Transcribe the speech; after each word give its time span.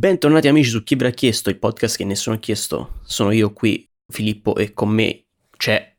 Bentornati 0.00 0.48
amici 0.48 0.70
su 0.70 0.82
Chi 0.82 0.94
ve 0.94 1.04
l'ha 1.04 1.10
chiesto, 1.10 1.50
il 1.50 1.58
podcast 1.58 1.98
che 1.98 2.06
nessuno 2.06 2.36
ha 2.36 2.38
chiesto. 2.38 3.00
Sono 3.04 3.32
io 3.32 3.52
qui, 3.52 3.86
Filippo, 4.10 4.56
e 4.56 4.72
con 4.72 4.88
me 4.88 5.26
c'è 5.58 5.94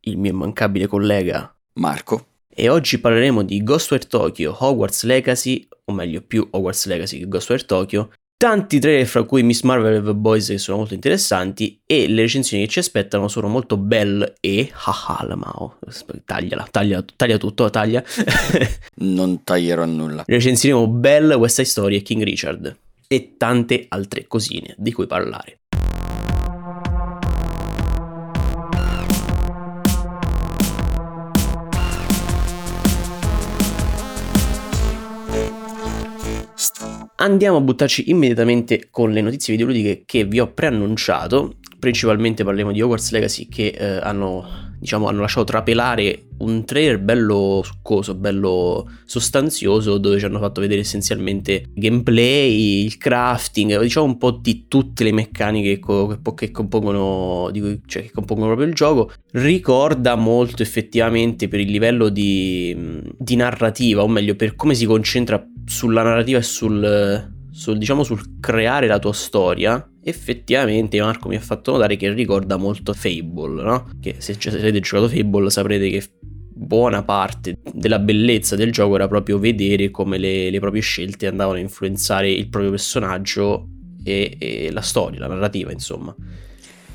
il 0.00 0.18
mio 0.18 0.32
immancabile 0.32 0.86
collega 0.86 1.56
Marco. 1.76 2.26
E 2.54 2.68
oggi 2.68 2.98
parleremo 2.98 3.42
di 3.42 3.62
Ghostware 3.62 4.06
Tokyo, 4.06 4.54
Hogwarts 4.58 5.04
Legacy, 5.04 5.66
o 5.86 5.94
meglio 5.94 6.20
più 6.20 6.46
Hogwarts 6.50 6.84
Legacy 6.84 7.20
che 7.20 7.28
Ghostware 7.28 7.64
Tokyo, 7.64 8.12
tanti 8.36 8.78
trailer 8.78 9.06
fra 9.06 9.22
cui 9.22 9.42
Miss 9.42 9.62
Marvel 9.62 9.94
e 9.94 10.04
The 10.04 10.14
Boys 10.14 10.48
che 10.48 10.58
sono 10.58 10.76
molto 10.76 10.92
interessanti 10.92 11.80
e 11.86 12.08
le 12.08 12.20
recensioni 12.20 12.64
che 12.64 12.68
ci 12.68 12.80
aspettano 12.80 13.26
sono 13.26 13.48
molto 13.48 13.78
belle 13.78 14.34
e 14.40 14.70
haha 14.70 15.24
la 15.26 15.34
Mao 15.34 15.78
tagliala 16.26 16.68
taglia, 16.70 17.02
taglia 17.16 17.38
tutto 17.38 17.70
taglia 17.70 18.04
non 18.96 19.42
taglierò 19.44 19.86
nulla 19.86 20.24
recensiremo 20.26 20.86
Belle, 20.88 21.34
West 21.34 21.54
Side 21.54 21.68
Story 21.68 21.96
e 21.96 22.02
King 22.02 22.22
Richard 22.22 22.76
e 23.08 23.34
tante 23.36 23.86
altre 23.88 24.26
cosine 24.26 24.74
di 24.78 24.92
cui 24.92 25.06
parlare. 25.06 25.60
Andiamo 37.18 37.56
a 37.56 37.60
buttarci 37.60 38.10
immediatamente 38.10 38.88
con 38.90 39.10
le 39.10 39.22
notizie 39.22 39.54
videoludiche 39.54 40.02
che 40.04 40.24
vi 40.24 40.38
ho 40.38 40.52
preannunciato. 40.52 41.56
Principalmente 41.78 42.44
parliamo 42.44 42.72
di 42.72 42.80
Hogwarts 42.82 43.10
Legacy 43.10 43.48
che 43.48 43.68
eh, 43.68 43.98
hanno 44.02 44.65
diciamo, 44.78 45.08
hanno 45.08 45.20
lasciato 45.20 45.44
trapelare 45.44 46.26
un 46.38 46.64
trailer 46.64 46.98
bello 46.98 47.62
succoso, 47.64 48.14
bello 48.14 48.90
sostanzioso, 49.04 49.98
dove 49.98 50.18
ci 50.18 50.24
hanno 50.24 50.38
fatto 50.38 50.60
vedere 50.60 50.80
essenzialmente 50.80 51.66
gameplay, 51.74 52.84
il 52.84 52.98
crafting, 52.98 53.80
diciamo 53.80 54.06
un 54.06 54.18
po' 54.18 54.32
di 54.32 54.66
tutte 54.68 55.04
le 55.04 55.12
meccaniche 55.12 55.78
che, 55.78 56.18
che, 56.34 56.50
compongono, 56.50 57.50
cui, 57.52 57.80
cioè, 57.86 58.02
che 58.02 58.10
compongono 58.12 58.48
proprio 58.48 58.68
il 58.68 58.74
gioco. 58.74 59.12
Ricorda 59.32 60.14
molto 60.14 60.62
effettivamente 60.62 61.48
per 61.48 61.60
il 61.60 61.70
livello 61.70 62.08
di, 62.08 63.02
di 63.16 63.36
narrativa, 63.36 64.02
o 64.02 64.08
meglio, 64.08 64.34
per 64.34 64.56
come 64.56 64.74
si 64.74 64.86
concentra 64.86 65.44
sulla 65.64 66.02
narrativa 66.02 66.38
e 66.38 66.42
sul, 66.42 67.32
sul, 67.50 67.78
diciamo, 67.78 68.02
sul 68.02 68.38
creare 68.40 68.86
la 68.86 68.98
tua 68.98 69.12
storia 69.12 69.88
effettivamente 70.08 71.00
Marco 71.00 71.28
mi 71.28 71.34
ha 71.34 71.40
fatto 71.40 71.72
notare 71.72 71.96
che 71.96 72.12
ricorda 72.12 72.56
molto 72.56 72.92
Fable, 72.92 73.62
no? 73.62 73.90
Che 74.00 74.14
se, 74.18 74.38
avete 74.50 74.78
giocato 74.78 75.08
Fable 75.08 75.50
saprete 75.50 75.90
che 75.90 76.04
buona 76.20 77.02
parte 77.02 77.58
della 77.72 77.98
bellezza 77.98 78.54
del 78.54 78.70
gioco 78.70 78.94
era 78.94 79.08
proprio 79.08 79.38
vedere 79.40 79.90
come 79.90 80.16
le, 80.16 80.48
le 80.48 80.60
proprie 80.60 80.80
scelte 80.80 81.26
andavano 81.26 81.58
a 81.58 81.60
influenzare 81.60 82.30
il 82.30 82.48
proprio 82.48 82.70
personaggio 82.70 83.66
e, 84.04 84.36
e 84.38 84.70
la 84.70 84.80
storia, 84.80 85.18
la 85.18 85.26
narrativa, 85.26 85.72
insomma. 85.72 86.14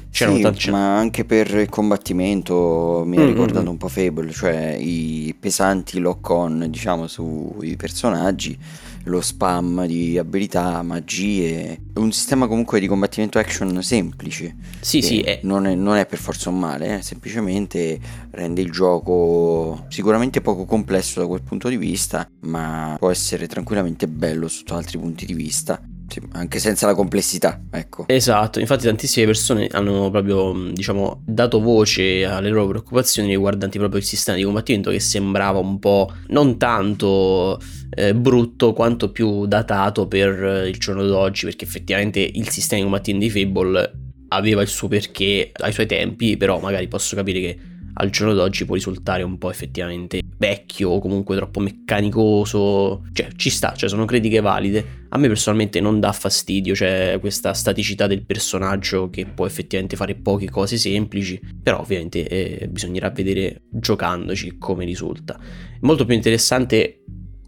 C'erano 0.10 0.38
sì, 0.38 0.44
tanti... 0.44 0.70
ma 0.70 0.98
anche 0.98 1.26
per 1.26 1.54
il 1.54 1.70
combattimento 1.70 3.04
mi 3.06 3.18
ha 3.18 3.20
mm-hmm. 3.20 3.30
ricordato 3.30 3.70
un 3.70 3.78
po' 3.78 3.90
Fable, 3.90 4.32
cioè 4.32 4.78
i 4.80 5.36
pesanti 5.38 6.00
lock-on, 6.00 6.68
diciamo, 6.70 7.08
sui 7.08 7.76
personaggi 7.76 8.58
lo 9.06 9.22
spam 9.22 9.86
di 9.86 10.18
abilità, 10.18 10.82
magie, 10.84 11.80
un 11.96 12.12
sistema 12.12 12.48
comunque 12.48 12.80
di 12.80 12.88
combattimento 12.88 13.40
action 13.40 13.82
semplice. 13.82 14.56
Sì, 14.80 15.02
sì, 15.02 15.22
è... 15.22 15.40
Non, 15.44 15.66
è, 15.66 15.76
non, 15.76 15.98
è, 15.98 16.06
per 16.06 16.20
forza 16.20 16.50
un 16.50 16.60
male, 16.60 16.98
eh, 16.98 17.02
semplicemente 17.02 18.00
rende 18.32 18.62
il 18.62 18.72
gioco 18.72 19.86
sicuramente 19.90 20.42
poco 20.42 20.66
complesso 20.66 21.20
da 21.20 21.28
quel 21.28 21.42
punto 21.42 21.70
di 21.70 21.78
vista, 21.78 22.28
ma 22.42 22.96
può 23.00 23.10
essere 23.10 23.48
tranquillamente 23.48 24.08
bello 24.08 24.48
sotto 24.48 24.76
altri 24.76 24.98
punti 24.98 25.26
di 25.26 25.34
vista 25.34 25.82
anche 26.32 26.60
senza 26.60 26.88
la 26.88 26.96
complessità, 26.96 27.62
ecco. 27.72 28.06
Esatto, 28.08 28.60
infatti 28.60 28.86
tantissime 28.86 29.26
persone 29.28 29.68
hanno 29.72 30.10
proprio, 30.10 30.72
diciamo, 30.72 31.22
dato 31.26 31.62
voce 31.62 32.26
alle 32.26 32.50
loro 32.50 32.68
preoccupazioni 32.68 33.30
riguardanti 33.30 33.78
proprio 33.78 34.00
il 34.00 34.06
sistema 34.06 34.38
di 34.38 34.44
combattimento 34.44 34.90
che 34.90 35.00
sembrava 35.00 35.60
un 35.60 35.80
po' 35.80 36.12
non 36.28 36.58
tanto 36.58 37.60
eh, 37.92 38.16
brutto 38.16 38.74
quanto 38.74 39.12
più 39.12 39.46
datato 39.46 40.08
per 40.08 40.66
il 40.68 40.78
giorno 40.78 41.06
d'oggi, 41.06 41.46
perché 41.46 41.66
effettivamente 41.66 42.20
il 42.20 42.50
sistema 42.50 42.82
di 42.82 42.88
combattimento 42.88 43.26
di 43.26 43.32
Fable 43.32 43.92
aveva 44.30 44.62
il 44.62 44.68
suo 44.68 44.88
perché 44.88 45.52
ai 45.54 45.74
suoi 45.74 45.86
tempi, 45.86 46.38
però 46.38 46.60
magari 46.60 46.88
posso 46.88 47.16
capire 47.16 47.40
che 47.40 47.60
al 47.94 48.10
giorno 48.10 48.34
d'oggi 48.34 48.66
può 48.66 48.76
risultare 48.76 49.24
un 49.24 49.38
po' 49.38 49.50
effettivamente 49.50 50.22
vecchio 50.38 50.90
o 50.90 51.00
comunque 51.00 51.36
troppo 51.36 51.60
meccanicoso. 51.60 53.04
Cioè, 53.14 53.30
ci 53.36 53.50
sta, 53.50 53.74
cioè 53.76 53.90
sono 53.90 54.06
critiche 54.06 54.42
valide. 54.42 55.00
A 55.10 55.18
me 55.18 55.28
personalmente 55.28 55.82
non 55.82 56.00
dà 56.00 56.12
fastidio, 56.14 56.74
cioè 56.74 57.18
questa 57.20 57.54
staticità 57.54 58.08
del 58.08 58.24
personaggio 58.26 59.10
che 59.10 59.26
può 59.26 59.46
effettivamente 59.46 59.96
fare 59.98 60.16
poche 60.16 60.50
cose 60.50 60.78
semplici, 60.78 61.40
però 61.62 61.82
ovviamente 61.82 62.28
eh, 62.28 62.68
bisognerà 62.68 63.10
vedere 63.10 63.64
giocandoci 63.70 64.58
come 64.58 64.86
risulta. 64.86 65.38
Molto 65.82 66.06
più 66.06 66.16
interessante 66.16 67.01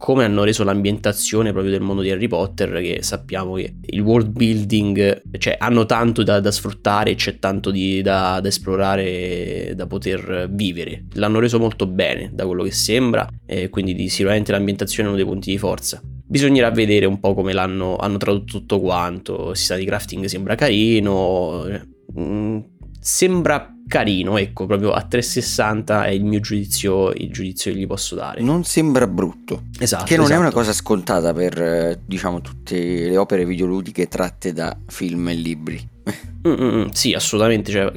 come 0.04 0.26
hanno 0.26 0.44
reso 0.44 0.66
l'ambientazione 0.66 1.54
proprio 1.54 1.72
del 1.72 1.80
mondo 1.80 2.02
di 2.02 2.12
Harry 2.12 2.28
Potter, 2.28 2.82
che 2.82 2.98
sappiamo 3.04 3.54
che 3.54 3.76
il 3.86 4.02
world 4.02 4.32
building, 4.32 5.22
cioè 5.38 5.56
hanno 5.58 5.86
tanto 5.86 6.24
da, 6.24 6.42
da 6.42 6.52
sfruttare, 6.52 7.16
c'è 7.16 7.40
tanto 7.40 7.72
di, 7.72 8.02
da, 8.02 8.42
da, 8.42 8.50
esplorare, 8.50 9.72
da 9.78 9.88
poter 9.88 10.50
vivere. 10.52 11.06
L'hanno 11.14 11.40
reso 11.40 11.58
molto 11.58 11.88
bene, 11.88 12.32
da 12.34 12.46
quello 12.46 12.64
che 12.64 12.72
sembra, 12.72 13.26
e 13.46 13.70
quindi 13.70 13.94
di, 13.94 14.10
sicuramente 14.10 14.52
l'ambientazione 14.52 15.08
è 15.08 15.12
uno 15.14 15.22
dei 15.22 15.30
punti 15.30 15.52
di 15.52 15.58
forza. 15.58 16.02
Bisognerà 16.04 16.70
vedere 16.70 17.06
un 17.06 17.22
po' 17.22 17.34
come 17.34 17.54
l'hanno 17.54 17.96
hanno 17.96 18.18
tradotto 18.18 18.58
tutto 18.58 18.82
quanto, 18.82 19.52
il 19.52 19.56
sistema 19.56 19.80
di 19.80 19.86
crafting 19.86 20.26
sembra 20.26 20.56
carino, 20.56 21.66
mm, 22.20 22.60
sembra 23.00 23.73
carino, 23.88 24.38
ecco, 24.38 24.66
proprio 24.66 24.92
a 24.92 25.02
360 25.02 26.06
è 26.06 26.10
il 26.10 26.24
mio 26.24 26.40
giudizio, 26.40 27.12
il 27.12 27.32
giudizio 27.32 27.72
che 27.72 27.78
gli 27.78 27.88
posso 27.88 28.16
dare. 28.16 28.42
Non 28.42 28.64
sembra 28.64 29.08
brutto. 29.08 29.64
Esatto. 29.80 30.06
Che 30.06 30.16
non 30.16 30.26
esatto. 30.26 30.40
è 30.40 30.44
una 30.44 30.54
cosa 30.54 30.74
scontata 30.74 31.34
per, 31.34 31.62
eh, 31.62 32.00
diciamo, 32.06 32.42
tutte 32.42 32.78
le 32.78 33.18
opere 33.18 33.46
videoludiche 33.46 34.08
tratte 34.08 34.54
da 34.54 34.76
film 34.88 35.30
e 35.30 35.34
libri. 35.34 35.90
Mm-mm, 36.48 36.90
sì, 36.94 37.14
assolutamente, 37.14 37.72
cioè, 37.72 37.92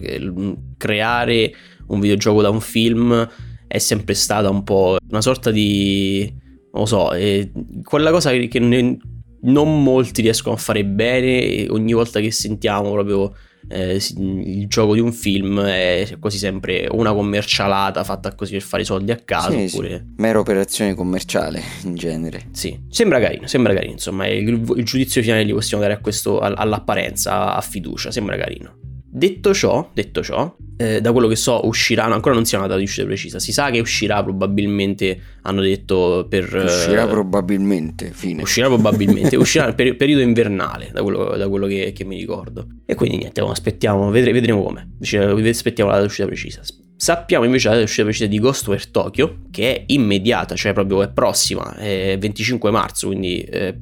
creare 0.77 1.53
un 1.87 2.01
videogioco 2.01 2.43
da 2.43 2.51
un 2.51 2.61
film 2.61 3.29
è 3.67 3.79
sempre 3.79 4.15
stata 4.15 4.49
un 4.49 4.63
po' 4.63 4.99
una 5.09 5.21
sorta 5.21 5.51
di... 5.51 6.33
non 6.73 6.83
lo 6.83 6.87
so, 6.87 7.11
è 7.11 7.49
quella 7.83 8.11
cosa 8.11 8.31
che 8.33 8.59
non 8.59 9.83
molti 9.83 10.23
riescono 10.23 10.55
a 10.55 10.59
fare 10.59 10.85
bene 10.85 11.67
ogni 11.69 11.93
volta 11.93 12.21
che 12.21 12.31
sentiamo 12.31 12.93
proprio 12.93 13.35
eh, 13.69 14.01
il 14.17 14.67
gioco 14.69 14.95
di 14.95 15.01
un 15.01 15.13
film 15.13 15.61
è 15.61 16.17
quasi 16.19 16.39
sempre 16.39 16.89
una 16.91 17.13
commercialata 17.13 18.05
fatta 18.05 18.35
così 18.35 18.53
per 18.53 18.63
fare 18.63 18.83
i 18.83 18.87
soldi 18.87 19.11
a 19.11 19.17
caso. 19.17 19.51
Sì, 19.51 19.65
oppure... 19.65 19.89
sì. 19.89 20.03
Mera 20.17 20.39
operazione 20.39 20.95
commerciale 20.95 21.63
in 21.85 21.95
genere. 21.95 22.49
Sì, 22.53 22.79
sembra 22.89 23.21
carino, 23.21 23.47
sembra 23.47 23.75
carino. 23.75 23.93
Insomma, 23.93 24.27
il, 24.27 24.49
il 24.77 24.85
giudizio 24.85 25.23
finale 25.23 25.45
gli 25.45 25.53
possiamo 25.53 25.83
dare 25.83 25.95
a 25.95 25.99
questo, 25.99 26.41
all'apparenza, 26.41 27.55
a 27.55 27.61
fiducia, 27.61 28.11
sembra 28.11 28.37
carino. 28.37 28.79
Detto 29.17 29.55
ciò, 29.55 29.93
detto 29.95 30.23
ciò 30.23 30.55
eh, 30.77 31.01
da 31.01 31.11
quello 31.11 31.27
che 31.27 31.37
so 31.37 31.67
usciranno, 31.67 32.13
ancora 32.13 32.35
non 32.35 32.45
si 32.45 32.55
ha 32.55 32.59
una 32.59 32.67
data 32.67 32.79
di 32.79 32.85
uscita 32.85 33.07
precisa, 33.07 33.39
si 33.39 33.51
sa 33.51 33.71
che 33.71 33.81
uscirà 33.81 34.23
probabilmente, 34.23 35.19
hanno 35.41 35.63
detto 35.63 36.27
per... 36.29 36.45
Uscirà 36.55 37.05
eh, 37.05 37.09
probabilmente, 37.09 38.11
fine. 38.13 38.43
Uscirà 38.43 38.67
probabilmente, 38.67 39.37
uscirà 39.41 39.65
nel 39.65 39.75
per- 39.75 39.97
periodo 39.97 40.21
invernale, 40.21 40.91
da 40.93 41.03
quello, 41.03 41.35
da 41.35 41.49
quello 41.49 41.67
che, 41.67 41.95
che, 41.95 42.05
mi 42.05 42.19
ricordo. 42.19 42.67
E 42.85 42.95
quindi 42.95 43.17
niente, 43.17 43.41
aspettiamo, 43.41 44.11
vedre- 44.11 44.33
vedremo 44.33 44.63
come, 44.63 44.97
aspettiamo 45.01 45.89
la 45.89 45.97
data 45.97 46.01
di 46.01 46.11
uscita 46.11 46.27
precisa. 46.27 46.61
Sappiamo 46.95 47.47
invece 47.47 47.69
la 47.69 47.71
data 47.71 47.85
di 47.85 47.89
uscita 47.89 48.07
precisa 48.07 48.27
di 48.27 48.39
Ghostware 48.39 48.83
Tokyo, 48.91 49.39
che 49.51 49.77
è 49.77 49.85
immediata, 49.87 50.55
cioè 50.57 50.75
proprio 50.75 51.03
è 51.03 51.11
prossima, 51.11 51.75
è 51.77 52.19
25 52.19 52.71
marzo, 52.71 53.07
quindi 53.07 53.41
eh, 53.41 53.75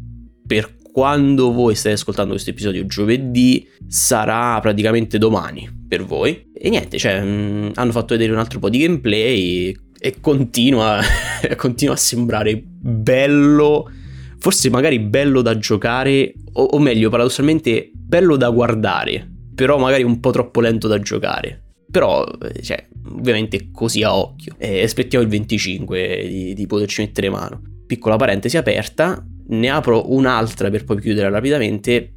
per 0.47 0.77
quando 0.94 1.50
voi 1.50 1.75
state 1.75 1.97
ascoltando 1.97 2.31
questo 2.31 2.50
episodio 2.50 2.87
giovedì 2.87 3.69
sarà 3.88 4.61
praticamente 4.61 5.19
domani 5.19 5.69
per 5.88 6.05
voi. 6.05 6.52
E 6.55 6.70
niente, 6.70 6.99
cioè, 6.99 7.20
mh, 7.20 7.26
mm, 7.26 7.70
hanno 7.75 7.91
fatto 7.91 8.14
vedere 8.14 8.31
un 8.31 8.38
altro 8.38 8.61
po' 8.61 8.69
di 8.69 8.79
gameplay 8.79 9.76
e 9.99 10.20
continua, 10.20 11.00
continua 11.56 11.94
a 11.94 11.96
sembrare 11.96 12.62
bello, 12.64 13.91
forse 14.38 14.70
magari 14.70 15.00
bello 15.00 15.43
da 15.43 15.58
giocare, 15.58 16.32
o, 16.52 16.62
o 16.62 16.79
meglio, 16.79 17.11
paradossalmente 17.11 17.90
bello 17.93 18.37
da 18.37 18.50
guardare, 18.50 19.29
però 19.52 19.79
magari 19.79 20.05
un 20.05 20.20
po' 20.20 20.31
troppo 20.31 20.61
lento 20.61 20.87
da 20.87 21.00
giocare. 21.00 21.61
Però, 21.90 22.25
cioè, 22.62 22.87
ovviamente 23.08 23.70
così 23.73 24.05
a 24.05 24.17
occhio. 24.17 24.55
E 24.58 24.85
aspettiamo 24.85 25.25
il 25.25 25.31
25 25.31 26.25
di, 26.29 26.55
di 26.55 26.67
poterci 26.69 27.00
mettere 27.00 27.31
mano. 27.31 27.61
Piccola 27.85 28.14
parentesi 28.14 28.56
aperta, 28.56 29.26
ne 29.49 29.69
apro 29.69 30.12
un'altra 30.12 30.70
per 30.70 30.85
poi 30.85 31.00
chiudere 31.00 31.29
rapidamente 31.31 32.12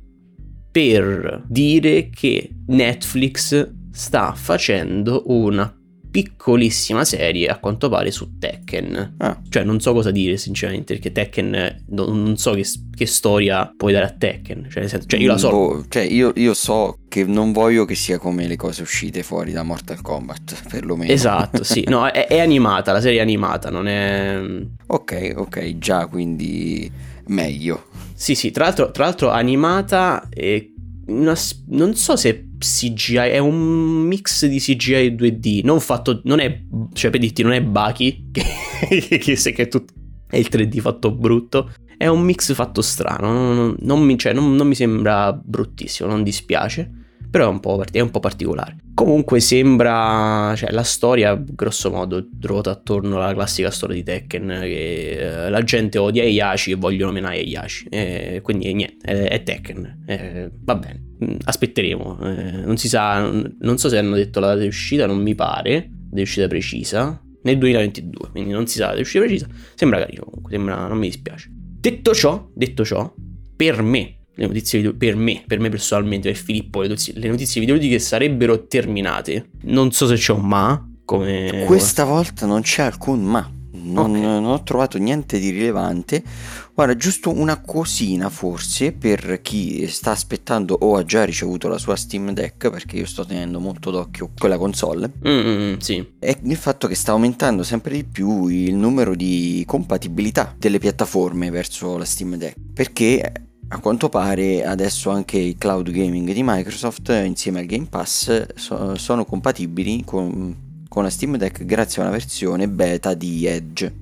per 0.72 1.44
dire 1.48 2.10
che 2.10 2.52
Netflix 2.68 3.74
sta 3.92 4.34
facendo 4.34 5.24
una 5.28 5.78
piccolissima 6.10 7.04
serie 7.06 7.48
a 7.48 7.60
quanto 7.60 7.90
pare 7.90 8.10
su 8.12 8.38
Tekken. 8.40 9.16
Ah. 9.18 9.40
Cioè 9.48 9.64
non 9.64 9.80
so 9.80 9.94
cosa 9.94 10.10
dire 10.10 10.38
sinceramente 10.38 10.94
perché 10.94 11.12
Tekken 11.12 11.84
non, 11.90 12.24
non 12.24 12.38
so 12.38 12.54
che, 12.54 12.66
che, 12.96 13.06
storia 13.06 13.72
puoi 13.76 13.94
dare 13.94 14.06
a 14.06 14.10
Tekken. 14.10 14.68
Cioè, 14.70 14.88
senso, 14.88 15.08
cioè 15.08 15.20
io 15.20 15.28
la 15.28 15.38
so. 15.38 15.50
Oh, 15.50 15.86
cioè 15.88 16.04
io, 16.04 16.32
io, 16.36 16.54
so 16.54 17.00
che 17.08 17.24
non 17.24 17.52
voglio 17.52 17.86
che 17.86 17.96
sia 17.96 18.18
come 18.18 18.48
le 18.48 18.56
cose 18.56 18.82
uscite 18.82 19.22
fuori 19.22 19.52
da 19.52 19.64
Mortal 19.64 20.02
Kombat 20.02 20.70
perlomeno. 20.70 21.12
Esatto, 21.12 21.64
sì. 21.64 21.84
No, 21.88 22.08
è, 22.08 22.26
è 22.26 22.40
animata, 22.40 22.92
la 22.92 23.02
serie 23.02 23.20
è 23.20 23.22
animata, 23.22 23.70
non 23.70 23.88
è... 23.88 24.42
Ok, 24.88 25.34
ok, 25.36 25.78
già 25.78 26.08
quindi 26.08 26.92
meglio. 27.28 27.86
Sì, 28.14 28.36
sì, 28.36 28.52
tra 28.52 28.66
l'altro, 28.66 28.92
tra 28.92 29.06
l'altro 29.06 29.30
animata 29.30 30.28
e 30.30 30.74
una, 31.08 31.36
non 31.68 31.96
so 31.96 32.16
se 32.16 32.50
CGI 32.58 33.16
è 33.16 33.38
un 33.38 33.56
mix 33.56 34.46
di 34.46 34.60
CGI 34.60 34.94
e 34.94 35.16
2D, 35.16 35.64
non 35.64 35.80
fatto, 35.80 36.22
non 36.24 36.40
è, 36.40 36.64
cioè 36.94 37.12
per 37.12 37.20
dirti, 37.20 37.44
non 37.44 37.54
è 37.54 37.62
Baki, 37.62 38.30
che, 38.32 38.44
che, 39.08 39.20
che 39.20 39.54
è, 39.54 39.68
tutto, 39.68 39.94
è 40.28 40.38
il 40.38 40.48
3D 40.52 40.80
fatto 40.80 41.12
brutto, 41.12 41.72
è 41.98 42.08
un 42.08 42.22
mix 42.22 42.54
fatto 42.54 42.82
strano, 42.82 43.54
non, 43.54 43.76
non, 43.80 44.02
mi, 44.02 44.18
cioè, 44.18 44.34
non, 44.34 44.56
non 44.56 44.68
mi 44.68 44.76
sembra 44.76 45.32
bruttissimo, 45.34 46.10
non 46.10 46.24
dispiace 46.24 46.97
però 47.30 47.46
è 47.46 47.50
un 47.50 47.60
po', 47.60 47.84
è 47.92 48.00
un 48.00 48.10
po 48.10 48.20
particolare. 48.20 48.78
Comunque 48.94 49.40
sembra, 49.40 50.54
cioè 50.56 50.72
la 50.72 50.84
storia 50.84 51.36
grosso 51.36 51.92
modo 51.92 52.28
ruota 52.42 52.72
attorno 52.72 53.18
alla 53.18 53.34
classica 53.34 53.70
storia 53.70 53.96
di 53.96 54.04
Tekken 54.04 54.48
che 54.62 55.46
eh, 55.46 55.50
la 55.50 55.62
gente 55.62 55.98
odia 55.98 56.24
Heihachi 56.24 56.72
e 56.72 56.76
vogliono 56.76 57.12
menare 57.12 57.38
Heihachi, 57.38 57.86
e 57.90 58.40
quindi 58.42 58.74
niente, 58.74 59.06
è, 59.06 59.30
è 59.30 59.44
Tekken, 59.44 60.04
eh, 60.08 60.52
va 60.64 60.76
bene, 60.76 61.04
mm, 61.24 61.36
aspetteremo, 61.44 62.20
eh, 62.22 62.52
non 62.66 62.78
si 62.78 62.88
sa, 62.88 63.30
non 63.30 63.78
so 63.78 63.90
se 63.90 63.98
hanno 63.98 64.16
detto 64.16 64.40
la 64.40 64.48
data 64.48 64.62
di 64.62 64.68
uscita, 64.68 65.06
non 65.06 65.22
mi 65.22 65.36
pare, 65.36 65.90
di 66.10 66.22
uscita 66.22 66.48
precisa, 66.48 67.22
nel 67.44 67.58
2022, 67.60 68.32
quindi 68.32 68.52
non 68.52 68.66
si 68.66 68.78
sa 68.78 68.86
la 68.86 68.88
data 68.88 68.98
di 68.98 69.04
uscita 69.04 69.26
precisa, 69.26 69.48
sembra 69.76 70.00
carino 70.00 70.24
comunque, 70.24 70.52
sembra, 70.52 70.88
non 70.88 70.98
mi 70.98 71.08
dispiace. 71.08 71.52
Detto 71.52 72.14
ciò, 72.16 72.50
detto 72.54 72.84
ciò, 72.84 73.14
per 73.56 73.82
me 73.84 74.17
le 74.38 74.46
notizie 74.46 74.80
video 74.80 74.96
per 74.96 75.16
me, 75.16 75.44
per 75.46 75.60
me 75.60 75.70
personalmente, 75.70 76.30
per 76.30 76.38
Filippo, 76.38 76.82
le 76.82 76.90
notizie, 76.90 77.14
le 77.16 77.28
notizie 77.28 77.60
videoludiche 77.60 77.98
sarebbero 78.00 78.68
terminate. 78.68 79.50
Non 79.64 79.92
so 79.92 80.06
se 80.06 80.16
c'è 80.16 80.32
un 80.32 80.46
ma, 80.46 80.90
come... 81.06 81.64
Questa 81.66 82.04
volta 82.04 82.46
non 82.46 82.62
c'è 82.62 82.84
alcun 82.84 83.24
ma. 83.24 83.52
Non, 83.80 84.10
okay. 84.10 84.22
non, 84.22 84.46
ho 84.46 84.64
trovato 84.64 84.98
niente 84.98 85.40
di 85.40 85.50
rilevante. 85.50 86.22
Guarda, 86.74 86.96
giusto 86.96 87.32
una 87.32 87.62
cosina 87.62 88.30
forse 88.30 88.92
per 88.92 89.40
chi 89.42 89.88
sta 89.88 90.12
aspettando 90.12 90.78
o 90.80 90.98
ha 90.98 91.06
già 91.06 91.24
ricevuto 91.24 91.68
la 91.68 91.78
sua 91.78 91.96
Steam 91.96 92.32
Deck, 92.32 92.70
perché 92.70 92.98
io 92.98 93.06
sto 93.06 93.26
tenendo 93.26 93.60
molto 93.60 93.90
d'occhio 93.90 94.32
quella 94.38 94.58
console. 94.58 95.14
Mm-hmm, 95.26 95.78
sì. 95.78 96.06
È 96.20 96.38
il 96.44 96.58
fatto 96.58 96.88
che 96.88 96.96
sta 96.96 97.14
aumentando 97.14 97.64
sempre 97.64 97.94
di 97.94 98.04
più 98.04 98.48
il 98.48 98.76
numero 98.76 99.16
di 99.16 99.64
compatibilità 99.66 100.54
delle 100.58 100.80
piattaforme 100.80 101.50
verso 101.50 101.98
la 101.98 102.06
Steam 102.06 102.36
Deck. 102.36 102.56
Perché 102.74 103.47
a 103.70 103.80
quanto 103.80 104.10
pare 104.10 104.66
adesso 104.66 105.10
anche 105.10 105.38
il 105.38 105.58
cloud 105.58 105.90
gaming 105.92 106.32
di 106.32 106.42
Microsoft 106.44 107.10
insieme 107.26 107.60
al 107.60 107.66
Game 107.66 107.88
Pass 107.90 108.54
so, 108.56 108.96
sono 108.96 109.26
compatibili 109.26 110.04
con, 110.06 110.84
con, 110.88 111.04
la 111.04 111.10
Steam 111.10 111.38
Deck 111.38 111.66
grazie 111.66 112.02
a 112.02 112.06
una 112.06 112.14
versione 112.14 112.70
beta 112.70 113.14
di 113.14 113.46
Edge, 113.46 113.94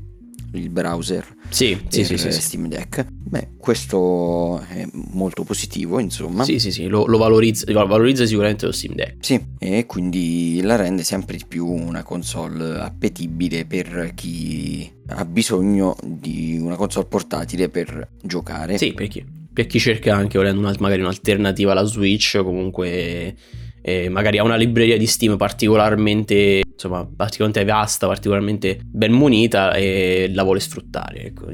il 0.51 0.69
browser 0.69 1.35
sì, 1.49 1.79
sì, 1.87 2.03
sì, 2.03 2.17
sì, 2.17 2.31
Steam 2.31 2.67
Deck. 2.67 3.05
Beh, 3.09 3.49
questo 3.57 4.59
è 4.67 4.85
molto 5.11 5.43
positivo, 5.43 5.99
insomma. 5.99 6.43
Sì, 6.43 6.59
sì, 6.59 6.71
sì, 6.71 6.87
lo, 6.87 7.05
lo 7.05 7.17
valorizza, 7.17 7.71
valorizza 7.71 8.25
sicuramente 8.25 8.65
lo 8.65 8.71
Steam 8.71 8.95
Deck. 8.95 9.17
Sì, 9.19 9.39
e 9.59 9.85
quindi 9.85 10.59
la 10.61 10.75
rende 10.75 11.03
sempre 11.03 11.37
di 11.37 11.45
più 11.47 11.65
una 11.67 12.03
console 12.03 12.79
appetibile 12.79 13.65
per 13.65 14.11
chi 14.15 14.91
ha 15.07 15.23
bisogno 15.23 15.95
di 16.03 16.57
una 16.59 16.75
console 16.75 17.05
portatile 17.05 17.69
per 17.69 18.09
giocare. 18.21 18.77
Sì, 18.77 18.93
perché 18.93 19.25
per 19.55 19.67
chi 19.67 19.79
cerca 19.79 20.13
anche 20.13 20.37
volendo 20.37 20.59
una, 20.59 20.75
magari 20.79 20.99
un'alternativa 20.99 21.71
alla 21.71 21.85
Switch, 21.85 22.41
comunque 22.43 23.33
eh, 23.81 24.09
magari 24.09 24.37
ha 24.37 24.43
una 24.43 24.57
libreria 24.57 24.97
di 24.97 25.07
Steam 25.07 25.37
particolarmente, 25.37 26.61
insomma, 26.69 27.05
particolarmente 27.05 27.71
vasta, 27.71 28.05
particolarmente 28.05 28.81
ben 28.83 29.13
munita 29.13 29.73
e 29.73 30.29
la 30.33 30.43
vuole 30.43 30.59
sfruttare. 30.59 31.27
Ecco, 31.27 31.45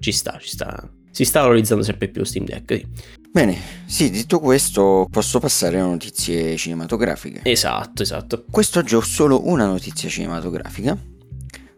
ci 0.00 0.10
sta, 0.10 0.36
ci 0.40 0.48
sta. 0.48 0.90
Si 1.12 1.24
sta 1.24 1.42
valorizzando 1.42 1.84
sempre 1.84 2.08
più 2.08 2.24
Steam 2.24 2.44
Deck. 2.44 2.74
Sì. 2.74 2.86
Bene, 3.30 3.56
sì, 3.86 4.10
detto 4.10 4.40
questo, 4.40 5.06
posso 5.08 5.38
passare 5.38 5.78
a 5.78 5.84
notizie 5.84 6.56
cinematografiche. 6.56 7.40
Esatto, 7.44 8.02
esatto. 8.02 8.44
Questo 8.50 8.80
oggi 8.80 8.96
ho 8.96 9.00
solo 9.00 9.46
una 9.46 9.66
notizia 9.66 10.08
cinematografica 10.08 10.98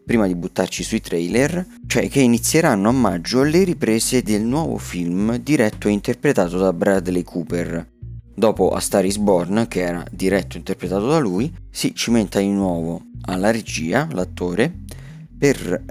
prima 0.07 0.25
di 0.25 0.35
buttarci 0.35 0.83
sui 0.83 1.01
trailer, 1.01 1.67
cioè 1.85 2.07
che 2.07 2.21
inizieranno 2.21 2.87
a 2.87 2.93
maggio 2.93 3.43
le 3.43 3.65
riprese 3.65 4.23
del 4.23 4.41
nuovo 4.41 4.77
film 4.77 5.35
diretto 5.35 5.89
e 5.89 5.91
interpretato 5.91 6.57
da 6.57 6.71
Bradley 6.71 7.23
Cooper. 7.23 7.85
Dopo 8.33 8.69
A 8.69 8.79
Star 8.79 9.03
is 9.03 9.17
Born, 9.17 9.65
che 9.67 9.81
era 9.81 10.05
diretto 10.09 10.55
e 10.55 10.59
interpretato 10.59 11.07
da 11.07 11.17
lui, 11.17 11.53
si 11.69 11.93
cimenta 11.93 12.39
di 12.39 12.47
nuovo 12.47 13.01
alla 13.23 13.51
regia, 13.51 14.07
l'attore, 14.13 14.73
per 15.37 15.83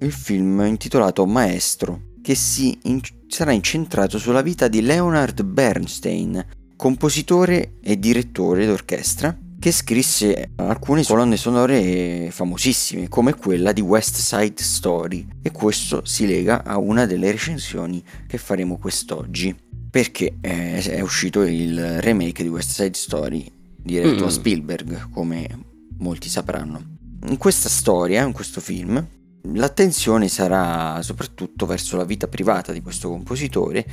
il 0.00 0.12
film 0.12 0.64
intitolato 0.66 1.24
Maestro, 1.24 2.14
che 2.20 2.36
in- 2.82 3.00
sarà 3.28 3.52
incentrato 3.52 4.18
sulla 4.18 4.42
vita 4.42 4.66
di 4.66 4.82
Leonard 4.82 5.40
Bernstein, 5.44 6.44
compositore 6.74 7.74
e 7.80 7.96
direttore 7.96 8.66
d'orchestra, 8.66 9.38
che 9.62 9.70
scrisse 9.70 10.50
alcune 10.56 11.04
colonne 11.04 11.36
sonore 11.36 12.32
famosissime 12.32 13.08
come 13.08 13.36
quella 13.36 13.70
di 13.70 13.80
West 13.80 14.16
Side 14.16 14.60
Story 14.60 15.24
e 15.40 15.52
questo 15.52 16.04
si 16.04 16.26
lega 16.26 16.64
a 16.64 16.78
una 16.78 17.06
delle 17.06 17.30
recensioni 17.30 18.02
che 18.26 18.38
faremo 18.38 18.76
quest'oggi 18.76 19.54
perché 19.88 20.38
è 20.40 21.00
uscito 21.00 21.42
il 21.42 22.00
remake 22.00 22.42
di 22.42 22.48
West 22.48 22.70
Side 22.70 22.94
Story 22.94 23.48
diretto 23.76 24.24
mm. 24.24 24.26
a 24.26 24.30
Spielberg 24.30 25.10
come 25.10 25.48
molti 25.98 26.28
sapranno. 26.28 26.82
In 27.28 27.36
questa 27.36 27.68
storia, 27.68 28.24
in 28.24 28.32
questo 28.32 28.60
film, 28.60 29.06
L'attenzione 29.44 30.28
sarà 30.28 31.02
soprattutto 31.02 31.66
verso 31.66 31.96
la 31.96 32.04
vita 32.04 32.28
privata 32.28 32.72
di 32.72 32.80
questo 32.80 33.08
compositore 33.08 33.84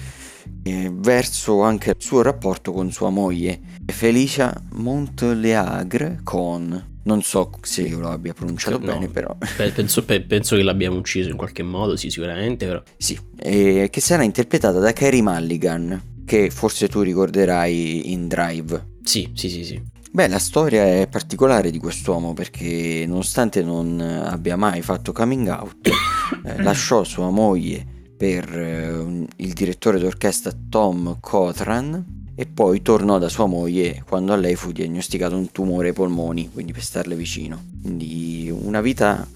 e 0.63 0.92
verso 0.94 1.62
anche 1.62 1.92
il 1.92 1.96
suo 1.98 2.22
rapporto 2.22 2.72
con 2.72 2.92
sua 2.92 3.10
moglie 3.10 3.60
Felicia 3.88 4.54
Montleagre 4.74 6.19
con 6.24 6.98
non 7.01 7.24
so 7.24 7.50
se 7.62 7.81
io 7.81 8.00
lo 8.00 8.10
abbia 8.10 8.34
pronunciato 8.34 8.78
no, 8.78 8.86
bene, 8.86 9.07
però. 9.07 9.36
Penso, 9.74 10.06
penso, 10.06 10.56
che 10.56 10.62
l'abbiamo 10.62 10.98
ucciso 10.98 11.30
in 11.30 11.38
qualche 11.38 11.63
modo, 11.63 11.96
sì, 11.96 12.12
sicuramente. 12.12 12.68
Però. 12.68 12.84
Sì, 12.98 13.19
che 13.36 13.90
sarà 13.96 14.22
interpretata 14.22 14.78
da 14.78 14.94
Carrie 14.94 15.24
Mulligan, 15.24 16.24
che 16.25 16.51
forse 16.51 16.88
tu 16.88 17.01
ricorderai 17.01 18.12
in 18.12 18.28
Drive. 18.28 18.98
Sì, 19.01 19.32
sì, 19.34 19.50
sì, 19.50 19.63
sì. 19.63 19.82
Beh, 20.12 20.28
la 20.28 20.39
storia 20.39 20.86
è 20.86 21.08
particolare 21.08 21.70
di 21.70 21.78
quest'uomo 21.78 22.34
perché 22.34 23.06
nonostante 23.08 23.62
non 23.62 24.01
abbia 24.01 24.58
mai 24.58 24.82
fatto 24.82 25.12
coming 25.12 25.48
out, 25.48 25.88
eh, 26.44 26.62
lasciò 26.63 27.04
sua 27.04 27.30
moglie 27.30 27.86
per 28.18 28.50
eh, 28.51 29.28
il 29.36 29.54
direttore 29.54 30.00
d'orchestra 30.00 30.51
Tom 30.68 31.20
Cotran 31.20 32.32
e 32.34 32.48
poi 32.48 32.82
tornò 32.82 33.20
da 33.20 33.30
sua 33.30 33.46
moglie 33.46 34.04
quando 34.08 34.34
a 34.34 34.36
lei 34.36 34.56
fu 34.56 34.72
diagnosticato 34.72 35.38
un 35.38 35.51
tumore 35.51 35.89
ai 35.89 35.94
polmoni, 35.94 36.50
quindi 36.51 36.74
per 36.74 36.84
starle 36.84 37.16
vicino. 37.16 37.63
Quindi 37.82 38.51
una 38.51 38.82
vita 38.82 39.28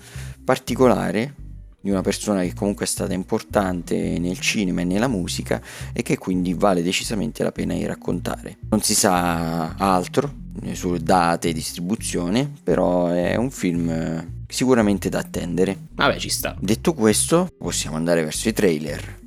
particolare 0.44 1.36
di 1.80 1.92
una 1.92 2.02
persona 2.02 2.42
che 2.42 2.54
comunque 2.56 2.86
è 2.86 2.88
stata 2.88 3.14
importante 3.14 4.18
nel 4.18 4.40
cinema 4.40 4.82
e 4.82 4.86
nella 4.86 5.08
musica 5.08 5.62
e 5.94 6.02
che 6.02 6.18
quindi 6.18 6.56
vale 6.56 6.82
decisamente 6.82 7.44
la 7.44 7.52
pena 7.52 7.76
di 7.76 7.86
raccontare. 7.86 8.58
Non 8.70 8.82
si 8.82 8.96
sa 8.96 9.76
altro 9.76 10.42
su 10.74 10.96
date 10.98 11.50
e 11.50 11.54
distribuzione, 11.54 12.52
però 12.64 13.08
è 13.08 13.36
un 13.36 13.50
film 13.50 14.44
sicuramente 14.48 15.10
da 15.10 15.20
attendere. 15.20 15.78
Vabbè, 15.96 16.18
ci 16.18 16.30
sta. 16.30 16.56
Detto 16.60 16.94
questo, 16.94 17.50
possiamo 17.58 17.96
andare 17.96 18.24
verso 18.24 18.50
i 18.50 18.54
trailer. 18.54 19.22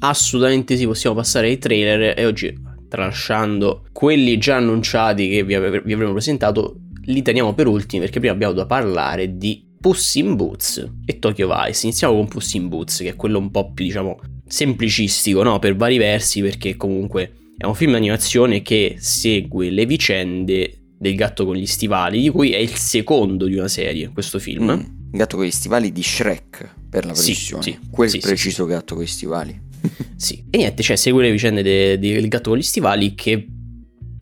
Assolutamente 0.00 0.76
sì, 0.76 0.86
possiamo 0.86 1.16
passare 1.16 1.48
ai 1.48 1.58
trailer 1.58 2.18
e 2.18 2.24
oggi, 2.24 2.58
tralasciando 2.88 3.84
quelli 3.92 4.38
già 4.38 4.56
annunciati 4.56 5.28
che 5.28 5.44
vi, 5.44 5.54
ave- 5.54 5.82
vi 5.82 5.92
avremo 5.92 6.12
presentato, 6.12 6.76
li 7.04 7.22
teniamo 7.22 7.52
per 7.52 7.66
ultimi 7.66 8.02
perché 8.02 8.18
prima 8.18 8.34
abbiamo 8.34 8.54
da 8.54 8.66
parlare 8.66 9.36
di 9.36 9.68
Puss 9.80 10.14
in 10.16 10.36
Boots 10.36 10.90
e 11.04 11.18
Tokyo 11.18 11.48
Vice. 11.48 11.86
Iniziamo 11.86 12.14
con 12.14 12.28
Puss 12.28 12.54
in 12.54 12.68
Boots, 12.68 12.98
che 12.98 13.08
è 13.10 13.16
quello 13.16 13.38
un 13.38 13.50
po' 13.50 13.72
più, 13.72 13.84
diciamo, 13.84 14.18
semplicistico, 14.46 15.42
no? 15.42 15.58
Per 15.58 15.76
vari 15.76 15.98
versi, 15.98 16.40
perché 16.40 16.76
comunque 16.76 17.32
è 17.60 17.66
un 17.66 17.74
film 17.74 17.92
d'animazione 17.92 18.62
che 18.62 18.96
segue 19.00 19.68
le 19.68 19.84
vicende 19.84 20.94
del 20.96 21.14
gatto 21.14 21.44
con 21.44 21.56
gli 21.56 21.66
stivali, 21.66 22.22
di 22.22 22.30
cui 22.30 22.52
è 22.52 22.56
il 22.56 22.74
secondo 22.74 23.44
di 23.44 23.54
una 23.54 23.68
serie, 23.68 24.08
questo 24.08 24.38
film. 24.38 24.72
Mm, 24.72 25.10
gatto 25.10 25.36
con 25.36 25.44
gli 25.44 25.50
stivali 25.50 25.92
di 25.92 26.02
Shrek, 26.02 26.76
per 26.88 27.04
la 27.04 27.12
precisione. 27.12 27.62
Sì, 27.62 27.72
sì, 27.72 27.90
Quel 27.90 28.08
sì, 28.08 28.18
preciso 28.20 28.64
gatto 28.64 28.94
con 28.94 29.04
gli 29.04 29.06
stivali. 29.06 29.60
sì, 30.16 30.42
e 30.48 30.56
niente, 30.56 30.82
cioè 30.82 30.96
segue 30.96 31.22
le 31.22 31.30
vicende 31.30 31.60
de- 31.60 31.98
del 31.98 32.28
gatto 32.28 32.48
con 32.48 32.58
gli 32.58 32.62
stivali 32.62 33.14
che 33.14 33.46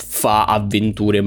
fa 0.05 0.47
avventure 0.47 1.23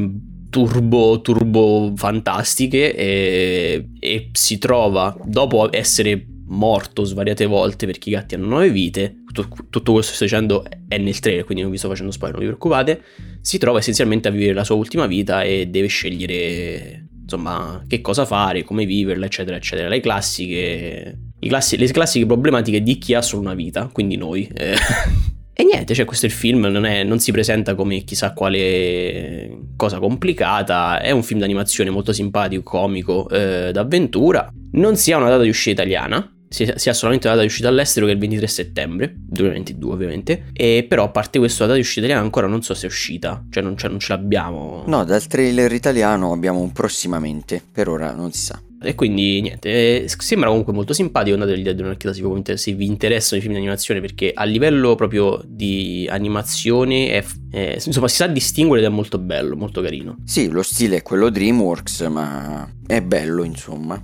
turbo, 0.49 1.21
turbo 1.21 1.93
fantastiche 1.95 2.93
e, 2.93 3.87
e 3.97 4.29
si 4.33 4.57
trova 4.57 5.15
dopo 5.23 5.73
essere 5.73 6.25
morto 6.51 7.03
svariate 7.03 7.45
volte 7.45 7.85
perché 7.85 8.09
i 8.09 8.13
gatti 8.13 8.35
hanno 8.35 8.47
nove 8.47 8.69
vite, 8.69 9.23
tutto, 9.31 9.47
tutto 9.69 9.93
questo 9.93 10.11
che 10.11 10.15
sto 10.17 10.23
dicendo 10.25 10.65
è 10.87 10.97
nel 10.97 11.19
trailer, 11.19 11.43
quindi 11.43 11.63
non 11.63 11.71
vi 11.71 11.77
sto 11.77 11.87
facendo 11.87 12.11
spoiler, 12.11 12.37
non 12.37 12.45
vi 12.45 12.53
preoccupate, 12.53 13.01
si 13.41 13.57
trova 13.57 13.79
essenzialmente 13.79 14.27
a 14.27 14.31
vivere 14.31 14.53
la 14.53 14.63
sua 14.63 14.75
ultima 14.75 15.05
vita 15.07 15.43
e 15.43 15.67
deve 15.67 15.87
scegliere 15.87 17.07
insomma 17.21 17.83
che 17.87 18.01
cosa 18.01 18.25
fare, 18.25 18.63
come 18.63 18.85
viverla, 18.85 19.25
eccetera, 19.25 19.55
eccetera. 19.55 19.87
Le 19.87 20.01
classiche, 20.01 21.17
classi, 21.39 21.77
le 21.77 21.87
classiche 21.87 22.25
problematiche 22.25 22.83
di 22.83 22.97
chi 22.97 23.13
ha 23.13 23.21
solo 23.21 23.41
una 23.41 23.53
vita, 23.53 23.89
quindi 23.91 24.17
noi. 24.17 24.49
Eh. 24.53 24.75
E 25.53 25.63
niente, 25.63 25.93
cioè 25.93 26.05
questo 26.05 26.25
è 26.25 26.29
il 26.29 26.33
film, 26.33 26.65
non, 26.67 26.85
è, 26.85 27.03
non, 27.03 27.19
si 27.19 27.31
presenta 27.31 27.75
come 27.75 28.03
chissà 28.03 28.33
quale 28.33 29.65
cosa 29.75 29.99
complicata, 29.99 30.99
è 31.01 31.11
un 31.11 31.21
film 31.21 31.39
d'animazione 31.39 31.91
molto 31.91 32.13
simpatico, 32.13 32.63
comico, 32.63 33.29
eh, 33.29 33.71
d'avventura. 33.71 34.51
Non 34.71 34.95
si 34.95 35.11
ha 35.11 35.17
una 35.17 35.29
data 35.29 35.43
di 35.43 35.49
uscita 35.49 35.83
italiana, 35.83 36.27
si, 36.51 36.89
ha 36.89 36.93
solamente 36.93 37.27
una 37.27 37.35
data 37.35 37.47
di 37.47 37.51
uscita 37.51 37.69
all'estero 37.69 38.05
che 38.05 38.11
è 38.11 38.15
il 38.15 38.19
23 38.19 38.47
settembre 38.47 39.13
2022 39.15 39.93
ovviamente. 39.93 40.43
E 40.51 40.85
però 40.87 41.05
a 41.05 41.09
parte 41.09 41.39
questo 41.39 41.61
la 41.61 41.67
data 41.67 41.79
di 41.79 41.83
uscita 41.83 42.01
italiana 42.01 42.23
ancora 42.23 42.47
non 42.47 42.61
so 42.61 42.73
se 42.73 42.87
è 42.87 42.89
uscita. 42.89 43.45
Cioè 43.49 43.63
non, 43.63 43.75
non 43.79 43.99
ce 43.99 44.07
l'abbiamo. 44.09 44.83
No 44.85 45.05
dal 45.05 45.25
trailer 45.27 45.71
italiano 45.71 46.33
abbiamo 46.33 46.59
un 46.59 46.73
prossimamente. 46.73 47.63
Per 47.71 47.87
ora 47.87 48.13
non 48.13 48.33
si 48.33 48.41
sa. 48.41 48.61
E 48.83 48.95
quindi 48.95 49.41
niente, 49.41 50.03
eh, 50.03 50.07
sembra 50.07 50.49
comunque 50.49 50.73
molto 50.73 50.91
simpatico, 50.91 51.35
andate 51.35 51.53
a 51.53 51.73
dare 51.73 51.83
un'occhiata 51.83 52.15
se, 52.15 52.57
se 52.57 52.71
vi 52.73 52.87
interessano 52.87 53.39
i 53.39 53.43
film 53.43 53.53
di 53.53 53.59
animazione 53.59 54.01
perché 54.01 54.31
a 54.33 54.43
livello 54.43 54.95
proprio 54.95 55.39
di 55.45 56.07
animazione 56.09 57.11
è, 57.11 57.23
è, 57.51 57.79
insomma 57.85 58.07
si 58.07 58.15
sa 58.15 58.25
distinguere 58.25 58.81
ed 58.81 58.89
è 58.89 58.91
molto 58.91 59.19
bello, 59.19 59.55
molto 59.55 59.81
carino. 59.81 60.17
Sì, 60.25 60.49
lo 60.49 60.63
stile 60.63 60.97
è 60.97 61.01
quello 61.03 61.29
DreamWorks 61.29 62.01
ma 62.09 62.67
è 62.87 63.03
bello 63.03 63.43
insomma, 63.43 64.03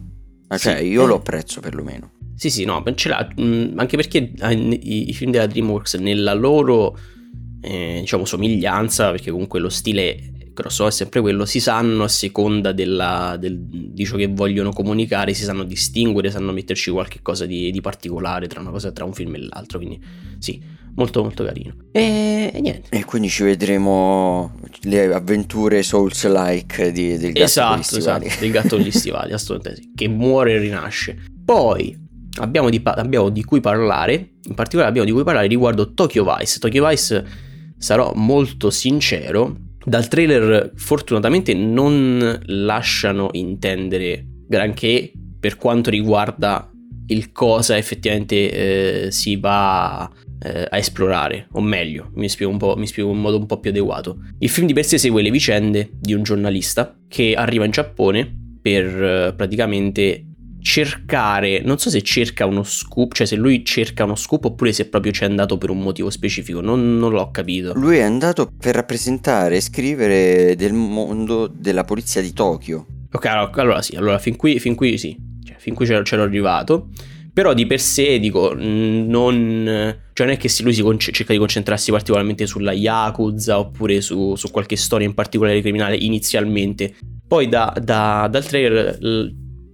cioè 0.58 0.78
sì, 0.78 0.86
io 0.86 1.06
eh. 1.06 1.08
lo 1.08 1.16
apprezzo 1.16 1.60
perlomeno. 1.60 2.12
Sì, 2.38 2.52
sì, 2.52 2.66
no, 2.66 2.84
ce 2.94 3.10
l'ha, 3.10 3.28
mh, 3.36 3.74
anche 3.78 3.96
perché 3.96 4.32
eh, 4.40 4.54
i, 4.54 5.12
film 5.14 5.32
della 5.32 5.48
DreamWorks 5.48 5.96
nella 5.96 6.36
loro, 6.36 6.96
eh, 7.62 7.98
diciamo, 8.02 8.26
somiglianza, 8.26 9.10
perché 9.10 9.32
comunque 9.32 9.60
lo 9.60 9.70
stile 9.70 10.34
grosso 10.54 10.86
è 10.86 10.92
sempre 10.92 11.22
quello, 11.22 11.46
si 11.46 11.60
sanno 11.60 12.04
a 12.04 12.08
seconda 12.08 12.72
della, 12.74 13.38
del, 13.40 13.60
di 13.60 14.06
ciò 14.06 14.18
che 14.18 14.28
vogliono 14.28 14.72
comunicare, 14.72 15.34
si 15.34 15.44
sanno 15.44 15.64
distinguere, 15.64 16.30
sanno 16.30 16.52
metterci 16.52 16.92
qualche 16.92 17.20
cosa 17.24 17.48
di, 17.48 17.72
di 17.72 17.82
particolare 17.82 18.46
tra 18.48 18.60
una 18.60 18.70
cosa, 18.70 18.92
tra 18.92 19.04
un 19.04 19.14
film 19.14 19.34
e 19.34 19.40
l'altro, 19.40 19.80
quindi 19.80 20.00
sì, 20.38 20.62
molto 20.94 21.24
molto 21.24 21.44
carino. 21.44 21.74
E, 21.92 22.52
e, 22.54 22.62
niente. 22.62 22.90
E 22.96 23.04
quindi 23.04 23.30
ci 23.30 23.42
vedremo 23.42 24.60
le 24.82 25.12
avventure 25.12 25.82
Souls-like 25.82 26.92
di, 26.92 27.18
del 27.18 27.32
gatto 27.32 27.46
esatto, 27.46 27.98
esatto, 27.98 28.28
del 28.40 28.52
gatto 28.52 28.78
degli 28.78 28.92
stivali, 28.92 29.34
assolutamente 29.34 29.82
sì, 29.82 29.92
che 29.96 30.08
muore 30.08 30.54
e 30.54 30.58
rinasce. 30.60 31.18
Poi 31.44 32.06
abbiamo 32.40 32.70
di, 32.70 32.82
abbiamo 32.84 33.30
di 33.30 33.44
cui 33.44 33.60
parlare, 33.60 34.14
in 34.44 34.54
particolare 34.54 34.90
abbiamo 34.90 35.08
di 35.08 35.14
cui 35.14 35.24
parlare 35.24 35.48
riguardo 35.48 35.94
Tokyo 35.94 36.24
Vice. 36.24 36.60
Tokyo 36.60 36.88
Vice, 36.88 37.26
sarò 37.78 38.12
molto 38.16 38.70
sincero, 38.70 39.56
dal 39.84 40.08
trailer 40.08 40.72
fortunatamente 40.76 41.54
non 41.54 42.42
lasciano 42.46 43.30
intendere 43.34 44.26
granché 44.48 45.12
per 45.40 45.56
quanto 45.56 45.90
riguarda 45.90 46.70
il 47.08 47.32
cosa 47.32 47.78
effettivamente 47.78 49.06
eh, 49.06 49.12
si 49.12 49.38
va 49.38 50.12
eh, 50.42 50.68
a 50.70 50.78
esplorare, 50.78 51.48
o 51.54 51.62
meglio, 51.62 52.12
mi 52.16 52.28
spiego, 52.30 52.76
mi 52.76 52.88
spiego 52.88 53.12
in 53.12 53.20
modo 53.20 53.38
un 53.38 53.46
po' 53.46 53.60
più 53.60 53.70
adeguato. 53.70 54.18
Il 54.40 54.50
film 54.50 54.68
di 54.68 54.74
per 54.74 54.86
sé 54.86 54.98
segue 54.98 55.22
le 55.22 55.32
vicende 55.32 55.90
di 56.00 56.14
un 56.14 56.24
giornalista 56.24 56.98
che 57.08 57.34
arriva 57.34 57.66
in 57.66 57.72
Giappone 57.72 58.58
per 58.62 58.86
eh, 58.86 59.34
praticamente 59.36 60.27
cercare, 60.68 61.62
non 61.62 61.78
so 61.78 61.90
se 61.90 62.02
cerca 62.02 62.46
uno 62.46 62.62
scoop, 62.62 63.14
cioè 63.14 63.26
se 63.26 63.38
lui 63.38 63.64
cerca 63.64 64.04
uno 64.04 64.16
scoop 64.16 64.44
oppure 64.44 64.74
se 64.74 64.90
proprio 64.90 65.14
ci 65.14 65.24
è 65.24 65.26
andato 65.26 65.58
per 65.58 65.70
un 65.70 65.80
motivo 65.80 66.10
specifico, 66.10 66.60
non, 66.60 66.98
non 66.98 67.14
l'ho 67.14 67.32
capito. 67.32 67.72
Lui 67.74 68.00
è 68.00 68.02
andato 68.02 68.52
per 68.52 68.76
rappresentare 68.76 69.56
e 69.56 69.62
scrivere 69.62 70.56
del 70.58 70.74
mondo 70.74 71.48
della 71.48 71.86
polizia 71.86 72.22
di 72.22 72.34
Tokyo. 72.34 72.86
Ok, 73.14 73.26
allora, 73.28 73.50
allora 73.54 73.82
sì, 73.82 73.96
allora 73.96 74.20
fin 74.20 74.36
qui, 74.36 74.60
fin 74.60 74.76
qui 74.76 74.98
sì, 74.98 75.16
cioè, 75.46 75.56
fin 75.58 75.74
qui 75.74 75.86
c'ero, 75.86 76.04
c'ero 76.04 76.24
arrivato. 76.24 76.90
Però 77.32 77.54
di 77.54 77.66
per 77.66 77.80
sé 77.80 78.20
dico, 78.20 78.54
non, 78.54 79.64
cioè 80.12 80.26
non 80.26 80.36
è 80.36 80.38
che 80.38 80.52
lui 80.64 80.74
si 80.74 80.82
conce- 80.82 81.14
cerca 81.14 81.32
di 81.32 81.40
concentrarsi 81.40 81.92
particolarmente 81.92 82.46
sulla 82.46 82.74
Yakuza 82.74 83.58
oppure 83.58 84.02
su, 84.02 84.36
su 84.36 84.52
qualche 84.52 84.76
storia 84.76 85.08
in 85.08 85.14
particolare 85.14 85.62
criminale 85.62 85.96
inizialmente. 85.96 86.94
Poi 87.26 87.48
da, 87.48 87.74
da, 87.82 88.28
dal 88.30 88.46
trailer 88.46 88.98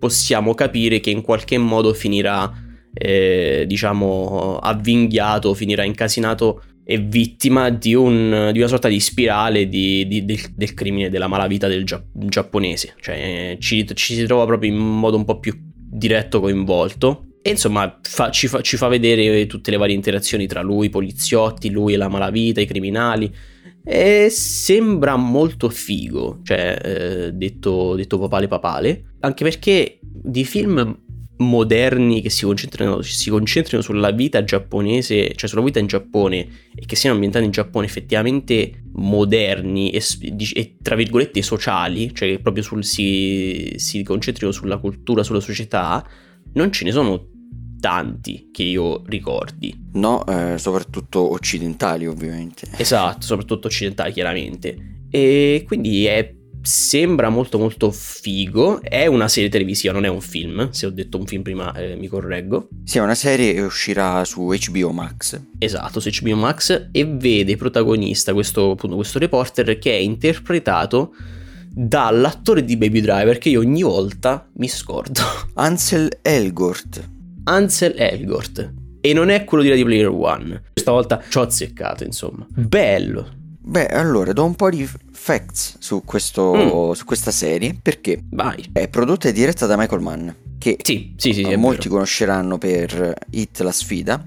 possiamo 0.04 0.54
capire 0.54 1.00
che 1.00 1.12
in 1.12 1.22
qualche 1.22 1.58
modo 1.58 1.94
finirà, 1.94 2.52
eh, 2.94 3.64
diciamo, 3.66 4.58
avvinghiato, 4.58 5.54
finirà 5.54 5.86
incasinato 5.86 6.62
e 6.84 6.98
vittima 6.98 7.70
di, 7.70 7.96
un, 7.96 8.50
di 8.52 8.60
una 8.60 8.68
sorta 8.68 8.90
di 8.90 9.00
spirale 9.00 9.70
di, 9.70 10.06
di, 10.06 10.26
del, 10.26 10.42
del, 10.54 10.74
crimine, 10.74 11.10
della 11.10 11.28
malavita 11.28 11.70
del 11.70 11.86
gia- 11.86 12.04
giapponese. 12.12 12.96
Cioè, 13.00 13.56
ci, 13.62 13.88
ci, 13.94 14.16
si 14.16 14.26
trova 14.26 14.46
proprio 14.46 14.72
in 14.72 14.78
modo 14.78 15.16
un 15.16 15.24
po' 15.24 15.40
più 15.40 15.58
diretto 15.74 16.42
coinvolto. 16.42 17.28
E 17.42 17.52
insomma, 17.52 18.00
fa, 18.02 18.30
ci, 18.30 18.48
fa, 18.48 18.60
ci 18.60 18.76
fa 18.76 18.90
vedere 18.90 19.48
tutte 19.48 19.72
le 19.72 19.78
varie 19.78 19.96
interazioni 19.96 20.48
tra 20.48 20.62
lui, 20.62 20.88
i 20.88 20.90
poliziotti, 20.90 21.70
lui 21.70 21.94
e 21.94 21.98
la 21.98 22.10
malavita, 22.10 22.60
i 22.60 22.66
criminali 22.66 23.34
e 23.84 24.28
sembra 24.30 25.16
molto 25.16 25.70
figo, 25.70 26.40
cioè 26.44 26.80
eh, 26.82 27.32
detto, 27.34 27.96
detto 27.96 28.18
papale 28.18 28.48
papale, 28.48 29.16
anche 29.20 29.44
perché 29.44 30.00
di 30.02 30.46
film 30.46 31.02
moderni 31.38 32.22
che 32.22 32.30
si 32.30 32.46
concentrino, 32.46 33.02
si 33.02 33.30
concentrino 33.30 33.82
sulla 33.82 34.12
vita 34.12 34.44
giapponese, 34.44 35.34
cioè 35.36 35.50
sulla 35.50 35.64
vita 35.64 35.80
in 35.80 35.88
Giappone 35.88 36.48
e 36.76 36.86
che 36.86 36.96
siano 36.96 37.16
ambientati 37.16 37.46
in 37.46 37.52
Giappone 37.52 37.86
effettivamente 37.86 38.84
moderni 38.94 39.90
e, 39.90 40.02
e 40.54 40.78
tra 40.82 40.96
virgolette 40.96 41.42
sociali, 41.42 42.14
cioè 42.14 42.30
che 42.30 42.40
proprio 42.40 42.64
sul, 42.64 42.84
si, 42.84 43.74
si 43.76 44.04
concentrino 44.04 44.52
sulla 44.52 44.78
cultura, 44.78 45.24
sulla 45.24 45.40
società, 45.40 46.08
non 46.54 46.72
ce 46.72 46.86
ne 46.86 46.92
sono 46.92 47.32
tanti 47.84 48.48
che 48.54 48.64
io 48.64 49.02
ricordi. 49.08 49.78
No, 49.96 50.26
eh, 50.26 50.58
soprattutto 50.58 51.34
occidentali 51.34 52.08
ovviamente. 52.08 52.66
Esatto, 52.78 53.26
soprattutto 53.26 53.68
occidentali 53.68 54.14
chiaramente. 54.14 55.02
E 55.10 55.66
quindi 55.68 56.06
è, 56.06 56.34
sembra 56.62 57.28
molto 57.28 57.58
molto 57.58 57.92
figo. 57.92 58.82
È 58.82 59.06
una 59.08 59.28
serie 59.28 59.50
televisiva, 59.50 59.92
non 59.92 60.06
è 60.06 60.08
un 60.08 60.22
film. 60.22 60.70
Se 60.70 60.86
ho 60.86 60.92
detto 60.92 61.18
un 61.18 61.26
film 61.26 61.42
prima 61.42 61.74
eh, 61.74 61.98
mi 61.98 62.08
correggo. 62.08 62.70
Sì, 62.86 63.00
è 63.00 63.02
una 63.02 63.16
serie 63.16 63.54
che 63.54 63.60
uscirà 63.60 64.24
su 64.24 64.46
HBO 64.46 64.92
Max. 64.92 65.42
Esatto, 65.58 66.00
su 66.00 66.10
HBO 66.10 66.38
Max 66.38 66.88
e 66.90 67.06
vede 67.06 67.58
protagonista 67.58 68.32
questo, 68.32 68.72
appunto, 68.72 68.96
questo 68.96 69.20
reporter 69.20 69.78
che 69.78 69.92
è 69.92 70.00
interpretato 70.00 71.14
dall'attore 71.70 72.64
di 72.64 72.78
Baby 72.78 73.02
Driver 73.02 73.38
che 73.40 73.50
io 73.50 73.60
ogni 73.60 73.82
volta 73.82 74.48
mi 74.54 74.70
scordo. 74.70 75.22
Ansel 75.56 76.20
Elgort. 76.22 77.12
Ansel 77.44 77.96
Elgort. 77.98 78.74
E 79.02 79.14
non 79.14 79.30
è 79.30 79.44
quello 79.44 79.64
di 79.64 79.70
Ready 79.70 79.84
Player 79.84 80.10
One. 80.10 80.64
Questa 80.74 80.92
volta 80.92 81.22
ci 81.28 81.38
ho 81.38 81.42
azzeccato, 81.42 82.04
insomma. 82.04 82.48
Bello. 82.50 83.42
Beh, 83.66 83.88
allora 83.88 84.34
do 84.34 84.44
un 84.44 84.56
po' 84.56 84.70
di 84.70 84.88
facts 85.12 85.78
su, 85.80 86.04
questo, 86.04 86.54
mm. 86.54 86.92
su 86.92 87.06
questa 87.06 87.32
serie 87.32 87.78
perché 87.82 88.22
Vai. 88.32 88.70
è 88.74 88.90
prodotta 88.90 89.30
e 89.30 89.32
diretta 89.32 89.66
da 89.66 89.78
Michael 89.78 90.02
Mann 90.02 90.30
che 90.64 90.78
sì, 90.82 91.14
sì, 91.18 91.34
sì, 91.34 91.56
molti 91.58 91.90
conosceranno 91.90 92.58
per 92.58 93.14
Hit 93.32 93.60
la 93.60 93.72
sfida 93.74 94.26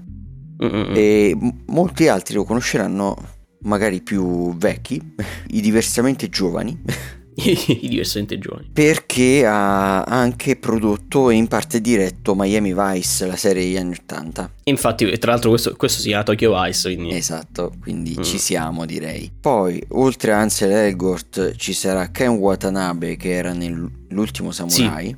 Mm-mm. 0.63 0.93
e 0.95 1.35
molti 1.65 2.07
altri 2.07 2.35
lo 2.35 2.43
conosceranno 2.43 3.15
magari 3.61 4.01
più 4.01 4.55
vecchi, 4.55 5.01
i 5.49 5.61
diversamente 5.61 6.29
giovani 6.29 6.79
i 7.45 7.87
diversamente 7.87 8.39
giovani. 8.39 8.69
Perché 8.73 9.45
ha 9.45 10.01
anche 10.01 10.55
prodotto 10.55 11.29
e 11.29 11.35
in 11.35 11.47
parte 11.47 11.81
diretto 11.81 12.33
Miami 12.35 12.73
Vice, 12.73 13.27
la 13.27 13.35
serie 13.35 13.63
degli 13.63 13.77
anni 13.77 13.95
80. 13.99 14.53
Infatti, 14.63 15.17
tra 15.19 15.31
l'altro, 15.31 15.51
questo, 15.51 15.75
questo 15.75 16.01
si 16.01 16.07
chiama 16.07 16.23
Tokyo 16.23 16.59
Vice. 16.59 16.95
Quindi... 16.95 17.15
Esatto, 17.15 17.73
quindi 17.79 18.15
mm. 18.17 18.23
ci 18.23 18.39
siamo, 18.39 18.85
direi. 18.85 19.31
Poi, 19.39 19.81
oltre 19.89 20.33
a 20.33 20.39
Ansel 20.39 20.71
Elgort, 20.71 21.55
ci 21.55 21.73
sarà 21.73 22.09
Ken 22.09 22.29
Watanabe, 22.29 23.15
che 23.17 23.33
era 23.33 23.53
nell'ultimo 23.53 24.51
Samurai. 24.51 25.15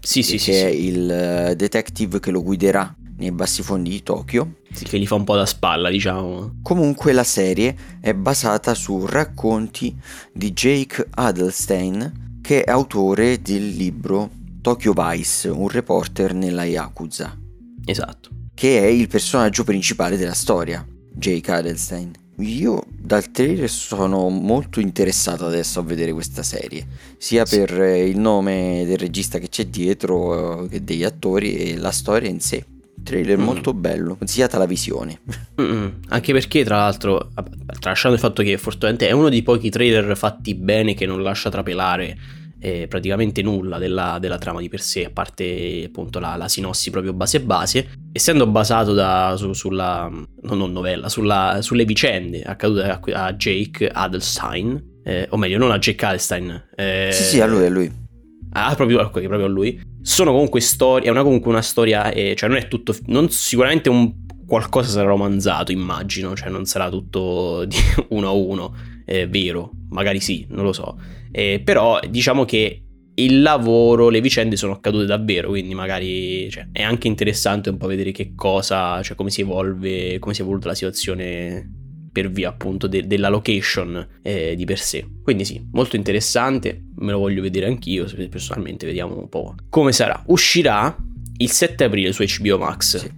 Sì, 0.00 0.22
sì, 0.22 0.38
sì. 0.38 0.50
Che 0.50 0.52
sì, 0.52 0.64
è 0.64 0.68
il 0.68 1.10
eh, 1.10 1.56
detective 1.56 2.20
che 2.20 2.30
lo 2.30 2.42
guiderà 2.44 2.94
nei 3.16 3.32
bassi 3.32 3.62
fondi 3.62 3.90
di 3.90 4.02
Tokyo. 4.04 4.55
Sì, 4.72 4.84
che 4.84 4.98
gli 4.98 5.06
fa 5.06 5.14
un 5.14 5.24
po' 5.24 5.36
da 5.36 5.46
spalla, 5.46 5.88
diciamo. 5.88 6.58
Comunque 6.62 7.12
la 7.12 7.24
serie 7.24 7.76
è 8.00 8.12
basata 8.14 8.74
su 8.74 9.06
racconti 9.06 9.96
di 10.32 10.52
Jake 10.52 11.06
Adelstein, 11.10 12.40
che 12.42 12.62
è 12.62 12.70
autore 12.70 13.40
del 13.40 13.68
libro 13.68 14.30
Tokyo 14.60 14.92
Vice, 14.94 15.48
un 15.48 15.68
reporter 15.68 16.34
nella 16.34 16.64
Yakuza. 16.64 17.38
Esatto. 17.84 18.30
Che 18.52 18.80
è 18.80 18.86
il 18.86 19.06
personaggio 19.06 19.64
principale 19.64 20.16
della 20.16 20.34
storia, 20.34 20.86
Jake 21.12 21.52
Adelstein. 21.52 22.10
io 22.38 22.84
dal 22.88 23.30
trailer 23.30 23.70
sono 23.70 24.28
molto 24.28 24.80
interessato 24.80 25.46
adesso 25.46 25.80
a 25.80 25.82
vedere 25.82 26.12
questa 26.12 26.42
serie, 26.42 26.86
sia 27.16 27.46
sì. 27.46 27.58
per 27.58 27.78
il 28.06 28.18
nome 28.18 28.84
del 28.86 28.98
regista 28.98 29.38
che 29.38 29.48
c'è 29.48 29.66
dietro 29.66 30.64
eh, 30.64 30.68
che 30.68 30.84
degli 30.84 31.04
attori 31.04 31.56
e 31.56 31.76
la 31.76 31.92
storia 31.92 32.28
in 32.28 32.40
sé. 32.40 32.64
Trailer 33.06 33.38
mm. 33.38 33.42
molto 33.42 33.72
bello, 33.72 34.16
consigliata 34.16 34.58
la 34.58 34.66
visione. 34.66 35.20
Mm-mm. 35.60 36.00
Anche 36.08 36.32
perché, 36.32 36.64
tra 36.64 36.78
l'altro, 36.78 37.30
tralasciando 37.78 38.16
il 38.16 38.22
fatto 38.22 38.42
che 38.42 38.58
fortunatamente 38.58 39.08
è 39.08 39.12
uno 39.12 39.28
dei 39.28 39.42
pochi 39.42 39.70
trailer 39.70 40.16
fatti 40.16 40.54
bene 40.54 40.94
che 40.94 41.06
non 41.06 41.22
lascia 41.22 41.48
trapelare 41.48 42.18
eh, 42.58 42.86
praticamente 42.88 43.42
nulla 43.42 43.78
della, 43.78 44.18
della, 44.20 44.38
trama 44.38 44.60
di 44.60 44.68
per 44.68 44.80
sé, 44.80 45.04
a 45.04 45.10
parte 45.10 45.84
appunto 45.86 46.18
la, 46.18 46.36
la 46.36 46.48
sinossi 46.48 46.90
proprio 46.90 47.12
base 47.12 47.40
base, 47.40 47.88
essendo 48.12 48.46
basato 48.46 48.92
da, 48.92 49.34
su, 49.36 49.52
sulla, 49.52 50.10
non 50.42 50.72
novella, 50.72 51.08
sulla, 51.08 51.58
sulle 51.60 51.84
vicende 51.84 52.42
accadute 52.42 52.82
a, 52.82 53.00
a 53.12 53.32
Jake 53.34 53.88
Adelstein, 53.88 55.00
eh, 55.04 55.26
o 55.30 55.36
meglio 55.36 55.58
non 55.58 55.70
a 55.70 55.78
Jake 55.78 56.04
Adelstein. 56.04 56.68
Eh, 56.74 57.10
sì, 57.12 57.22
sì, 57.22 57.40
a 57.40 57.46
lui, 57.46 57.66
a 57.66 57.70
lui. 57.70 58.04
Ah, 58.52 58.74
proprio, 58.74 59.02
okay, 59.02 59.26
proprio 59.26 59.46
a 59.46 59.50
lui. 59.50 59.80
Sono 60.06 60.30
comunque 60.30 60.60
storie, 60.60 61.08
è 61.08 61.10
una, 61.10 61.24
comunque 61.24 61.50
una 61.50 61.62
storia, 61.62 62.12
eh, 62.12 62.36
cioè 62.36 62.48
non 62.48 62.58
è 62.58 62.68
tutto, 62.68 62.94
non, 63.06 63.28
sicuramente 63.28 63.88
un 63.88 64.24
qualcosa 64.46 64.88
sarà 64.88 65.08
romanzato, 65.08 65.72
immagino, 65.72 66.36
cioè 66.36 66.48
non 66.48 66.64
sarà 66.64 66.88
tutto 66.88 67.64
di 67.66 67.76
uno 68.10 68.28
a 68.28 68.30
uno, 68.30 68.72
eh, 69.04 69.26
vero, 69.26 69.72
magari 69.88 70.20
sì, 70.20 70.46
non 70.50 70.64
lo 70.64 70.72
so. 70.72 70.96
Eh, 71.32 71.60
però 71.62 71.98
diciamo 72.08 72.44
che 72.44 72.82
il 73.14 73.42
lavoro, 73.42 74.08
le 74.08 74.20
vicende 74.20 74.54
sono 74.54 74.74
accadute 74.74 75.06
davvero, 75.06 75.48
quindi 75.48 75.74
magari 75.74 76.48
cioè, 76.50 76.68
è 76.70 76.84
anche 76.84 77.08
interessante 77.08 77.68
un 77.68 77.76
po' 77.76 77.88
vedere 77.88 78.12
che 78.12 78.32
cosa, 78.36 79.02
cioè 79.02 79.16
come 79.16 79.30
si 79.30 79.40
evolve, 79.40 80.20
come 80.20 80.34
si 80.34 80.40
è 80.40 80.44
evoluta 80.44 80.68
la 80.68 80.74
situazione 80.74 81.85
per 82.16 82.30
via 82.30 82.48
appunto 82.48 82.86
de- 82.86 83.06
della 83.06 83.28
location 83.28 84.08
eh, 84.22 84.54
di 84.56 84.64
per 84.64 84.78
sé. 84.78 85.06
Quindi 85.22 85.44
sì, 85.44 85.62
molto 85.72 85.96
interessante, 85.96 86.86
me 86.96 87.12
lo 87.12 87.18
voglio 87.18 87.42
vedere 87.42 87.66
anch'io, 87.66 88.06
personalmente 88.30 88.86
vediamo 88.86 89.18
un 89.18 89.28
po' 89.28 89.54
come 89.68 89.92
sarà. 89.92 90.22
Uscirà 90.28 90.96
il 91.36 91.50
7 91.50 91.84
aprile 91.84 92.12
su 92.12 92.24
HBO 92.24 92.56
Max. 92.56 92.96
Sì. 92.96 93.10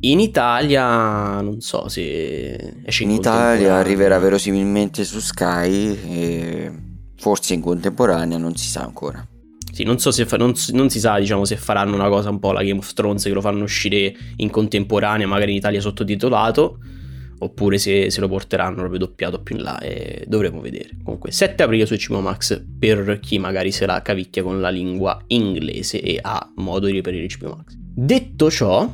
In 0.00 0.20
Italia 0.20 1.42
non 1.42 1.60
so 1.60 1.88
se 1.88 2.76
esce 2.82 3.02
in, 3.02 3.10
in 3.10 3.16
Italia 3.16 3.74
arriverà 3.74 4.18
verosimilmente 4.18 5.04
su 5.04 5.18
Sky 5.18 5.98
e 6.08 6.72
forse 7.18 7.52
in 7.52 7.60
contemporanea 7.60 8.38
non 8.38 8.56
si 8.56 8.68
sa 8.68 8.84
ancora. 8.84 9.22
Sì, 9.70 9.82
non 9.82 9.98
so 9.98 10.10
se 10.10 10.24
fa, 10.24 10.38
non, 10.38 10.54
non, 10.70 10.88
si 10.88 10.98
sa, 10.98 11.18
diciamo, 11.18 11.44
se 11.44 11.56
faranno 11.56 11.94
una 11.94 12.08
cosa 12.08 12.30
un 12.30 12.38
po' 12.38 12.52
la 12.52 12.62
Game 12.62 12.78
of 12.78 12.90
Thrones 12.94 13.24
che 13.24 13.30
lo 13.30 13.42
fanno 13.42 13.64
uscire 13.64 14.14
in 14.36 14.48
contemporanea, 14.48 15.26
magari 15.26 15.50
in 15.50 15.58
Italia 15.58 15.80
sottotitolato, 15.80 16.78
oppure 17.44 17.78
se, 17.78 18.10
se 18.10 18.20
lo 18.20 18.28
porteranno 18.28 18.76
proprio 18.76 18.98
doppiato 18.98 19.42
più 19.42 19.56
in 19.56 19.62
là 19.62 19.78
e 19.78 20.24
dovremo 20.26 20.60
vedere. 20.60 20.90
Comunque, 21.02 21.30
7 21.30 21.62
aprile 21.62 21.86
su 21.86 21.94
HBO 21.94 22.20
Max 22.20 22.62
per 22.78 23.18
chi 23.20 23.38
magari 23.38 23.70
se 23.70 23.86
la 23.86 24.02
cavicchia 24.02 24.42
con 24.42 24.60
la 24.60 24.70
lingua 24.70 25.22
inglese 25.28 26.00
e 26.00 26.18
ha 26.20 26.52
modo 26.56 26.86
di 26.86 26.92
reperire 26.92 27.26
HBO 27.38 27.56
Max. 27.56 27.76
Detto 27.76 28.50
ciò, 28.50 28.92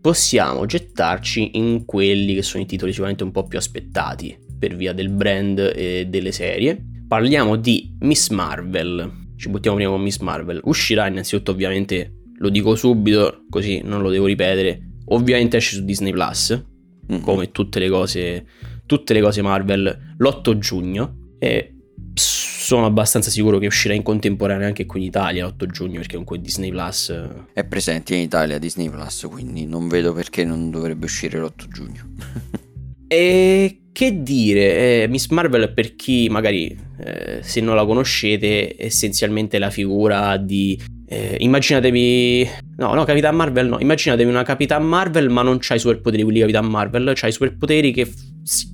possiamo 0.00 0.64
gettarci 0.66 1.58
in 1.58 1.84
quelli 1.84 2.34
che 2.34 2.42
sono 2.42 2.62
i 2.62 2.66
titoli 2.66 2.90
sicuramente 2.90 3.24
un 3.24 3.32
po' 3.32 3.46
più 3.46 3.58
aspettati 3.58 4.36
per 4.58 4.76
via 4.76 4.92
del 4.92 5.08
brand 5.08 5.58
e 5.74 6.06
delle 6.08 6.32
serie. 6.32 6.82
Parliamo 7.08 7.56
di 7.56 7.96
Miss 8.00 8.28
Marvel. 8.28 9.28
Ci 9.36 9.48
buttiamo 9.48 9.76
prima 9.76 9.90
con 9.90 10.02
Miss 10.02 10.18
Marvel. 10.18 10.60
Uscirà 10.64 11.06
innanzitutto, 11.08 11.50
ovviamente, 11.50 12.18
lo 12.38 12.50
dico 12.50 12.74
subito, 12.76 13.44
così 13.48 13.80
non 13.82 14.02
lo 14.02 14.10
devo 14.10 14.26
ripetere. 14.26 14.80
Ovviamente 15.06 15.56
esce 15.56 15.76
su 15.76 15.84
Disney 15.84 16.12
Plus, 16.12 16.62
mm-hmm. 17.10 17.22
come 17.22 17.50
tutte 17.50 17.78
le 17.78 17.88
cose, 17.88 18.46
tutte 18.86 19.12
le 19.12 19.20
cose 19.20 19.42
Marvel, 19.42 20.14
l'8 20.18 20.58
giugno. 20.58 21.16
E 21.38 21.74
sono 22.14 22.86
abbastanza 22.86 23.30
sicuro 23.30 23.58
che 23.58 23.66
uscirà 23.66 23.94
in 23.94 24.02
contemporanea 24.02 24.66
anche 24.66 24.86
qui 24.86 25.00
in 25.00 25.06
Italia 25.06 25.46
l'8 25.46 25.66
giugno 25.66 25.94
perché 25.94 26.10
comunque 26.12 26.40
Disney 26.40 26.70
Plus 26.70 27.08
eh, 27.08 27.28
è 27.52 27.64
presente 27.64 28.14
in 28.14 28.20
Italia 28.20 28.58
Disney 28.58 28.88
Plus 28.88 29.26
quindi 29.28 29.66
non 29.66 29.88
vedo 29.88 30.12
perché 30.12 30.44
non 30.44 30.70
dovrebbe 30.70 31.06
uscire 31.06 31.40
l'8 31.40 31.68
giugno 31.68 32.08
e 33.08 33.80
che 33.92 34.22
dire 34.22 35.02
eh, 35.02 35.08
Miss 35.08 35.28
Marvel 35.28 35.72
per 35.72 35.96
chi 35.96 36.28
magari 36.28 36.78
eh, 36.98 37.40
se 37.42 37.60
non 37.60 37.74
la 37.74 37.84
conoscete 37.84 38.76
è 38.76 38.84
essenzialmente 38.84 39.58
la 39.58 39.70
figura 39.70 40.36
di 40.36 40.80
eh, 41.12 41.36
immaginatevi 41.40 42.48
no 42.76 42.94
no 42.94 43.02
Capitan 43.02 43.34
Marvel 43.34 43.66
no 43.66 43.80
immaginatevi 43.80 44.30
una 44.30 44.44
Capitan 44.44 44.86
Marvel 44.86 45.28
ma 45.28 45.42
non 45.42 45.58
c'ha 45.58 45.74
i 45.74 45.80
superpoteri 45.80 46.22
quelli 46.22 46.38
di 46.38 46.44
Capitan 46.44 46.70
Marvel 46.70 47.12
c'ha 47.16 47.26
i 47.26 47.32
superpoteri 47.32 47.92
che 47.92 48.08
si, 48.42 48.68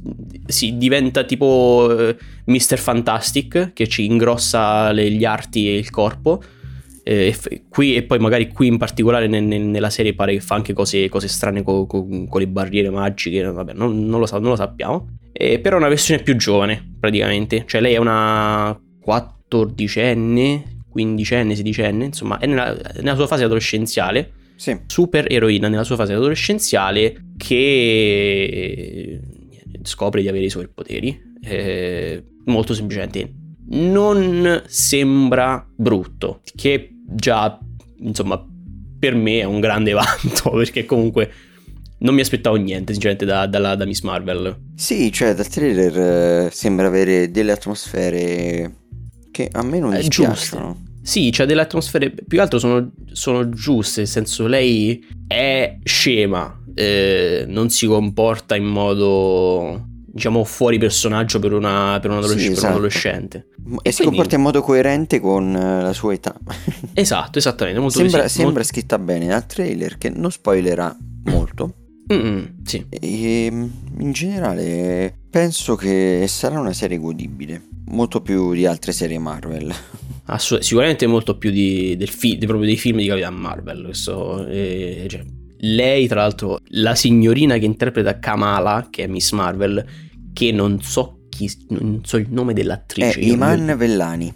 si 0.46 0.76
diventa 0.76 1.24
tipo 1.24 1.88
uh, 1.90 2.14
Mr. 2.50 2.78
Fantastic 2.78 3.72
che 3.72 3.86
ci 3.88 4.04
ingrossa 4.04 4.92
le, 4.92 5.10
gli 5.10 5.24
arti 5.24 5.68
e 5.68 5.76
il 5.76 5.90
corpo. 5.90 6.42
Eh, 7.02 7.32
f- 7.32 7.62
qui, 7.68 7.94
e 7.94 8.02
poi 8.02 8.18
magari 8.18 8.48
qui 8.48 8.66
in 8.66 8.78
particolare 8.78 9.28
nel, 9.28 9.44
nel, 9.44 9.62
nella 9.62 9.90
serie 9.90 10.14
pare 10.14 10.32
che 10.32 10.40
fa 10.40 10.56
anche 10.56 10.72
cose, 10.72 11.08
cose 11.08 11.28
strane 11.28 11.62
co, 11.62 11.86
co, 11.86 12.04
con 12.04 12.40
le 12.40 12.48
barriere 12.48 12.90
magiche, 12.90 13.44
vabbè 13.44 13.74
non, 13.74 14.06
non, 14.06 14.18
lo, 14.18 14.26
sa- 14.26 14.40
non 14.40 14.50
lo, 14.50 14.56
sappiamo. 14.56 15.18
Eh, 15.32 15.60
però 15.60 15.76
è 15.76 15.78
una 15.78 15.88
versione 15.88 16.22
più 16.22 16.34
giovane 16.36 16.94
praticamente, 16.98 17.64
cioè 17.66 17.80
lei 17.80 17.94
è 17.94 17.98
una 17.98 18.76
14enne, 19.06 20.62
15enne, 20.96 21.52
16enne, 21.52 22.02
insomma 22.02 22.38
è 22.38 22.46
nella, 22.46 22.76
nella 22.96 23.14
sua 23.14 23.26
fase 23.26 23.44
adolescenziale. 23.44 24.32
Sì. 24.56 24.78
Super 24.86 25.30
eroina 25.30 25.68
nella 25.68 25.84
sua 25.84 25.96
fase 25.96 26.14
adolescenziale 26.14 27.26
che 27.36 29.20
scopre 29.82 30.22
di 30.22 30.28
avere 30.28 30.46
i 30.46 30.50
superpoteri. 30.50 31.34
Eh, 31.42 32.24
molto 32.46 32.74
semplicemente 32.74 33.32
non 33.68 34.62
sembra 34.66 35.66
brutto, 35.74 36.40
che 36.54 36.90
già 37.04 37.58
insomma 37.98 38.44
per 38.98 39.14
me 39.14 39.40
è 39.40 39.44
un 39.44 39.60
grande 39.60 39.92
vanto 39.92 40.50
perché 40.56 40.84
comunque 40.84 41.30
non 41.98 42.14
mi 42.14 42.20
aspettavo 42.20 42.56
niente 42.56 42.92
sinceramente 42.92 43.24
da, 43.24 43.46
da, 43.46 43.74
da 43.74 43.84
Miss 43.86 44.02
Marvel. 44.02 44.56
Sì, 44.74 45.10
cioè 45.12 45.34
dal 45.34 45.48
trailer 45.48 46.46
eh, 46.46 46.50
sembra 46.50 46.86
avere 46.86 47.30
delle 47.30 47.52
atmosfere 47.52 48.85
che 49.36 49.50
a 49.52 49.62
me 49.62 49.78
non 49.78 49.92
eh, 49.92 49.98
dispiacciono. 49.98 50.84
Sì, 51.02 51.30
c'è 51.30 51.44
delle 51.44 51.60
atmosfere, 51.60 52.10
più 52.10 52.36
che 52.36 52.40
altro 52.40 52.58
sono, 52.58 52.90
sono 53.12 53.48
giuste, 53.50 54.00
nel 54.00 54.08
senso 54.08 54.46
lei 54.46 55.06
è 55.26 55.78
scema, 55.84 56.62
eh, 56.74 57.44
non 57.46 57.68
si 57.68 57.86
comporta 57.86 58.56
in 58.56 58.64
modo 58.64 59.84
diciamo 60.16 60.42
fuori 60.44 60.78
personaggio 60.78 61.38
per, 61.38 61.52
una, 61.52 61.98
per, 62.00 62.10
un, 62.10 62.16
adolesc- 62.16 62.40
sì, 62.40 62.46
esatto. 62.46 62.60
per 62.60 62.70
un, 62.70 62.76
adolescente. 62.76 63.36
E, 63.38 63.78
e 63.82 63.90
si 63.90 63.96
quindi... 63.96 64.04
comporta 64.04 64.36
in 64.36 64.40
modo 64.40 64.62
coerente 64.62 65.20
con 65.20 65.54
eh, 65.54 65.82
la 65.82 65.92
sua 65.92 66.14
età. 66.14 66.34
esatto, 66.94 67.38
esattamente. 67.38 67.78
Molto 67.78 67.98
sembra, 67.98 68.22
sì, 68.22 68.36
sembra 68.36 68.54
molto... 68.54 68.68
scritta 68.68 68.98
bene 68.98 69.26
dal 69.26 69.46
trailer 69.46 69.98
che 69.98 70.08
non 70.08 70.30
spoilerà 70.30 70.96
molto. 71.24 71.74
Mm-mm, 72.10 72.62
sì. 72.64 72.86
E 72.88 73.46
in 73.46 74.12
generale 74.12 75.14
penso 75.28 75.74
che 75.76 76.24
sarà 76.26 76.58
una 76.58 76.72
serie 76.72 76.98
godibile, 76.98 77.62
molto 77.86 78.20
più 78.20 78.52
di 78.52 78.66
altre 78.66 78.92
serie 78.92 79.18
Marvel. 79.18 79.72
Assolut- 80.28 80.64
sicuramente 80.64 81.06
molto 81.06 81.38
più 81.38 81.50
di, 81.50 81.96
del 81.96 82.08
fi- 82.08 82.38
di, 82.38 82.46
proprio 82.46 82.66
dei 82.66 82.76
film 82.76 82.98
di 82.98 83.06
Capitan 83.06 83.34
Marvel. 83.34 83.84
Questo, 83.84 84.46
eh, 84.46 85.06
cioè, 85.08 85.24
lei, 85.58 86.06
tra 86.06 86.20
l'altro, 86.20 86.60
la 86.70 86.94
signorina 86.94 87.58
che 87.58 87.64
interpreta 87.64 88.18
Kamala, 88.18 88.88
che 88.90 89.04
è 89.04 89.06
Miss 89.06 89.32
Marvel, 89.32 89.84
che 90.32 90.52
non 90.52 90.82
so 90.82 91.26
chi, 91.28 91.50
non 91.68 92.00
so 92.04 92.16
il 92.16 92.26
nome 92.30 92.54
dell'attrice. 92.54 93.18
È 93.20 93.24
Iman 93.24 93.68
io... 93.68 93.76
Vellani. 93.76 94.34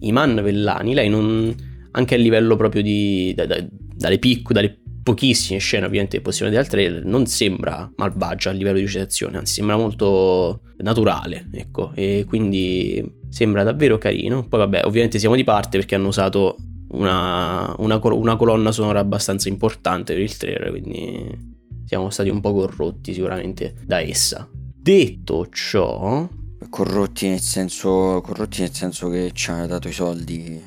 Iman 0.00 0.34
Vellani, 0.42 0.94
lei 0.94 1.08
non, 1.08 1.54
anche 1.92 2.14
a 2.14 2.18
livello 2.18 2.56
proprio 2.56 2.82
di, 2.82 3.32
da, 3.34 3.46
da, 3.46 3.64
dalle 3.94 4.18
piccole, 4.18 4.60
dalle 4.60 4.81
pochissime 5.02 5.58
scene 5.58 5.86
ovviamente 5.86 6.16
che 6.16 6.22
possiamo 6.22 6.50
vedere 6.50 6.66
al 6.66 6.72
trailer, 6.72 7.04
non 7.04 7.26
sembra 7.26 7.90
malvagia 7.96 8.50
a 8.50 8.52
livello 8.52 8.78
di 8.78 8.84
recitazione, 8.84 9.38
anzi 9.38 9.54
sembra 9.54 9.76
molto 9.76 10.62
naturale, 10.78 11.48
ecco, 11.52 11.92
e 11.94 12.24
quindi 12.26 13.20
sembra 13.28 13.62
davvero 13.62 13.98
carino. 13.98 14.46
Poi 14.46 14.60
vabbè, 14.60 14.82
ovviamente 14.84 15.18
siamo 15.18 15.34
di 15.34 15.44
parte 15.44 15.78
perché 15.78 15.94
hanno 15.94 16.08
usato 16.08 16.56
una, 16.90 17.74
una, 17.78 18.00
una 18.02 18.36
colonna 18.36 18.72
sonora 18.72 19.00
abbastanza 19.00 19.48
importante 19.48 20.12
per 20.12 20.22
il 20.22 20.36
trailer, 20.36 20.70
quindi 20.70 21.50
siamo 21.84 22.10
stati 22.10 22.28
un 22.28 22.40
po' 22.40 22.52
corrotti 22.52 23.12
sicuramente 23.12 23.74
da 23.84 24.00
essa. 24.00 24.48
Detto 24.50 25.48
ciò... 25.50 26.28
Corrotti 26.70 27.28
nel 27.28 27.40
senso, 27.40 28.22
corrotti 28.24 28.60
nel 28.60 28.72
senso 28.72 29.08
che 29.08 29.32
ci 29.34 29.50
hanno 29.50 29.66
dato 29.66 29.88
i 29.88 29.92
soldi 29.92 30.62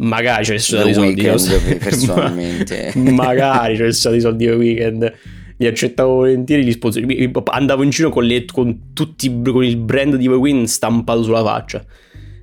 magari 0.00 0.44
ci 0.44 0.50
avessero 0.50 0.78
dato 0.78 0.90
i 0.90 0.94
soldi 0.94 1.22
weekend, 1.22 1.76
personalmente. 1.78 2.92
Magari 2.96 3.76
ci 3.76 3.82
avessero 3.82 4.14
dato 4.14 4.26
i 4.26 4.28
soldi 4.28 4.44
per 4.46 4.56
weekend 4.56 5.12
li 5.60 5.66
accettavo 5.66 6.14
volentieri 6.14 6.64
gli 6.64 6.72
sponsori 6.72 7.30
andavo 7.44 7.82
in 7.82 7.90
giro 7.90 8.08
con, 8.08 8.24
le, 8.24 8.46
con 8.46 8.92
tutti 8.94 9.30
con 9.42 9.62
il 9.62 9.76
brand 9.76 10.16
di 10.16 10.26
Win 10.26 10.66
stampato 10.66 11.22
sulla 11.22 11.44
faccia. 11.44 11.84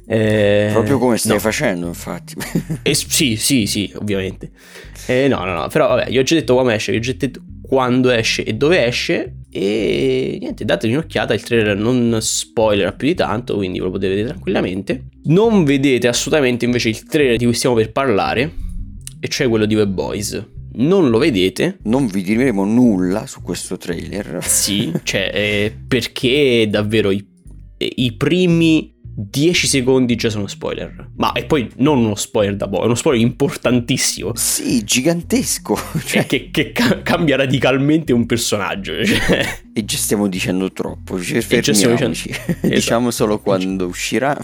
Eh, 0.10 0.70
proprio 0.72 1.00
come 1.00 1.18
stai 1.18 1.34
no. 1.34 1.40
facendo 1.40 1.88
infatti. 1.88 2.36
Eh, 2.84 2.94
sì 2.94 3.36
sì 3.36 3.66
sì 3.66 3.92
ovviamente. 3.96 4.52
Eh, 5.08 5.28
no 5.28 5.44
no 5.46 5.54
no 5.54 5.68
però 5.68 5.88
vabbè 5.90 6.10
io 6.10 6.22
ho 6.22 6.24
già 6.24 6.36
detto 6.36 6.56
come 6.56 6.76
esce 6.76 6.92
vi 6.92 7.00
ho 7.00 7.02
già 7.02 7.14
detto 7.14 7.42
quando 7.62 8.12
esce 8.12 8.44
e 8.44 8.54
dove 8.54 8.86
esce 8.86 9.34
E 9.50 10.38
niente, 10.40 10.66
datevi 10.66 10.94
un'occhiata, 10.94 11.34
il 11.34 11.42
trailer 11.42 11.78
non 11.78 12.18
spoilerà 12.22 12.92
più 12.92 13.08
di 13.08 13.16
tanto, 13.16 13.56
quindi 13.56 13.80
lo 13.80 13.90
potete 13.90 14.10
vedere 14.10 14.28
tranquillamente. 14.30 15.06
Non 15.26 15.64
vedete 15.64 16.08
assolutamente 16.08 16.66
invece 16.66 16.90
il 16.90 17.04
trailer 17.04 17.38
di 17.38 17.46
cui 17.46 17.54
stiamo 17.54 17.76
per 17.76 17.92
parlare, 17.92 18.52
e 19.20 19.28
cioè 19.28 19.48
quello 19.48 19.66
di 19.66 19.76
Web 19.76 19.92
Boys. 19.92 20.46
Non 20.74 21.10
lo 21.10 21.18
vedete. 21.18 21.80
Non 21.84 22.08
vi 22.08 22.22
diremo 22.22 22.64
nulla 22.66 23.26
su 23.26 23.42
questo 23.42 23.78
trailer. 23.78 24.40
Sì, 24.44 24.92
cioè, 25.04 25.32
eh, 25.34 25.76
perché 25.88 26.68
davvero 26.70 27.10
i, 27.10 27.26
i 27.78 28.14
primi 28.14 28.94
10 29.20 29.66
secondi 29.66 30.16
già 30.16 30.30
sono 30.30 30.46
spoiler. 30.46 31.10
Ma 31.16 31.32
e 31.32 31.46
poi 31.46 31.68
non 31.78 31.98
uno 31.98 32.14
spoiler 32.14 32.56
da 32.56 32.68
boh, 32.68 32.84
è 32.84 32.86
uno 32.86 32.94
spoiler 32.94 33.20
importantissimo. 33.26 34.34
Sì, 34.36 34.84
gigantesco. 34.84 35.76
Cioè... 36.06 36.28
Che, 36.28 36.52
che 36.52 36.72
ca- 36.72 37.02
cambia 37.02 37.36
radicalmente 37.36 38.14
un 38.14 38.28
personaggio. 38.28 38.94
Cioè. 39.04 39.62
E 39.74 39.86
già 39.86 39.98
stiamo 39.98 40.28
dicendo 40.28 40.72
troppo. 40.72 41.20
Cioè, 41.20 41.42
fermiamoci. 41.42 42.30
Dicendo... 42.30 42.68
Diciamo 42.76 43.10
solo 43.10 43.34
esatto. 43.34 43.44
quando 43.44 43.88
uscirà. 43.88 44.38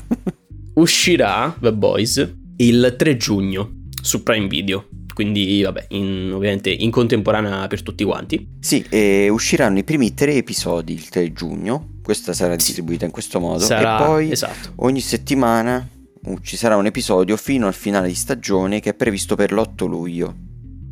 uscirà 0.74 1.56
The 1.60 1.72
Boys 1.72 2.36
il 2.58 2.96
3 2.98 3.18
giugno 3.18 3.82
su 4.02 4.24
Prime 4.24 4.48
Video. 4.48 4.88
Quindi, 5.14 5.62
vabbè, 5.62 5.86
in, 5.90 6.32
ovviamente 6.34 6.72
in 6.72 6.90
contemporanea 6.90 7.68
per 7.68 7.84
tutti 7.84 8.04
quanti. 8.04 8.48
Sì, 8.60 8.84
e 8.90 9.30
usciranno 9.30 9.78
i 9.78 9.84
primi 9.84 10.16
tre 10.16 10.34
episodi 10.34 10.94
il 10.94 11.08
3 11.10 11.32
giugno 11.32 11.93
questa 12.04 12.34
sarà 12.34 12.56
distribuita 12.56 13.06
in 13.06 13.12
questo 13.12 13.40
modo 13.40 13.64
sarà, 13.64 13.96
e 13.98 14.06
poi 14.06 14.32
esatto. 14.32 14.74
ogni 14.78 15.00
settimana 15.00 15.88
uh, 16.26 16.38
ci 16.42 16.58
sarà 16.58 16.76
un 16.76 16.86
episodio 16.86 17.38
fino 17.38 17.66
al 17.66 17.74
finale 17.74 18.10
di 18.10 18.14
stagione 18.14 18.80
che 18.82 18.92
è 18.92 18.94
previsto 18.94 19.36
per 19.36 19.52
l'8 19.54 19.88
luglio. 19.88 20.36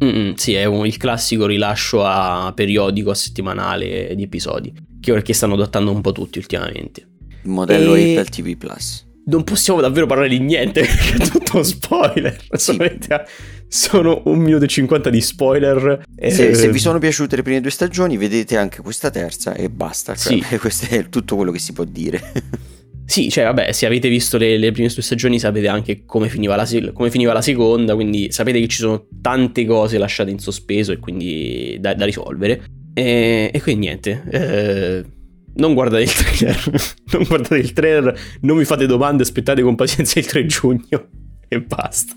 Mm-mm, 0.03 0.33
sì, 0.33 0.53
è 0.53 0.65
un, 0.65 0.85
il 0.87 0.97
classico 0.97 1.45
rilascio 1.45 2.03
a 2.03 2.51
periodico, 2.55 3.11
a 3.11 3.15
settimanale 3.15 4.15
di 4.15 4.23
episodi, 4.23 4.73
che 4.99 5.11
perché 5.11 5.33
stanno 5.33 5.53
adattando 5.53 5.91
un 5.91 6.01
po' 6.01 6.11
tutti 6.11 6.39
ultimamente. 6.39 7.07
Il 7.43 7.49
modello 7.49 7.93
e... 7.93 8.17
Apple 8.17 8.29
TV 8.29 8.57
Plus 8.57 9.09
non 9.23 9.43
possiamo 9.43 9.81
davvero 9.81 10.07
parlare 10.07 10.29
di 10.29 10.39
niente 10.39 10.81
perché 10.85 11.23
è 11.23 11.29
tutto 11.29 11.61
spoiler. 11.63 12.37
Sì. 12.53 12.77
Sono 13.73 14.23
un 14.25 14.39
minuto 14.39 14.65
e 14.65 14.67
cinquanta 14.67 15.09
di 15.09 15.21
spoiler. 15.21 16.03
Se, 16.27 16.53
se, 16.53 16.69
vi 16.69 16.77
sono 16.77 16.99
piaciute 16.99 17.37
le 17.37 17.41
prime 17.41 17.61
due 17.61 17.71
stagioni, 17.71 18.17
vedete 18.17 18.57
anche 18.57 18.81
questa 18.81 19.09
terza 19.09 19.53
e 19.53 19.69
basta. 19.69 20.13
Cioè, 20.13 20.41
sì. 20.43 20.43
Questo 20.59 20.93
è 20.93 21.07
tutto 21.07 21.37
quello 21.37 21.51
che 21.51 21.59
si 21.59 21.71
può 21.71 21.85
dire. 21.85 22.21
Sì, 23.03 23.29
cioè, 23.29 23.43
vabbè, 23.43 23.73
se 23.73 23.85
avete 23.85 24.07
visto 24.07 24.37
le, 24.37 24.57
le 24.57 24.71
prime 24.71 24.87
due 24.87 25.01
stagioni 25.01 25.37
sapete 25.37 25.67
anche 25.67 26.05
come 26.05 26.29
finiva, 26.29 26.55
la, 26.55 26.65
come 26.93 27.11
finiva, 27.11 27.33
la, 27.33 27.41
seconda, 27.41 27.93
quindi 27.93 28.31
sapete 28.31 28.57
che 28.61 28.69
ci 28.69 28.77
sono 28.77 29.07
tante 29.21 29.65
cose 29.65 29.97
lasciate 29.97 30.31
in 30.31 30.39
sospeso 30.39 30.93
e 30.93 30.97
quindi 30.97 31.75
da, 31.81 31.93
da 31.93 32.05
risolvere. 32.05 32.63
E, 32.93 33.51
e, 33.53 33.61
quindi 33.61 33.87
niente. 33.87 34.23
Eh 34.29 35.05
non 35.55 35.73
guardate 35.73 36.03
il 36.03 36.13
trailer, 36.13 36.71
non 37.11 37.23
guardate 37.27 37.57
il 37.57 37.73
trailer, 37.73 38.19
non 38.41 38.55
mi 38.55 38.63
fate 38.63 38.85
domande, 38.85 39.23
aspettate 39.23 39.61
con 39.61 39.75
pazienza 39.75 40.17
il 40.17 40.25
3 40.25 40.45
giugno 40.45 41.07
e 41.49 41.61
basta. 41.61 42.15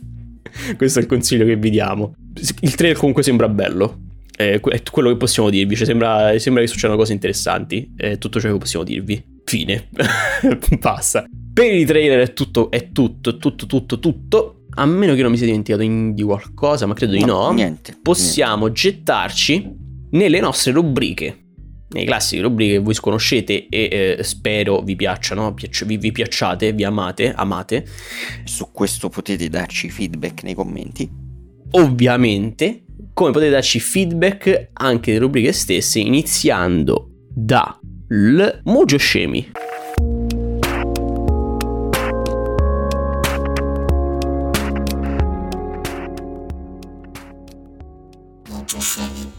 Questo 0.77 0.99
è 0.99 1.03
il 1.03 1.09
consiglio 1.09 1.45
che 1.45 1.57
vi 1.57 1.71
diamo. 1.71 2.15
Il 2.61 2.75
trailer 2.75 2.97
comunque 2.99 3.23
sembra 3.23 3.49
bello, 3.49 4.01
è 4.37 4.61
quello 4.61 5.11
che 5.11 5.17
possiamo 5.17 5.51
dirvi, 5.51 5.77
cioè 5.77 5.87
sembra, 5.87 6.37
sembra 6.39 6.63
che 6.63 6.69
succedano 6.69 6.99
cose 6.99 7.13
interessanti, 7.13 7.93
è 7.97 8.19
tutto 8.19 8.41
ciò 8.41 8.51
che 8.51 8.59
possiamo 8.59 8.85
dirvi. 8.85 9.23
Fine, 9.45 9.89
basta. 10.81 11.25
Per 11.53 11.73
i 11.73 11.85
trailer 11.85 12.21
è 12.29 12.33
tutto, 12.33 12.71
è 12.71 12.91
tutto, 12.91 13.37
tutto, 13.37 13.67
tutto, 13.67 13.99
tutto. 13.99 14.59
A 14.77 14.87
meno 14.87 15.15
che 15.15 15.23
non 15.23 15.31
mi 15.31 15.37
sia 15.37 15.47
dimenticato 15.47 15.85
di 15.85 16.23
qualcosa, 16.23 16.87
ma 16.87 16.95
credo 16.95 17.13
di 17.13 17.25
no. 17.25 17.53
Niente. 17.53 17.97
Possiamo 18.03 18.67
niente. 18.67 18.81
gettarci 18.81 19.73
nelle 20.11 20.41
nostre 20.41 20.73
rubriche 20.73 21.44
nei 21.89 22.05
classiche 22.05 22.43
rubriche 22.43 22.73
che 22.75 22.79
voi 22.79 22.95
sconoscete 22.95 23.69
e 23.69 24.17
eh, 24.19 24.23
spero 24.25 24.81
vi 24.81 24.97
piacciono, 24.97 25.55
vi, 25.85 25.97
vi, 25.97 26.13
piacciate, 26.13 26.73
vi 26.73 26.85
amate, 26.85 27.33
amate. 27.33 27.87
Su 28.45 28.71
questo 28.73 29.09
potete 29.09 29.49
darci 29.49 29.91
feedback 29.91 30.43
nei 30.43 30.55
commenti. 30.55 31.09
Ovviamente, 31.73 32.85
come 33.13 33.31
potete 33.31 33.51
darci 33.51 33.81
feedback 33.81 34.71
anche 34.73 35.13
nelle 35.13 35.25
rubriche 35.25 35.53
stesse, 35.53 35.99
iniziando 35.99 37.11
da 37.31 37.79
L 38.09 38.61
Mojo 38.65 38.97
Scemi. 38.97 39.51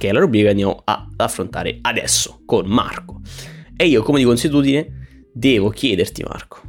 Che 0.05 0.11
è 0.11 0.13
la 0.13 0.19
rubrica 0.19 0.45
che 0.45 0.51
andiamo 0.51 0.81
ad 0.83 1.13
affrontare 1.17 1.79
adesso 1.81 2.41
con 2.45 2.67
Marco. 2.67 3.21
E 3.75 3.87
io, 3.87 4.03
come 4.03 4.19
di 4.19 4.25
consuetudine, 4.25 5.07
devo 5.33 5.69
chiederti, 5.69 6.23
Marco, 6.23 6.61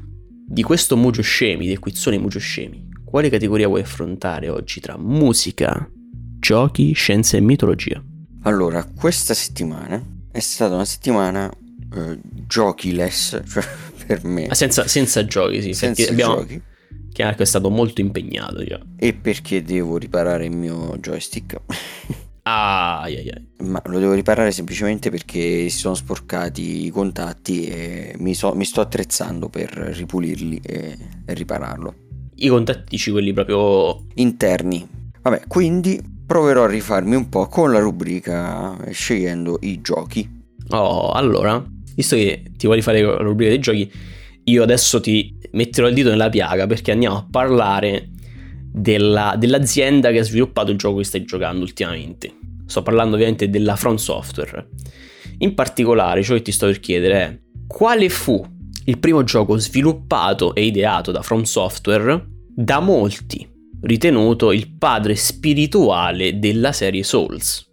di 0.47 0.63
questo 0.63 0.97
Mugio 0.97 1.23
Scemi, 1.23 1.67
del 1.67 1.79
quizzone 1.79 2.19
Mugio 2.19 2.39
Scemi, 2.39 2.89
quale 3.05 3.29
categoria 3.29 3.69
vuoi 3.69 3.83
affrontare 3.83 4.49
oggi 4.49 4.81
tra 4.81 4.97
musica, 4.97 5.89
giochi, 6.39 6.93
scienza 6.93 7.37
e 7.37 7.41
mitologia? 7.41 8.03
Allora, 8.43 8.85
questa 8.85 9.35
settimana 9.35 10.03
è 10.33 10.41
stata 10.41 10.75
una 10.75 10.85
settimana 10.85 11.51
eh, 11.95 12.19
giochi-less, 12.47 13.43
cioè 13.47 13.65
per 14.07 14.25
me. 14.25 14.47
Ah, 14.47 14.55
senza, 14.55 14.87
senza, 14.89 15.25
giochi, 15.27 15.61
sì, 15.61 15.75
senza 15.75 16.11
abbiamo... 16.11 16.37
giochi. 16.37 16.63
Che 17.13 17.35
è 17.35 17.45
stato 17.47 17.71
molto 17.71 18.03
impegnato. 18.03 18.63
Già. 18.63 18.79
E 18.99 19.15
perché 19.15 19.63
devo 19.63 19.97
riparare 19.97 20.45
il 20.45 20.55
mio 20.55 20.99
joystick. 20.99 21.61
Ah, 22.49 23.01
ai, 23.01 23.17
ai. 23.17 23.49
Ma 23.65 23.83
lo 23.87 23.99
devo 23.99 24.13
riparare 24.13 24.53
semplicemente 24.53 25.11
perché 25.11 25.69
si 25.69 25.79
sono 25.79 25.97
sporcati 25.97 26.87
i 26.87 26.91
contatti 26.91 27.67
e 27.67 28.15
mi, 28.19 28.35
so, 28.35 28.55
mi 28.55 28.65
sto 28.65 28.81
attrezzando 28.81 29.49
per 29.49 29.71
ripulirli 29.71 30.61
e, 30.63 30.97
e 31.25 31.35
ripararlo. 31.35 31.95
I 32.37 32.49
contatti 32.49 32.85
dici 32.91 33.11
quelli 33.11 33.33
proprio 33.33 34.05
interni. 34.15 34.87
Vabbè, 35.23 35.43
quindi 35.49 36.01
proverò 36.25 36.65
a 36.65 36.69
rifarmi 36.69 37.17
un 37.17 37.29
po' 37.29 37.49
con 37.49 37.73
la 37.73 37.81
rubrica 37.81 38.77
scegliendo 38.91 39.59
i 39.63 39.81
giochi. 39.81 40.45
Oh, 40.69 41.11
allora, 41.11 41.65
visto 41.97 42.15
che 42.15 42.53
ti 42.57 42.67
vuoi 42.67 42.81
fare 42.81 43.03
la 43.03 43.17
rubrica 43.17 43.51
dei 43.51 43.59
giochi, 43.59 43.91
io 44.45 44.63
adesso 44.63 45.01
ti 45.01 45.37
metterò 45.51 45.89
il 45.89 45.95
dito 45.95 46.11
nella 46.11 46.29
piaga 46.29 46.69
perché 46.69 46.93
andiamo 46.93 47.17
a 47.17 47.27
parlare 47.29 48.11
della, 48.77 49.37
dell'azienda 49.39 50.11
che 50.11 50.19
ha 50.19 50.25
sviluppato 50.25 50.71
il 50.71 50.77
gioco 50.77 50.99
che 50.99 51.05
stai 51.05 51.25
giocando 51.25 51.63
ultimamente. 51.63 52.35
Sto 52.67 52.83
parlando 52.83 53.15
ovviamente 53.15 53.49
della 53.49 53.75
Front 53.75 53.99
Software. 53.99 54.69
In 55.39 55.55
particolare, 55.55 56.23
ciò 56.23 56.35
che 56.35 56.43
ti 56.43 56.53
sto 56.53 56.67
per 56.67 56.81
chiedere 56.81 57.23
è 57.23 57.41
quale 57.67 58.09
fu 58.09 58.45
il 58.85 58.99
primo 58.99 59.25
gioco 59.25 59.57
sviluppato 59.57 60.55
e 60.55 60.65
ideato 60.65 61.11
da 61.11 61.23
From 61.23 61.43
Software 61.43 62.27
da 62.55 62.81
molti 62.81 63.55
ritenuto 63.83 64.53
il 64.53 64.77
padre 64.77 65.15
spirituale 65.17 66.39
della 66.39 66.73
serie 66.73 67.03
Souls. 67.03 67.65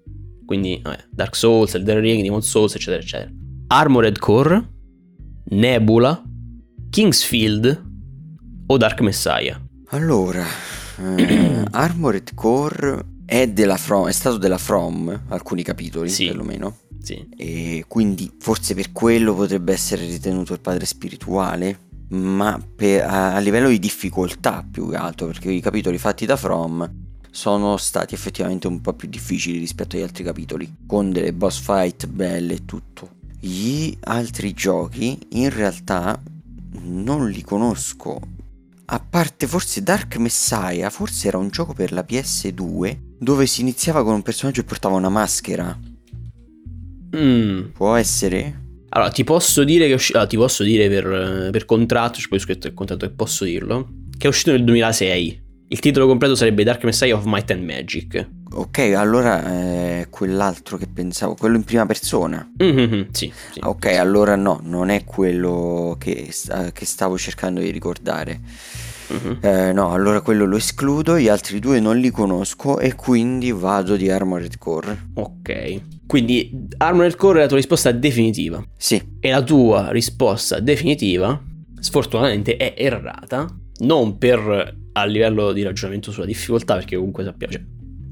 Quindi 0.46 0.80
vabbè, 0.82 1.06
Dark 1.10 1.36
Souls, 1.36 1.74
Elden 1.76 2.00
Ring, 2.00 2.22
Demon 2.22 2.42
Souls, 2.42 2.76
eccetera, 2.76 3.02
eccetera. 3.02 3.32
Armored 3.68 4.20
Core, 4.20 4.70
Nebula, 5.50 6.22
Kingsfield 6.90 7.92
o 8.68 8.78
Dark 8.78 9.02
Messiah? 9.02 9.60
Allora, 9.88 10.46
eh, 10.98 11.66
Armored 11.72 12.34
Core 12.34 13.06
è, 13.26 13.48
From, 13.78 14.08
è, 14.08 14.12
stato 14.12 14.38
della 14.38 14.58
From, 14.58 15.24
alcuni 15.30 15.64
capitoli 15.64 16.10
sì. 16.10 16.28
perlomeno. 16.28 16.78
Sì. 17.02 17.28
E 17.36 17.86
quindi 17.88 18.32
forse 18.40 18.76
per 18.76 18.92
quello 18.92 19.34
potrebbe 19.34 19.74
essere 19.74 20.06
ritenuto 20.06 20.54
il 20.54 20.60
padre 20.60 20.86
spirituale, 20.86 21.80
ma 22.10 22.62
per, 22.76 23.04
a, 23.04 23.36
a, 23.36 23.40
livello 23.40 23.70
di 23.70 23.80
difficoltà 23.80 24.66
più 24.70 24.90
che 24.90 24.96
altro, 24.96 25.28
perché 25.28 25.52
i 25.52 25.62
capitoli 25.62 25.98
fatti 25.98 26.26
da 26.26 26.38
From 26.38 27.02
sono 27.30 27.78
stati 27.78 28.14
effettivamente 28.14 28.68
un 28.68 28.80
po' 28.80 28.94
più 28.94 29.10
difficili 29.10 29.58
rispetto 29.58 29.96
agli 29.96 30.04
altri 30.04 30.24
capitoli, 30.24 30.72
con 30.86 31.12
delle 31.12 31.34
boss 31.34 31.60
fight 31.60 32.08
belle 32.08 32.54
e 32.54 32.66
tutto. 32.66 33.10
Gli 33.40 33.98
altri 34.02 34.54
giochi 34.54 35.18
in 35.32 35.50
realtà 35.50 36.22
non 36.84 37.30
li 37.30 37.42
conosco 37.42 38.20
a 38.86 39.00
parte 39.00 39.48
forse 39.48 39.82
Dark 39.82 40.18
Messiah, 40.18 40.90
forse 40.90 41.28
era 41.28 41.38
un 41.38 41.50
gioco 41.50 41.74
per 41.74 41.92
la 41.92 42.06
PS2 42.08 42.98
dove 43.18 43.46
si 43.46 43.62
iniziava 43.62 44.04
con 44.04 44.14
un 44.14 44.22
personaggio 44.22 44.62
che 44.62 44.68
portava 44.68 44.96
una 44.96 45.10
maschera. 45.10 45.78
Mm. 47.16 47.68
Può 47.74 47.96
essere? 47.96 48.62
Allora, 48.90 49.10
ti 49.12 49.24
posso 49.24 49.64
dire 49.64 49.88
che 49.88 49.94
uscito. 49.94 50.18
Allora, 50.18 50.30
ti 50.30 50.38
posso 50.38 50.64
dire 50.64 50.90
per, 50.90 51.50
per 51.52 51.66
contratto, 51.66 52.20
c'è 52.20 52.28
poi 52.28 52.40
scritto 52.40 52.68
il 52.68 52.74
contratto 52.74 53.08
che 53.08 53.14
posso 53.14 53.46
dirlo. 53.46 53.90
Che 54.18 54.26
è 54.26 54.30
uscito 54.30 54.52
nel 54.52 54.64
2006. 54.64 55.42
Il 55.70 55.80
titolo 55.80 56.06
completo 56.06 56.36
sarebbe 56.36 56.64
Dark 56.64 56.84
Messiah 56.84 57.16
of 57.16 57.24
Might 57.26 57.50
and 57.50 57.64
Magic. 57.64 58.30
Ok, 58.56 58.78
allora 58.96 59.44
è 59.44 60.08
quell'altro 60.10 60.78
che 60.78 60.88
pensavo, 60.88 61.36
quello 61.36 61.56
in 61.56 61.64
prima 61.64 61.86
persona. 61.86 62.48
Mm-hmm, 62.62 63.04
sì, 63.12 63.32
sì, 63.52 63.60
Ok, 63.64 63.86
allora 63.88 64.36
no, 64.36 64.60
non 64.64 64.90
è 64.90 65.04
quello 65.04 65.96
che, 65.98 66.30
che 66.74 66.86
stavo 66.86 67.18
cercando 67.18 67.62
di 67.62 67.72
ricordare. 67.72 68.40
Uh-huh. 69.08 69.38
Eh, 69.42 69.74
no, 69.74 69.92
allora 69.92 70.22
quello 70.22 70.46
lo 70.46 70.56
escludo, 70.56 71.18
gli 71.18 71.28
altri 71.28 71.60
due 71.60 71.80
non 71.80 71.98
li 71.98 72.10
conosco 72.10 72.80
e 72.80 72.96
quindi 72.96 73.52
vado 73.52 73.96
di 73.96 74.10
Armored 74.10 74.58
Core. 74.58 75.08
Ok. 75.16 75.82
Quindi 76.06 76.68
Armored 76.78 77.16
Core 77.16 77.40
è 77.40 77.42
la 77.42 77.48
tua 77.48 77.58
risposta 77.58 77.92
definitiva. 77.92 78.64
Sì. 78.78 79.02
E 79.20 79.30
la 79.30 79.42
tua 79.42 79.90
risposta 79.92 80.60
definitiva, 80.60 81.42
sfortunatamente, 81.80 82.56
è 82.58 82.74
errata. 82.78 83.48
Non 83.80 84.18
per 84.18 84.82
a 84.94 85.06
livello 85.06 85.52
di 85.52 85.64
ragionamento 85.64 86.12
sulla 86.12 86.26
difficoltà, 86.26 86.76
perché 86.76 86.96
comunque 86.96 87.24
sappiamo, 87.24 87.54
cioè, 87.54 87.64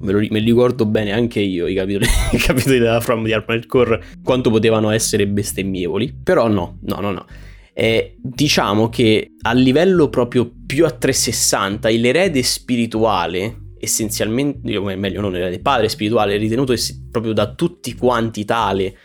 me, 0.01 0.11
lo, 0.11 0.19
me 0.19 0.39
li 0.39 0.45
ricordo 0.45 0.85
bene 0.85 1.11
anche 1.11 1.39
io 1.39 1.67
i 1.67 1.75
capitoli, 1.75 2.05
i 2.31 2.37
capitoli 2.37 2.79
della 2.79 2.99
From 2.99 3.23
di 3.23 3.33
Armored 3.33 3.65
Core, 3.65 4.03
quanto 4.23 4.49
potevano 4.49 4.89
essere 4.91 5.27
bestemmievoli. 5.27 6.13
Però 6.23 6.47
no, 6.47 6.79
no, 6.81 6.99
no, 6.99 7.11
no. 7.11 7.25
Eh, 7.73 8.17
diciamo 8.21 8.89
che 8.89 9.31
a 9.41 9.53
livello 9.53 10.09
proprio 10.09 10.51
più 10.65 10.85
a 10.85 10.91
360, 10.91 11.89
l'erede 11.89 12.43
spirituale, 12.43 13.73
essenzialmente, 13.79 14.75
o 14.75 14.83
meglio, 14.83 15.21
non 15.21 15.31
l'erede, 15.31 15.59
padre 15.59 15.89
spirituale, 15.89 16.37
ritenuto 16.37 16.73
es- 16.73 17.07
proprio 17.09 17.33
da 17.33 17.53
tutti 17.53 17.95
quanti 17.95 18.45
tale, 18.45 18.95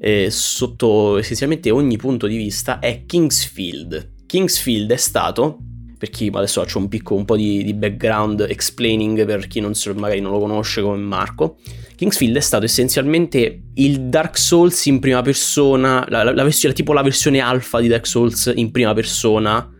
eh, 0.00 0.28
sotto 0.30 1.18
essenzialmente 1.18 1.70
ogni 1.70 1.96
punto 1.96 2.26
di 2.26 2.36
vista, 2.36 2.78
è 2.78 3.04
Kingsfield. 3.06 4.26
Kingsfield 4.26 4.92
è 4.92 4.96
stato 4.96 5.58
per 6.00 6.08
chi 6.08 6.30
adesso 6.32 6.62
faccio 6.62 6.78
un 6.78 6.88
piccolo 6.88 7.20
un 7.20 7.26
po' 7.26 7.36
di, 7.36 7.62
di, 7.62 7.74
background 7.74 8.46
explaining 8.48 9.26
per 9.26 9.46
chi 9.46 9.60
non, 9.60 9.72
magari 9.96 10.20
non 10.20 10.32
lo 10.32 10.38
conosce 10.38 10.80
come 10.80 10.96
Marco. 10.96 11.58
Kingsfield 11.94 12.36
è 12.36 12.40
stato 12.40 12.64
essenzialmente 12.64 13.64
il 13.74 14.00
Dark 14.04 14.38
Souls 14.38 14.86
in 14.86 14.98
prima 14.98 15.20
persona, 15.20 16.06
la, 16.08 16.22
la, 16.22 16.32
la 16.32 16.72
tipo 16.72 16.94
la 16.94 17.02
versione 17.02 17.40
alfa 17.40 17.80
di 17.80 17.88
Dark 17.88 18.06
Souls 18.06 18.50
in 18.54 18.70
prima 18.70 18.94
persona, 18.94 19.70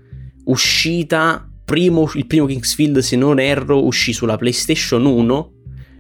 uscita 0.45 1.51
primo, 1.65 2.11
il 2.13 2.27
primo 2.27 2.45
Kingsfield, 2.45 2.99
se 2.99 3.17
non 3.17 3.41
erro, 3.41 3.83
uscì 3.83 4.13
sulla 4.13 4.37
PlayStation 4.37 5.07
1 5.07 5.53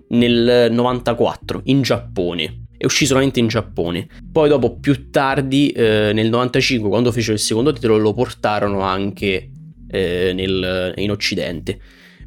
nel 0.08 0.68
94 0.70 1.62
in 1.64 1.80
Giappone. 1.80 2.64
È 2.76 2.84
uscito 2.84 3.08
solamente 3.08 3.40
in 3.40 3.46
Giappone. 3.46 4.06
Poi, 4.30 4.50
dopo, 4.50 4.78
più 4.78 5.08
tardi, 5.08 5.70
eh, 5.70 6.12
nel 6.12 6.28
95, 6.28 6.90
quando 6.90 7.10
fecero 7.10 7.32
il 7.32 7.38
secondo 7.38 7.72
titolo, 7.72 7.96
lo 7.96 8.12
portarono 8.12 8.82
anche 8.82 9.49
eh, 9.90 10.32
nel, 10.34 10.92
in 10.96 11.10
Occidente. 11.10 11.78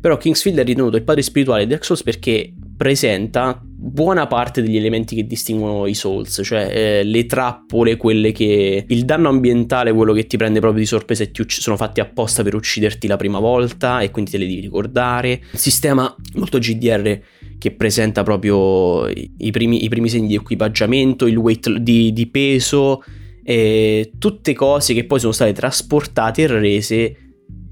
Però 0.03 0.17
Kingsfield 0.17 0.59
è 0.59 0.63
ritenuto 0.65 0.97
il 0.97 1.03
padre 1.03 1.21
spirituale 1.21 1.63
di 1.63 1.69
Dark 1.69 1.85
Souls 1.85 2.03
perché 2.03 2.53
presenta 2.75 3.61
buona 3.63 4.27
parte 4.27 4.61
degli 4.61 4.75
elementi 4.75 5.15
che 5.15 5.25
distinguono 5.25 5.85
i 5.87 5.93
Souls, 5.93 6.41
cioè 6.43 6.69
eh, 6.73 7.03
le 7.03 7.25
trappole, 7.25 7.95
quelle 7.95 8.33
che... 8.33 8.83
il 8.85 9.05
danno 9.05 9.29
ambientale, 9.29 9.93
quello 9.93 10.11
che 10.11 10.25
ti 10.25 10.35
prende 10.35 10.59
proprio 10.59 10.81
di 10.81 10.87
sorpresa 10.87 11.23
e 11.23 11.31
ti 11.31 11.39
ucc- 11.39 11.61
sono 11.61 11.77
fatti 11.77 12.01
apposta 12.01 12.43
per 12.43 12.53
ucciderti 12.53 13.07
la 13.07 13.15
prima 13.15 13.39
volta 13.39 14.01
e 14.01 14.11
quindi 14.11 14.31
te 14.31 14.37
le 14.39 14.45
devi 14.45 14.59
ricordare. 14.59 15.41
Il 15.51 15.59
sistema 15.59 16.13
molto 16.35 16.59
GDR 16.59 17.19
che 17.57 17.71
presenta 17.71 18.23
proprio 18.23 19.07
i 19.07 19.51
primi, 19.51 19.85
i 19.85 19.87
primi 19.87 20.09
segni 20.09 20.27
di 20.27 20.35
equipaggiamento, 20.35 21.27
il 21.27 21.37
weight 21.37 21.77
di, 21.77 22.11
di 22.11 22.27
peso, 22.27 23.01
e 23.41 24.11
tutte 24.19 24.53
cose 24.53 24.93
che 24.93 25.05
poi 25.05 25.19
sono 25.19 25.31
state 25.31 25.53
trasportate 25.53 26.41
e 26.41 26.47
rese 26.47 27.17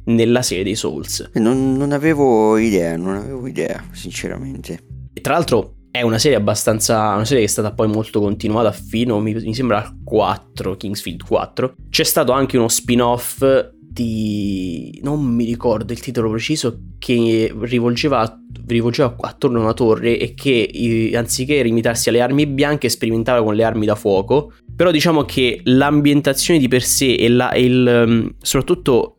nella 0.05 0.41
serie 0.41 0.63
dei 0.63 0.75
Souls. 0.75 1.29
Non, 1.33 1.73
non 1.73 1.91
avevo 1.91 2.57
idea, 2.57 2.95
non 2.97 3.15
avevo 3.15 3.47
idea, 3.47 3.83
sinceramente. 3.91 4.83
E 5.13 5.21
tra 5.21 5.33
l'altro 5.33 5.75
è 5.91 6.01
una 6.01 6.17
serie 6.17 6.37
abbastanza. 6.37 7.13
Una 7.13 7.25
serie 7.25 7.43
che 7.43 7.49
è 7.49 7.51
stata 7.51 7.73
poi 7.73 7.87
molto 7.87 8.21
continuata 8.21 8.71
fino, 8.71 9.19
mi, 9.19 9.33
mi 9.33 9.53
sembra, 9.53 9.83
al 9.83 9.97
4, 10.03 10.77
Kingsfield 10.77 11.23
4. 11.23 11.75
C'è 11.89 12.03
stato 12.03 12.31
anche 12.31 12.57
uno 12.57 12.69
spin-off 12.69 13.43
di. 13.77 14.99
non 15.03 15.21
mi 15.21 15.43
ricordo 15.43 15.91
il 15.91 15.99
titolo 15.99 16.29
preciso, 16.29 16.79
che 16.97 17.53
rivolgeva, 17.59 18.39
rivolgeva 18.67 19.15
attorno 19.19 19.59
a 19.59 19.63
una 19.63 19.73
torre 19.73 20.17
e 20.17 20.33
che 20.33 21.11
anziché 21.13 21.61
limitarsi 21.61 22.07
alle 22.07 22.21
armi 22.21 22.47
bianche 22.47 22.87
sperimentava 22.87 23.43
con 23.43 23.53
le 23.53 23.63
armi 23.65 23.85
da 23.85 23.95
fuoco. 23.95 24.53
Però 24.73 24.89
diciamo 24.89 25.23
che 25.23 25.59
l'ambientazione 25.65 26.59
di 26.59 26.69
per 26.69 26.81
sé 26.83 27.13
e, 27.15 27.27
la, 27.27 27.51
e 27.51 27.63
il, 27.63 28.33
soprattutto 28.39 29.17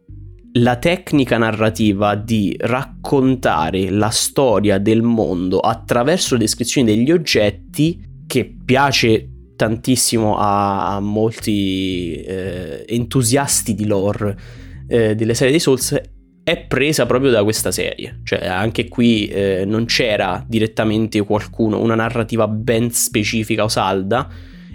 la 0.54 0.76
tecnica 0.76 1.38
narrativa 1.38 2.14
di 2.14 2.54
raccontare 2.58 3.90
la 3.90 4.10
storia 4.10 4.78
del 4.78 5.02
mondo 5.02 5.60
attraverso 5.60 6.34
le 6.34 6.40
descrizioni 6.40 6.94
degli 6.94 7.10
oggetti 7.10 8.02
che 8.26 8.54
piace 8.64 9.28
tantissimo 9.56 10.36
a, 10.36 10.96
a 10.96 11.00
molti 11.00 12.14
eh, 12.14 12.84
entusiasti 12.86 13.74
di 13.74 13.86
lore 13.86 14.38
eh, 14.88 15.14
delle 15.14 15.34
serie 15.34 15.52
dei 15.52 15.60
Souls 15.60 15.98
è 16.44 16.58
presa 16.66 17.06
proprio 17.06 17.30
da 17.30 17.42
questa 17.44 17.70
serie. 17.70 18.20
Cioè 18.24 18.46
anche 18.46 18.88
qui 18.88 19.28
eh, 19.28 19.64
non 19.64 19.86
c'era 19.86 20.44
direttamente 20.46 21.20
qualcuno 21.22 21.80
una 21.80 21.94
narrativa 21.94 22.46
ben 22.48 22.90
specifica 22.90 23.64
o 23.64 23.68
salda 23.68 24.28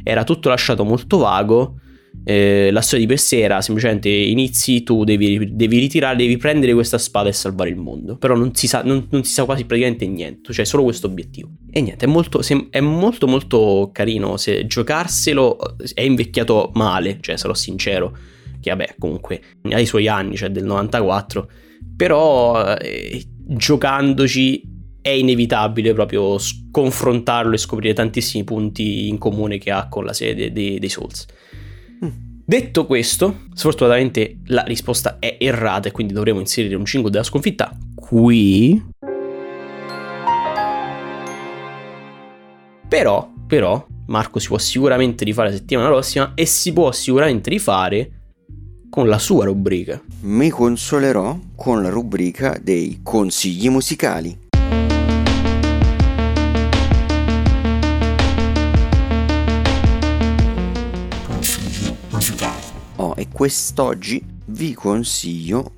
era 0.03 0.23
tutto 0.23 0.49
lasciato 0.49 0.85
molto 0.85 1.17
vago 1.17 1.79
eh, 2.23 2.69
la 2.71 2.81
storia 2.81 3.05
di 3.05 3.11
per 3.11 3.19
sé 3.19 3.39
era 3.39 3.61
semplicemente 3.61 4.09
inizi, 4.09 4.83
tu 4.83 5.03
devi, 5.03 5.55
devi, 5.55 5.79
ritirare, 5.79 6.17
devi 6.17 6.37
prendere 6.37 6.73
questa 6.73 6.97
spada 6.97 7.29
e 7.29 7.33
salvare 7.33 7.69
il 7.69 7.77
mondo. 7.77 8.17
Però 8.17 8.35
non 8.35 8.53
si 8.53 8.67
sa, 8.67 8.83
non, 8.83 9.07
non 9.09 9.23
si 9.23 9.33
sa 9.33 9.45
quasi 9.45 9.65
praticamente 9.65 10.05
niente, 10.07 10.51
cioè 10.51 10.65
solo 10.65 10.83
questo 10.83 11.07
obiettivo. 11.07 11.49
E 11.71 11.81
niente, 11.81 12.05
è 12.05 12.07
molto, 12.07 12.41
è 12.69 12.79
molto 12.79 13.27
molto 13.27 13.89
carino. 13.93 14.37
Se 14.37 14.65
giocarselo 14.67 15.57
è 15.93 16.01
invecchiato 16.01 16.71
male, 16.73 17.17
cioè 17.21 17.37
sarò 17.37 17.53
sincero. 17.53 18.17
Che 18.59 18.69
vabbè, 18.69 18.95
comunque 18.97 19.41
ha 19.71 19.79
i 19.79 19.85
suoi 19.85 20.07
anni, 20.07 20.35
cioè 20.35 20.49
del 20.49 20.65
94. 20.65 21.49
Però 21.95 22.75
eh, 22.75 23.23
giocandoci 23.47 24.75
è 25.01 25.11
inevitabile 25.11 25.93
proprio 25.93 26.35
confrontarlo 26.69 27.53
e 27.53 27.57
scoprire 27.57 27.93
tantissimi 27.93 28.43
punti 28.43 29.07
in 29.07 29.17
comune 29.17 29.57
che 29.57 29.71
ha 29.71 29.87
con 29.87 30.03
la 30.03 30.11
serie 30.11 30.51
dei, 30.51 30.79
dei 30.79 30.89
Souls. 30.89 31.25
Detto 32.49 32.85
questo, 32.85 33.39
sfortunatamente 33.53 34.37
la 34.45 34.63
risposta 34.63 35.17
è 35.19 35.35
errata 35.37 35.89
e 35.89 35.91
quindi 35.91 36.13
dovremo 36.13 36.39
inserire 36.39 36.75
un 36.75 36.85
cingo 36.85 37.09
della 37.09 37.25
sconfitta 37.25 37.77
qui. 37.93 38.81
Però, 42.87 43.29
però, 43.45 43.85
Marco 44.05 44.39
si 44.39 44.47
può 44.47 44.57
sicuramente 44.59 45.25
rifare 45.25 45.49
la 45.49 45.55
settimana 45.57 45.89
prossima 45.89 46.31
e 46.35 46.45
si 46.45 46.71
può 46.71 46.89
sicuramente 46.93 47.49
rifare 47.49 48.11
con 48.89 49.09
la 49.09 49.19
sua 49.19 49.43
rubrica. 49.43 50.01
Mi 50.21 50.49
consolerò 50.49 51.37
con 51.53 51.83
la 51.83 51.89
rubrica 51.89 52.57
dei 52.63 53.01
consigli 53.03 53.67
musicali. 53.67 54.46
Quest'oggi 63.37 64.19
vi 64.45 64.73
consiglio 64.73 65.73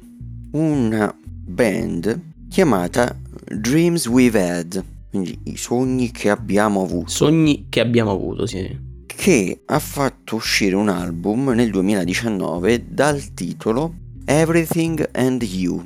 una 0.52 1.14
band 1.22 2.48
chiamata 2.48 3.20
Dreams 3.54 4.08
We've 4.08 4.50
Had, 4.50 4.82
quindi 5.10 5.38
i 5.44 5.58
sogni 5.58 6.10
che 6.10 6.30
abbiamo 6.30 6.84
avuto. 6.84 7.10
Sogni 7.10 7.66
che 7.68 7.82
abbiamo 7.82 8.12
avuto, 8.12 8.46
sì. 8.46 8.80
Che 9.06 9.62
ha 9.66 9.80
fatto 9.80 10.38
uscire 10.38 10.74
un 10.78 10.88
album 10.88 11.50
nel 11.50 11.70
2019 11.70 12.86
dal 12.88 13.34
titolo 13.34 13.94
Everything 14.24 15.10
and 15.12 15.44
You. 15.44 15.86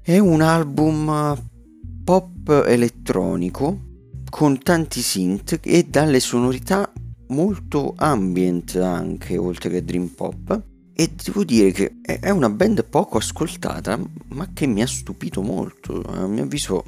È 0.00 0.16
un 0.16 0.40
album 0.40 1.38
pop 2.02 2.64
elettronico 2.66 3.78
con 4.30 4.58
tanti 4.62 5.02
synth 5.02 5.60
e 5.62 5.84
dalle 5.84 6.18
sonorità 6.18 6.90
molto 7.28 7.92
ambient 7.98 8.76
anche 8.76 9.36
oltre 9.36 9.68
che 9.68 9.84
dream 9.84 10.06
pop 10.06 10.68
e 10.92 11.10
devo 11.24 11.44
dire 11.44 11.72
che 11.72 11.96
è 12.02 12.30
una 12.30 12.50
band 12.50 12.84
poco 12.84 13.18
ascoltata, 13.18 13.98
ma 14.28 14.50
che 14.52 14.66
mi 14.66 14.82
ha 14.82 14.86
stupito 14.86 15.42
molto. 15.42 16.02
A 16.06 16.26
mio 16.26 16.42
avviso 16.44 16.84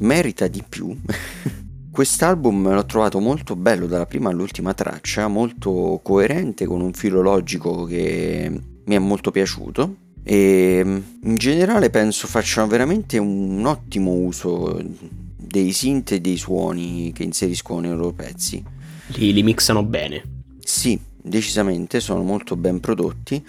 merita 0.00 0.46
di 0.48 0.62
più. 0.68 0.96
Quest'album 1.90 2.72
l'ho 2.72 2.86
trovato 2.86 3.18
molto 3.18 3.56
bello 3.56 3.86
dalla 3.86 4.06
prima 4.06 4.30
all'ultima 4.30 4.74
traccia, 4.74 5.28
molto 5.28 6.00
coerente 6.02 6.64
con 6.64 6.80
un 6.80 6.92
filo 6.92 7.20
logico 7.20 7.84
che 7.84 8.60
mi 8.84 8.94
è 8.94 8.98
molto 8.98 9.30
piaciuto 9.30 9.96
e 10.22 11.02
in 11.22 11.34
generale 11.36 11.90
penso 11.90 12.26
facciano 12.26 12.68
veramente 12.68 13.18
un 13.18 13.64
ottimo 13.66 14.12
uso 14.12 14.80
dei 15.36 15.72
synth 15.72 16.12
e 16.12 16.20
dei 16.20 16.36
suoni 16.36 17.10
che 17.12 17.24
inseriscono 17.24 17.80
nei 17.80 17.90
loro 17.90 18.12
pezzi. 18.12 18.62
Li, 19.14 19.32
li 19.32 19.42
mixano 19.42 19.82
bene. 19.82 20.22
Sì, 20.60 20.98
decisamente 21.22 22.00
sono 22.00 22.22
molto 22.22 22.56
ben 22.56 22.80
prodotti 22.80 23.44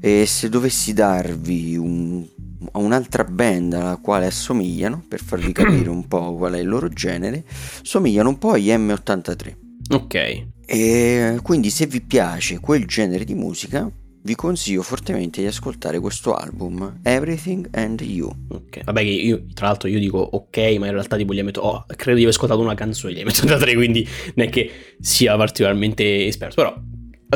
e 0.00 0.26
se 0.26 0.48
dovessi 0.48 0.92
darvi 0.92 1.76
un, 1.76 2.24
un'altra 2.72 3.24
band 3.24 3.72
alla 3.72 3.96
quale 3.96 4.26
assomigliano 4.26 5.04
per 5.06 5.22
farvi 5.22 5.52
capire 5.52 5.88
un 5.88 6.06
po' 6.06 6.34
qual 6.36 6.54
è 6.54 6.58
il 6.58 6.68
loro 6.68 6.88
genere 6.88 7.44
somigliano 7.82 8.28
un 8.28 8.38
po' 8.38 8.50
agli 8.50 8.68
M83. 8.68 9.56
Ok. 9.90 10.44
E 10.66 11.38
quindi 11.42 11.70
se 11.70 11.86
vi 11.86 12.00
piace 12.00 12.58
quel 12.58 12.86
genere 12.86 13.24
di 13.24 13.34
musica 13.34 13.90
vi 14.26 14.34
consiglio 14.34 14.82
fortemente 14.82 15.40
di 15.40 15.46
ascoltare 15.46 16.00
questo 16.00 16.34
album, 16.34 16.98
Everything 17.04 17.68
and 17.70 18.00
You. 18.00 18.28
Ok, 18.48 18.82
vabbè 18.82 19.00
che 19.00 19.08
io, 19.08 19.44
tra 19.54 19.68
l'altro 19.68 19.88
io 19.88 20.00
dico 20.00 20.18
ok, 20.18 20.56
ma 20.78 20.86
in 20.86 20.92
realtà 20.92 21.16
tipo 21.16 21.32
gli 21.32 21.40
metto, 21.44 21.60
oh, 21.60 21.84
credo 21.86 22.16
di 22.16 22.22
aver 22.24 22.34
ascoltato 22.34 22.60
una 22.60 22.74
canzone, 22.74 23.14
gli 23.14 23.22
metto 23.22 23.46
da 23.46 23.56
tre, 23.56 23.74
quindi 23.74 24.06
non 24.34 24.46
è 24.46 24.50
che 24.50 24.68
sia 24.98 25.36
particolarmente 25.36 26.26
esperto, 26.26 26.56
però 26.56 26.76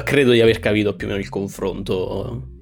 credo 0.05 0.33
di 0.33 0.41
aver 0.41 0.61
capito 0.61 0.95
più 0.95 1.07
o 1.07 1.11
meno 1.11 1.21
il 1.21 1.29
confronto. 1.29 2.59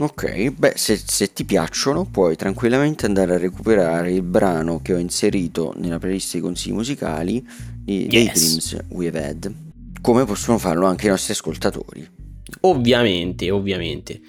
Ok, 0.00 0.50
beh, 0.52 0.74
se, 0.76 0.96
se, 0.96 1.32
ti 1.32 1.44
piacciono 1.44 2.04
puoi 2.04 2.36
tranquillamente 2.36 3.06
andare 3.06 3.34
a 3.34 3.38
recuperare 3.38 4.12
il 4.12 4.22
brano 4.22 4.80
che 4.80 4.94
ho 4.94 4.98
inserito 4.98 5.74
nella 5.76 5.98
playlist 5.98 6.34
dei 6.34 6.40
consigli 6.40 6.72
musicali 6.72 7.44
di 7.76 8.06
yes. 8.08 8.10
Daydreams 8.10 8.84
We've 8.90 9.24
Had, 9.24 9.52
come 10.00 10.24
possono 10.24 10.58
farlo 10.58 10.86
anche 10.86 11.06
i 11.06 11.10
nostri 11.10 11.32
ascoltatori. 11.32 12.08
Ovviamente, 12.60 13.50
ovviamente 13.50 14.20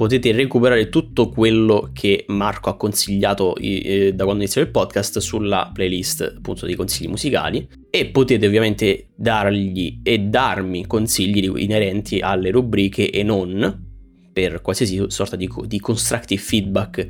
potete 0.00 0.32
recuperare 0.32 0.88
tutto 0.88 1.28
quello 1.28 1.90
che 1.92 2.24
Marco 2.28 2.70
ha 2.70 2.76
consigliato 2.78 3.54
eh, 3.56 4.14
da 4.14 4.24
quando 4.24 4.42
inizia 4.42 4.62
il 4.62 4.70
podcast 4.70 5.18
sulla 5.18 5.70
playlist 5.74 6.36
appunto 6.38 6.64
dei 6.64 6.74
consigli 6.74 7.06
musicali 7.06 7.68
e 7.90 8.06
potete 8.06 8.46
ovviamente 8.46 9.08
dargli 9.14 10.00
e 10.02 10.20
darmi 10.20 10.86
consigli 10.86 11.52
inerenti 11.54 12.18
alle 12.20 12.50
rubriche 12.50 13.10
e 13.10 13.22
non 13.22 13.88
per 14.32 14.62
qualsiasi 14.62 15.04
sorta 15.08 15.36
di, 15.36 15.46
di 15.66 15.78
constructive 15.80 16.40
feedback 16.40 17.06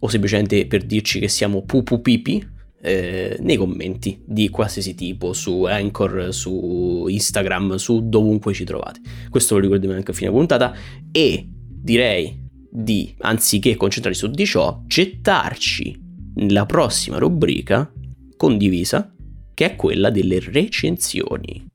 o 0.00 0.08
semplicemente 0.08 0.66
per 0.66 0.82
dirci 0.82 1.20
che 1.20 1.28
siamo 1.28 1.62
pupupipi 1.62 2.46
eh, 2.82 3.38
nei 3.40 3.56
commenti 3.56 4.20
di 4.22 4.50
qualsiasi 4.50 4.94
tipo 4.94 5.32
su 5.32 5.64
Anchor, 5.64 6.28
su 6.34 7.06
Instagram, 7.08 7.76
su 7.76 8.06
dovunque 8.06 8.52
ci 8.52 8.64
trovate. 8.64 9.00
Questo 9.30 9.54
lo 9.54 9.62
ricordiamo 9.62 9.94
anche 9.94 10.10
a 10.10 10.14
fine 10.14 10.28
puntata 10.28 10.74
e 11.10 11.48
direi 11.84 12.34
di, 12.70 13.14
anziché 13.18 13.76
concentrarci 13.76 14.18
su 14.18 14.30
di 14.30 14.46
ciò, 14.46 14.80
gettarci 14.86 16.00
nella 16.36 16.64
prossima 16.64 17.18
rubrica 17.18 17.92
condivisa 18.38 19.12
che 19.52 19.66
è 19.66 19.76
quella 19.76 20.08
delle 20.08 20.40
recensioni. 20.40 21.66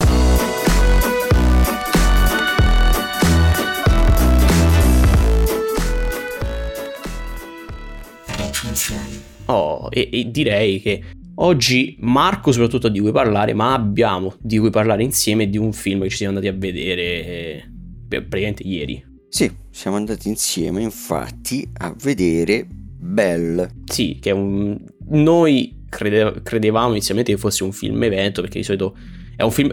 Oh, 9.45 9.89
e, 9.91 10.09
e 10.11 10.31
direi 10.31 10.81
che 10.81 11.03
oggi 11.35 11.97
Marco 11.99 12.51
soprattutto 12.51 12.87
ha 12.87 12.89
di 12.89 12.99
cui 12.99 13.11
parlare, 13.11 13.53
ma 13.53 13.73
abbiamo 13.73 14.33
di 14.39 14.57
cui 14.57 14.71
parlare 14.71 15.03
insieme 15.03 15.49
di 15.49 15.59
un 15.59 15.71
film 15.71 16.01
che 16.01 16.09
ci 16.09 16.17
siamo 16.17 16.35
andati 16.35 16.53
a 16.53 16.57
vedere 16.57 17.03
eh, 17.03 17.63
praticamente 18.07 18.63
ieri. 18.63 19.08
Sì, 19.29 19.51
siamo 19.69 19.95
andati 19.95 20.27
insieme 20.27 20.81
infatti 20.81 21.67
a 21.77 21.95
vedere 22.01 22.67
Belle. 22.99 23.71
Sì, 23.85 24.17
che 24.19 24.31
è 24.31 24.33
un... 24.33 24.77
Noi 25.09 25.85
crede... 25.87 26.41
credevamo 26.43 26.91
inizialmente 26.91 27.31
che 27.31 27.37
fosse 27.37 27.63
un 27.63 27.71
film 27.71 28.03
evento 28.03 28.41
perché 28.41 28.59
di 28.59 28.65
solito 28.65 28.97
è 29.35 29.43
un 29.43 29.51
film... 29.51 29.69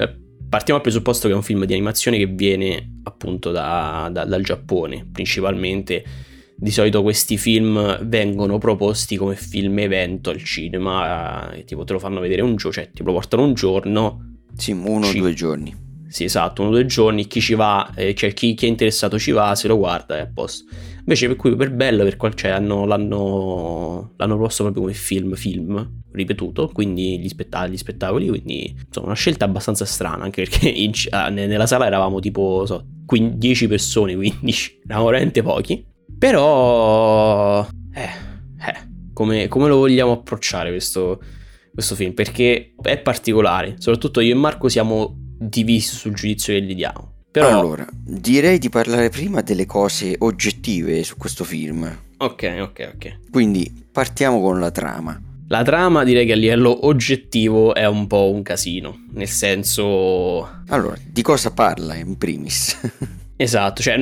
Partiamo 0.49 0.81
dal 0.81 0.83
presupposto 0.83 1.27
che 1.27 1.33
è 1.33 1.37
un 1.37 1.43
film 1.43 1.65
di 1.65 1.73
animazione 1.73 2.19
che 2.19 2.27
viene 2.27 3.01
appunto 3.03 3.51
da, 3.51 4.09
da, 4.13 4.25
dal 4.25 4.43
Giappone, 4.43 5.05
principalmente 5.11 6.05
di 6.59 6.71
solito 6.71 7.03
questi 7.03 7.37
film 7.37 8.07
vengono 8.07 8.57
proposti 8.59 9.17
come 9.17 9.35
film 9.35 9.79
evento 9.81 10.31
al 10.31 10.43
cinema, 10.43 11.53
eh, 11.53 11.65
tipo 11.65 11.85
te 11.85 11.93
lo 11.93 11.99
fanno 11.99 12.21
vedere 12.21 12.43
un 12.43 12.55
giorno, 12.55 12.73
cioè 12.73 12.91
ti 12.91 13.03
lo 13.03 13.13
portano 13.13 13.43
un 13.43 13.55
giorno. 13.55 14.37
Sì, 14.57 14.71
uno 14.71 15.07
o 15.07 15.13
due 15.13 15.35
giorni. 15.35 15.86
Sì, 16.17 16.25
esatto, 16.25 16.63
uno 16.63 16.71
o 16.71 16.73
due 16.73 16.87
giorni, 16.87 17.27
chi 17.27 17.43
ci 17.43 17.53
va, 17.53 17.93
eh, 17.95 18.15
cioè 18.15 18.33
chi, 18.33 18.55
chi, 18.55 18.65
è 18.65 18.69
interessato 18.71 19.19
ci 19.19 19.33
va, 19.33 19.55
se 19.55 19.69
lo 19.69 19.77
guarda 19.77 20.17
è 20.17 20.21
a 20.21 20.27
posto. 20.27 20.65
Invece 21.01 21.27
per 21.27 21.37
cui 21.37 21.55
per 21.57 21.71
bello, 21.73 22.05
per 22.05 22.17
qual, 22.17 22.33
cioè, 22.33 22.53
hanno, 22.53 22.87
l'hanno, 22.87 24.15
l'hanno 24.17 24.35
proposto 24.35 24.63
proprio 24.63 24.85
come 24.85 24.95
film, 24.95 25.35
film, 25.35 26.01
ripetuto, 26.13 26.71
quindi 26.73 27.21
gli, 27.21 27.29
spetta- 27.29 27.67
gli 27.67 27.77
spettacoli, 27.77 28.29
quindi 28.29 28.75
insomma 28.87 29.09
una 29.09 29.15
scelta 29.15 29.45
abbastanza 29.45 29.85
strana, 29.85 30.25
anche 30.25 30.45
perché 30.45 30.67
in, 30.73 30.91
ah, 31.11 31.29
nella 31.29 31.67
sala 31.67 31.85
eravamo 31.85 32.19
tipo, 32.19 32.65
so, 32.65 32.83
10 33.05 33.69
persone, 33.69 34.15
15, 34.15 34.81
eravamo 34.87 35.09
veramente 35.13 35.43
pochi. 35.43 35.87
Però, 36.19 37.69
eh, 37.93 38.01
eh, 38.01 38.89
come, 39.13 39.49
come 39.49 39.69
lo 39.69 39.77
vogliamo 39.77 40.13
approcciare 40.13 40.71
questo, 40.71 41.21
questo 41.71 41.95
film? 41.95 42.15
Perché 42.15 42.73
è 42.81 42.99
particolare, 43.01 43.75
soprattutto 43.77 44.21
io 44.21 44.33
e 44.33 44.39
Marco 44.39 44.71
siamo 44.71 45.25
divisi 45.37 45.95
sul 45.95 46.15
giudizio 46.15 46.55
che 46.55 46.63
gli 46.63 46.75
diamo. 46.75 47.13
Però... 47.31 47.49
Allora, 47.49 47.87
direi 47.93 48.59
di 48.59 48.71
parlare 48.71 49.11
prima 49.11 49.43
delle 49.43 49.67
cose 49.67 50.17
oggettive 50.19 51.03
su 51.03 51.17
questo 51.17 51.45
film. 51.45 51.85
Ok, 52.19 52.57
ok, 52.61 52.93
ok. 52.95 53.19
Quindi 53.31 53.89
partiamo 53.93 54.41
con 54.41 54.59
la 54.59 54.71
trama. 54.71 55.21
La 55.49 55.63
trama 55.63 56.03
direi 56.03 56.27
che 56.27 56.33
a 56.33 56.37
livello 56.37 56.87
oggettivo 56.87 57.75
è 57.75 57.87
un 57.87 58.07
po' 58.07 58.31
un 58.31 58.43
casino, 58.43 59.05
nel 59.13 59.29
senso... 59.29 60.49
Allora, 60.69 60.97
di 61.07 61.23
cosa 61.23 61.53
parla 61.53 61.95
in 61.95 62.17
primis? 62.17 62.77
esatto, 63.37 63.83
cioè 63.83 63.99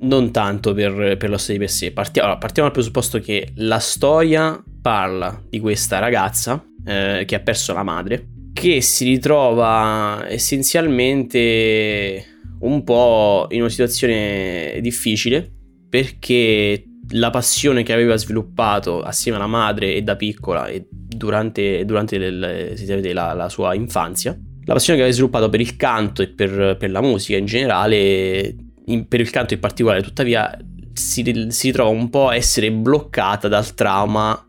non 0.00 0.30
tanto 0.32 0.74
per, 0.74 1.16
per 1.16 1.30
lo 1.30 1.38
storia 1.38 1.60
di 1.60 1.64
per 1.64 1.72
sé. 1.72 1.92
Partiamo, 1.92 2.36
partiamo, 2.36 2.68
dal 2.68 2.76
presupposto 2.76 3.20
che 3.20 3.52
la 3.54 3.78
storia 3.78 4.62
parla 4.82 5.40
di 5.48 5.60
questa 5.60 5.98
ragazza 5.98 6.62
eh, 6.84 7.24
che 7.26 7.34
ha 7.34 7.40
perso 7.40 7.72
la 7.72 7.82
madre, 7.82 8.26
che 8.56 8.80
si 8.80 9.04
ritrova 9.04 10.24
essenzialmente 10.30 12.24
un 12.60 12.82
po' 12.84 13.48
in 13.50 13.60
una 13.60 13.68
situazione 13.68 14.78
difficile 14.80 15.52
perché 15.90 16.82
la 17.10 17.28
passione 17.28 17.82
che 17.82 17.92
aveva 17.92 18.16
sviluppato 18.16 19.02
assieme 19.02 19.36
alla 19.36 19.46
madre 19.46 19.94
e 19.94 20.00
da 20.00 20.16
piccola 20.16 20.68
e 20.68 20.86
durante, 20.90 21.84
durante 21.84 22.16
le, 22.16 23.12
la, 23.12 23.34
la, 23.34 23.48
sua 23.50 23.74
infanzia, 23.74 24.34
la 24.64 24.72
passione 24.72 24.96
che 24.98 25.04
aveva 25.04 25.12
sviluppato 25.12 25.50
per 25.50 25.60
il 25.60 25.76
canto 25.76 26.22
e 26.22 26.28
per, 26.28 26.78
per 26.78 26.90
la 26.90 27.02
musica 27.02 27.36
in 27.36 27.44
generale 27.44 28.56
in, 28.86 29.06
per 29.06 29.20
il 29.20 29.28
canto 29.28 29.52
in 29.52 29.60
particolare, 29.60 30.00
tuttavia, 30.00 30.56
si, 30.94 31.46
si 31.50 31.66
ritrova 31.66 31.90
un 31.90 32.08
po' 32.08 32.28
a 32.28 32.34
essere 32.34 32.72
bloccata 32.72 33.48
dal 33.48 33.74
trauma 33.74 34.48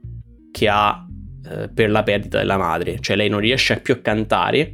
che 0.49 0.69
ha 0.69 1.06
eh, 1.49 1.69
per 1.69 1.89
la 1.89 2.03
perdita 2.03 2.37
della 2.37 2.57
madre. 2.57 2.99
Cioè 2.99 3.15
lei 3.15 3.29
non 3.29 3.39
riesce 3.39 3.79
più 3.79 3.93
a 3.93 3.97
cantare 3.97 4.73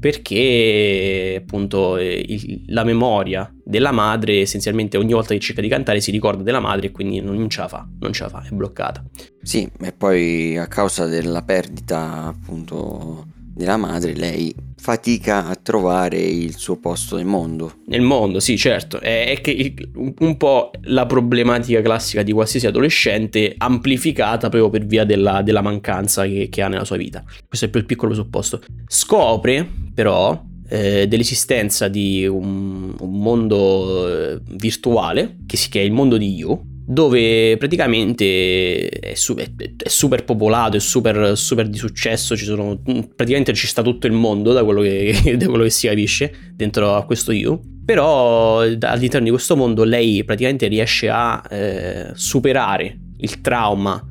perché 0.00 1.36
appunto 1.38 1.98
eh, 1.98 2.24
il, 2.26 2.64
la 2.68 2.84
memoria 2.84 3.52
della 3.62 3.92
madre 3.92 4.40
essenzialmente 4.40 4.96
ogni 4.96 5.12
volta 5.12 5.34
che 5.34 5.40
cerca 5.40 5.60
di 5.60 5.68
cantare 5.68 6.00
si 6.00 6.10
ricorda 6.10 6.42
della 6.42 6.58
madre 6.58 6.86
e 6.86 6.90
quindi 6.90 7.20
non 7.20 7.48
ce 7.50 7.60
la 7.60 7.68
fa, 7.68 7.86
non 7.98 8.12
ce 8.12 8.22
la 8.22 8.28
fa, 8.30 8.42
è 8.42 8.50
bloccata. 8.50 9.04
Sì, 9.42 9.70
e 9.80 9.92
poi 9.92 10.56
a 10.56 10.66
causa 10.66 11.06
della 11.06 11.42
perdita 11.42 12.24
appunto 12.24 13.26
della 13.60 13.76
madre 13.76 14.14
lei 14.14 14.54
fatica 14.80 15.46
a 15.46 15.56
trovare 15.56 16.18
il 16.18 16.56
suo 16.56 16.78
posto 16.78 17.16
nel 17.16 17.26
mondo. 17.26 17.74
Nel 17.86 18.00
mondo, 18.00 18.40
sì, 18.40 18.56
certo. 18.56 18.98
È, 18.98 19.26
è 19.28 19.40
che 19.42 19.74
un 19.94 20.36
po' 20.38 20.70
la 20.84 21.04
problematica 21.04 21.82
classica 21.82 22.22
di 22.22 22.32
qualsiasi 22.32 22.66
adolescente 22.66 23.54
amplificata 23.58 24.48
proprio 24.48 24.70
per 24.70 24.86
via 24.86 25.04
della, 25.04 25.42
della 25.42 25.60
mancanza 25.60 26.24
che, 26.24 26.48
che, 26.48 26.62
ha 26.62 26.68
nella 26.68 26.86
sua 26.86 26.96
vita. 26.96 27.22
Questo 27.46 27.66
è 27.66 27.68
più 27.68 27.80
il 27.80 27.86
piccolo 27.86 28.12
presupposto. 28.12 28.62
Scopre, 28.86 29.68
però, 29.92 30.42
eh, 30.68 31.06
dell'esistenza 31.06 31.88
di 31.88 32.26
un, 32.26 32.94
un 32.98 33.20
mondo 33.20 34.08
eh, 34.08 34.40
virtuale, 34.52 35.36
che, 35.46 35.58
si, 35.58 35.68
che 35.68 35.80
è 35.80 35.84
il 35.84 35.92
mondo 35.92 36.16
di 36.16 36.34
You, 36.34 36.58
dove 36.90 37.56
praticamente 37.56 38.88
è, 38.88 39.14
su- 39.14 39.36
è, 39.36 39.48
super 39.84 40.24
popolato, 40.24 40.76
è 40.76 40.80
super, 40.80 41.36
super 41.38 41.68
di 41.68 41.78
successo, 41.78 42.34
sono, 42.34 42.82
praticamente 43.14 43.54
ci 43.54 43.68
sta 43.68 43.80
tutto 43.80 44.08
il 44.08 44.12
mondo 44.12 44.52
da 44.52 44.64
quello, 44.64 44.80
che, 44.80 45.14
da 45.38 45.46
quello 45.46 45.62
che 45.62 45.70
si 45.70 45.86
capisce 45.86 46.52
dentro 46.52 46.96
a 46.96 47.04
questo 47.04 47.30
You. 47.30 47.60
Però 47.84 48.58
all'interno 48.58 49.24
di 49.24 49.30
questo 49.30 49.54
mondo 49.56 49.84
lei 49.84 50.24
praticamente 50.24 50.66
riesce 50.66 51.08
a 51.08 51.40
eh, 51.48 52.10
superare 52.14 52.98
il 53.18 53.40
trauma, 53.40 54.04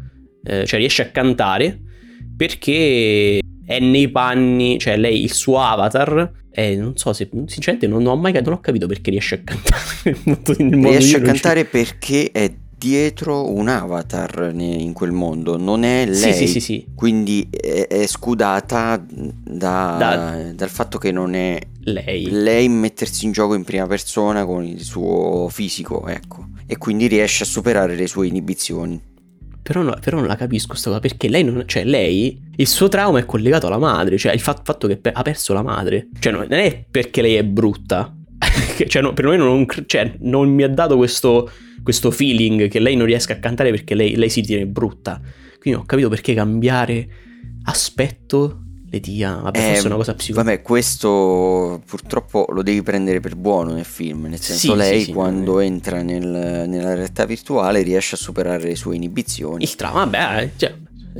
eh, 0.46 0.65
cioè 0.65 0.80
riesce 0.80 1.02
a 1.02 1.10
cantare 1.10 1.82
perché 2.38 3.39
è 3.65 3.80
nei 3.80 4.10
panni, 4.10 4.80
cioè 4.80 4.96
lei, 4.96 5.22
il 5.22 5.34
suo 5.34 5.60
avatar, 5.60 6.32
è, 6.50 6.76
non 6.76 6.96
so 6.96 7.12
se, 7.12 7.30
sinceramente 7.46 7.88
non, 7.88 8.06
ho 8.06 8.15
mai 8.15 8.32
non 8.32 8.54
ho 8.54 8.60
capito 8.62 8.88
perché 8.88 9.12
riesce 9.12 9.36
a 9.36 9.39
cantare. 9.44 10.88
riesce 10.89 11.18
a 11.18 11.22
cantare 11.22 11.65
perché 11.65 12.32
è 12.32 12.52
dietro 12.80 13.52
un 13.52 13.68
avatar 13.68 14.52
in 14.56 14.94
quel 14.94 15.12
mondo, 15.12 15.58
non 15.58 15.84
è 15.84 16.06
lei. 16.06 16.15
Sì, 16.15 16.34
sì, 16.34 16.48
sì, 16.48 16.60
sì. 16.62 16.86
Quindi 16.96 17.48
è, 17.52 17.88
è 17.88 18.08
scudata 18.08 19.04
da, 19.06 19.96
da, 20.00 20.52
dal 20.56 20.69
fatto 20.69 20.98
che 20.98 21.12
non 21.12 21.36
è 21.36 21.60
lei. 21.82 22.30
lei 22.32 22.69
mettersi 22.69 23.25
in 23.25 23.34
gioco 23.34 23.54
in 23.54 23.65
prima 23.65 23.86
persona 23.86 24.46
con 24.46 24.63
il 24.63 24.82
suo 24.82 25.50
fisico, 25.52 26.08
ecco. 26.08 26.48
E 26.65 26.77
quindi 26.77 27.08
riesce 27.08 27.44
a 27.44 27.46
superare 27.46 27.96
le 27.96 28.08
sue 28.08 28.27
inibizioni. 28.27 29.00
Però, 29.62 29.82
no, 29.82 29.96
però 30.02 30.17
non 30.17 30.25
la 30.25 30.36
capisco 30.36 30.69
questa 30.69 30.90
cosa 30.90 31.02
perché 31.02 31.27
lei 31.27 31.44
non. 31.44 31.63
Cioè, 31.65 31.84
lei. 31.84 32.48
Il 32.56 32.67
suo 32.67 32.88
trauma 32.88 33.19
è 33.19 33.25
collegato 33.25 33.67
alla 33.67 33.77
madre. 33.77 34.17
Cioè, 34.17 34.34
il 34.34 34.40
fatto, 34.40 34.62
fatto 34.63 34.88
che 34.88 35.00
ha 35.12 35.21
perso 35.21 35.54
la 35.54 35.62
madre. 35.62 36.08
Cioè, 36.17 36.32
non 36.32 36.48
è 36.50 36.86
perché 36.90 37.21
lei 37.21 37.36
è 37.36 37.44
brutta. 37.44 38.15
cioè, 38.88 39.02
no, 39.02 39.13
perlomeno 39.13 39.44
non, 39.44 39.65
cioè, 39.86 40.13
non 40.21 40.50
mi 40.50 40.63
ha 40.63 40.69
dato 40.69 40.96
questo, 40.96 41.52
questo, 41.90 42.12
feeling 42.12 42.67
che 42.67 42.79
lei 42.79 42.96
non 42.96 43.06
riesca 43.06 43.33
a 43.33 43.37
cantare 43.37 43.71
perché 43.71 43.96
lei, 43.96 44.15
lei 44.15 44.29
si 44.29 44.42
tiene 44.42 44.65
brutta. 44.67 45.19
Quindi 45.60 45.79
ho 45.81 45.85
capito 45.85 46.10
perché 46.10 46.33
cambiare 46.33 47.08
aspetto 47.63 48.62
le 48.92 49.00
dia, 49.00 49.35
vabbè, 49.35 49.58
eh, 49.58 49.62
forse 49.62 49.83
è 49.83 49.85
una 49.85 49.96
cosa 49.96 50.13
psicologica. 50.15 50.52
Vabbè, 50.52 50.62
questo 50.63 51.81
purtroppo 51.85 52.48
lo 52.50 52.63
devi 52.63 52.81
prendere 52.81 53.19
per 53.19 53.35
buono 53.35 53.73
nel 53.73 53.85
film, 53.85 54.25
nel 54.25 54.40
senso 54.40 54.71
sì, 54.71 54.77
lei 54.77 55.04
sì, 55.04 55.13
quando 55.13 55.60
sì, 55.60 55.65
entra 55.65 56.02
nel, 56.02 56.25
nella 56.67 56.96
realtà 56.96 57.25
virtuale 57.25 57.81
riesce 57.81 58.15
a 58.15 58.17
superare 58.17 58.63
le 58.63 58.75
sue 58.75 58.96
inibizioni. 58.96 59.63
Il 59.63 59.75
trauma, 59.75 60.06
vabbè, 60.06 60.42
eh, 60.42 60.52
cioè, 60.56 60.73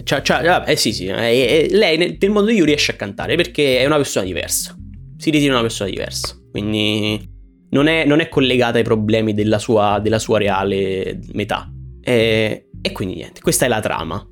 cioè, 0.03 0.22
cioè, 0.22 0.43
vabbè, 0.43 0.76
sì, 0.76 0.93
sì, 0.93 1.05
eh, 1.07 1.67
lei 1.70 1.97
nel, 1.97 2.17
nel 2.20 2.32
mondo 2.32 2.49
di 2.49 2.57
You 2.57 2.65
riesce 2.65 2.91
a 2.91 2.95
cantare 2.95 3.36
perché 3.36 3.80
è 3.80 3.86
una 3.86 3.97
persona 3.97 4.26
diversa, 4.26 4.76
si 5.17 5.30
ritira 5.30 5.53
una 5.53 5.61
persona 5.61 5.89
diversa, 5.89 6.36
quindi 6.49 7.38
non 7.70 7.88
è, 7.88 8.05
non 8.05 8.20
è 8.20 8.30
collegata 8.30 8.78
ai 8.78 8.84
problemi 8.84 9.34
della 9.34 9.59
sua, 9.59 9.99
della 10.01 10.20
sua 10.20 10.39
reale 10.39 11.20
metà. 11.34 11.72
E, 12.01 12.70
e, 12.82 12.91
quindi 12.91 13.15
niente, 13.15 13.41
questa 13.41 13.65
è 13.65 13.67
la 13.67 13.80
trama. 13.80 14.26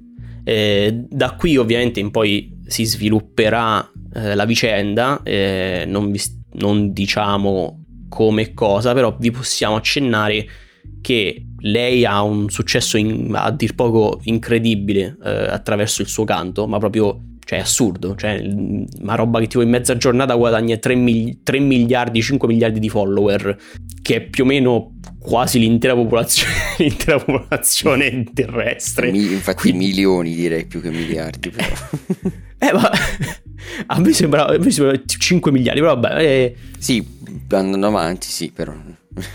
Eh, 0.44 1.06
da 1.10 1.36
qui 1.36 1.58
ovviamente 1.58 2.00
in 2.00 2.10
poi 2.10 2.58
si 2.66 2.86
svilupperà 2.86 3.92
eh, 4.14 4.36
la 4.36 4.46
vicenda, 4.46 5.22
eh, 5.24 5.84
non, 5.86 6.12
vi, 6.12 6.22
non 6.54 6.94
diciamo 6.94 7.84
come 8.10 8.54
cosa, 8.54 8.94
però 8.94 9.16
vi 9.20 9.32
possiamo 9.32 9.76
accennare 9.76 10.48
che 11.02 11.46
lei 11.60 12.06
ha 12.06 12.22
un 12.22 12.50
successo 12.50 12.98
in, 12.98 13.32
a 13.34 13.52
dir 13.52 13.76
poco 13.76 14.20
incredibile 14.24 15.18
eh, 15.24 15.30
attraverso 15.30 16.02
il 16.02 16.08
suo 16.08 16.24
canto, 16.24 16.68
ma 16.68 16.78
proprio 16.80 17.22
cioè 17.48 17.60
assurdo, 17.60 18.14
cioè 18.16 18.42
una 19.00 19.16
roba 19.16 19.40
che 19.40 19.48
tipo 19.48 19.62
in 19.62 19.70
mezza 19.70 19.96
giornata 19.96 20.36
guadagna 20.36 20.76
3, 20.76 20.96
mil- 20.96 21.40
3 21.44 21.60
miliardi, 21.60 22.22
5 22.22 22.46
miliardi 22.46 22.82
di 22.82 22.90
follower, 22.90 23.58
che 24.02 24.16
è 24.16 24.22
più 24.22 24.44
o 24.44 24.48
meno 24.48 24.96
quasi 25.18 25.58
l'intera 25.58 25.96
popolazione, 25.96 26.52
l'intera 26.78 27.20
popolazione 27.20 28.26
terrestre. 28.34 29.12
Mi, 29.12 29.32
infatti 29.32 29.70
Quindi... 29.70 29.86
milioni 29.86 30.36
direi 30.36 30.66
più 30.66 30.82
che 30.82 30.90
miliardi 30.90 31.50
però. 31.50 31.68
eh 32.60 32.74
ma 32.74 32.92
a 33.88 34.00
me 34.02 34.12
sembra, 34.12 34.48
a 34.48 34.58
me 34.58 34.70
sembra 34.70 35.00
5 35.06 35.50
miliardi, 35.50 35.80
però 35.80 35.98
vabbè. 35.98 36.22
Eh... 36.22 36.56
Sì, 36.78 37.02
andando 37.52 37.88
avanti 37.88 38.28
sì 38.28 38.52
però. 38.52 38.74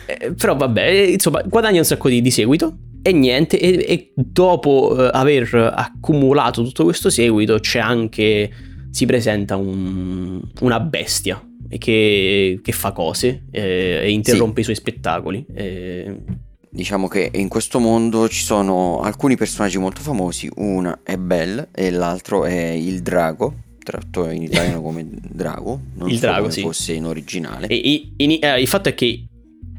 Eh, 0.05 0.35
però 0.35 0.55
vabbè, 0.55 0.87
eh, 0.87 1.13
insomma 1.13 1.41
guadagna 1.47 1.79
un 1.79 1.87
sacco 1.87 2.11
di, 2.11 2.21
di 2.21 2.31
seguito 2.31 2.77
e 3.03 3.13
niente, 3.13 3.59
e, 3.59 3.85
e 3.87 4.13
dopo 4.15 4.97
eh, 4.97 5.11
aver 5.13 5.73
accumulato 5.75 6.63
tutto 6.63 6.85
questo 6.85 7.11
seguito 7.11 7.59
c'è 7.59 7.81
anche, 7.81 8.51
si 8.91 9.07
presenta 9.07 9.57
un, 9.57 10.41
una 10.61 10.81
bestia 10.81 11.45
che, 11.79 12.61
che 12.63 12.73
fa 12.73 12.93
cose 12.93 13.45
eh, 13.51 14.01
e 14.03 14.11
interrompe 14.11 14.57
sì. 14.57 14.61
i 14.61 14.65
suoi 14.65 14.77
spettacoli. 14.77 15.45
Eh. 15.53 16.17
Diciamo 16.71 17.09
che 17.09 17.31
in 17.35 17.49
questo 17.49 17.81
mondo 17.81 18.29
ci 18.29 18.43
sono 18.43 19.01
alcuni 19.01 19.37
personaggi 19.37 19.79
molto 19.79 20.01
famosi, 20.01 20.49
una 20.57 21.01
è 21.03 21.17
Belle 21.17 21.69
e 21.75 21.91
l'altro 21.91 22.45
è 22.45 22.71
il 22.71 23.03
drago, 23.03 23.55
tratto 23.83 24.31
in 24.31 24.45
italiano 24.45 24.81
come 24.81 25.07
drago, 25.11 25.81
non 25.97 26.09
il 26.09 26.15
so 26.15 26.21
drago, 26.21 26.41
come 26.43 26.53
sì. 26.53 26.61
fosse 26.63 26.93
in 26.95 27.05
originale. 27.05 27.67
E, 27.67 27.75
in, 27.77 28.31
in, 28.31 28.39
eh, 28.41 28.61
il 28.61 28.69
fatto 28.69 28.89
è 28.89 28.95
che 28.95 29.25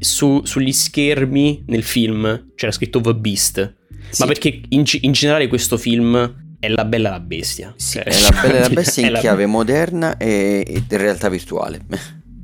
su, 0.04 0.42
sugli 0.44 0.72
schermi 0.72 1.64
nel 1.66 1.82
film 1.82 2.52
c'era 2.54 2.70
scritto 2.70 3.00
The 3.00 3.14
Beast. 3.14 3.74
Sì. 4.10 4.20
Ma 4.20 4.26
perché 4.26 4.60
in, 4.68 4.84
in, 5.00 5.12
generale 5.12 5.48
questo 5.48 5.76
film 5.76 6.42
è 6.60 6.68
la 6.68 6.84
bella 6.84 7.08
e 7.08 7.12
la 7.12 7.20
bestia. 7.20 7.74
Sì, 7.76 7.94
cioè, 7.94 8.04
è 8.04 8.20
la 8.20 8.30
bella 8.30 8.54
e 8.54 8.60
la 8.60 8.68
bestia 8.74 9.06
in 9.08 9.16
chiave 9.18 9.46
moderna 9.46 10.16
e, 10.16 10.64
e 10.66 10.84
in 10.88 10.98
realtà 10.98 11.28
virtuale. 11.28 11.80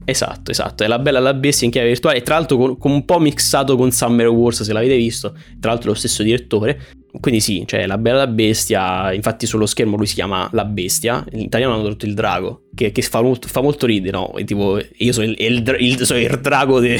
Esatto, 0.05 0.51
esatto, 0.51 0.83
è 0.83 0.89
la 0.89 0.99
bella 0.99 1.21
la 1.21 1.35
bestia 1.35 1.67
in 1.67 1.73
chiave 1.73 1.89
virtuale 1.89 2.23
tra 2.23 2.35
l'altro 2.35 2.57
con, 2.57 2.79
con, 2.79 2.91
un 2.91 3.05
po' 3.05 3.21
mixato 3.21 3.77
con 3.77 3.93
Summer 3.93 4.27
Wars 4.29 4.63
se 4.63 4.73
l'avete 4.73 4.97
visto, 4.97 5.37
tra 5.61 5.71
l'altro 5.71 5.91
è 5.91 5.93
lo 5.93 5.99
stesso 5.99 6.25
direttore, 6.25 6.81
quindi 7.19 7.41
sì, 7.41 7.65
cioè 7.67 7.87
la 7.87 7.99
bella 7.99 8.19
la 8.19 8.27
bestia, 8.27 9.13
infatti 9.13 9.47
sullo 9.47 9.67
schermo 9.67 9.97
lui 9.97 10.07
si 10.07 10.15
chiama 10.15 10.49
la 10.53 10.65
bestia, 10.65 11.25
in 11.33 11.41
italiano 11.41 11.73
hanno 11.73 11.83
tradotto 11.83 12.07
il 12.07 12.15
drago, 12.15 12.63
che, 12.75 12.93
che 12.93 13.03
fa, 13.03 13.21
molto, 13.21 13.49
fa, 13.49 13.61
molto, 13.61 13.87
ridere, 13.87 14.17
no? 14.17 14.37
E 14.37 14.45
tipo, 14.45 14.79
io 14.79 15.13
sono 15.13 15.27
il, 15.27 15.35
il, 15.39 15.77
il, 15.79 16.05
sono 16.05 16.21
il 16.21 16.39
drago 16.41 16.81
di 16.81 16.97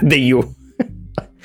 de 0.00 0.16
You. 0.16 0.54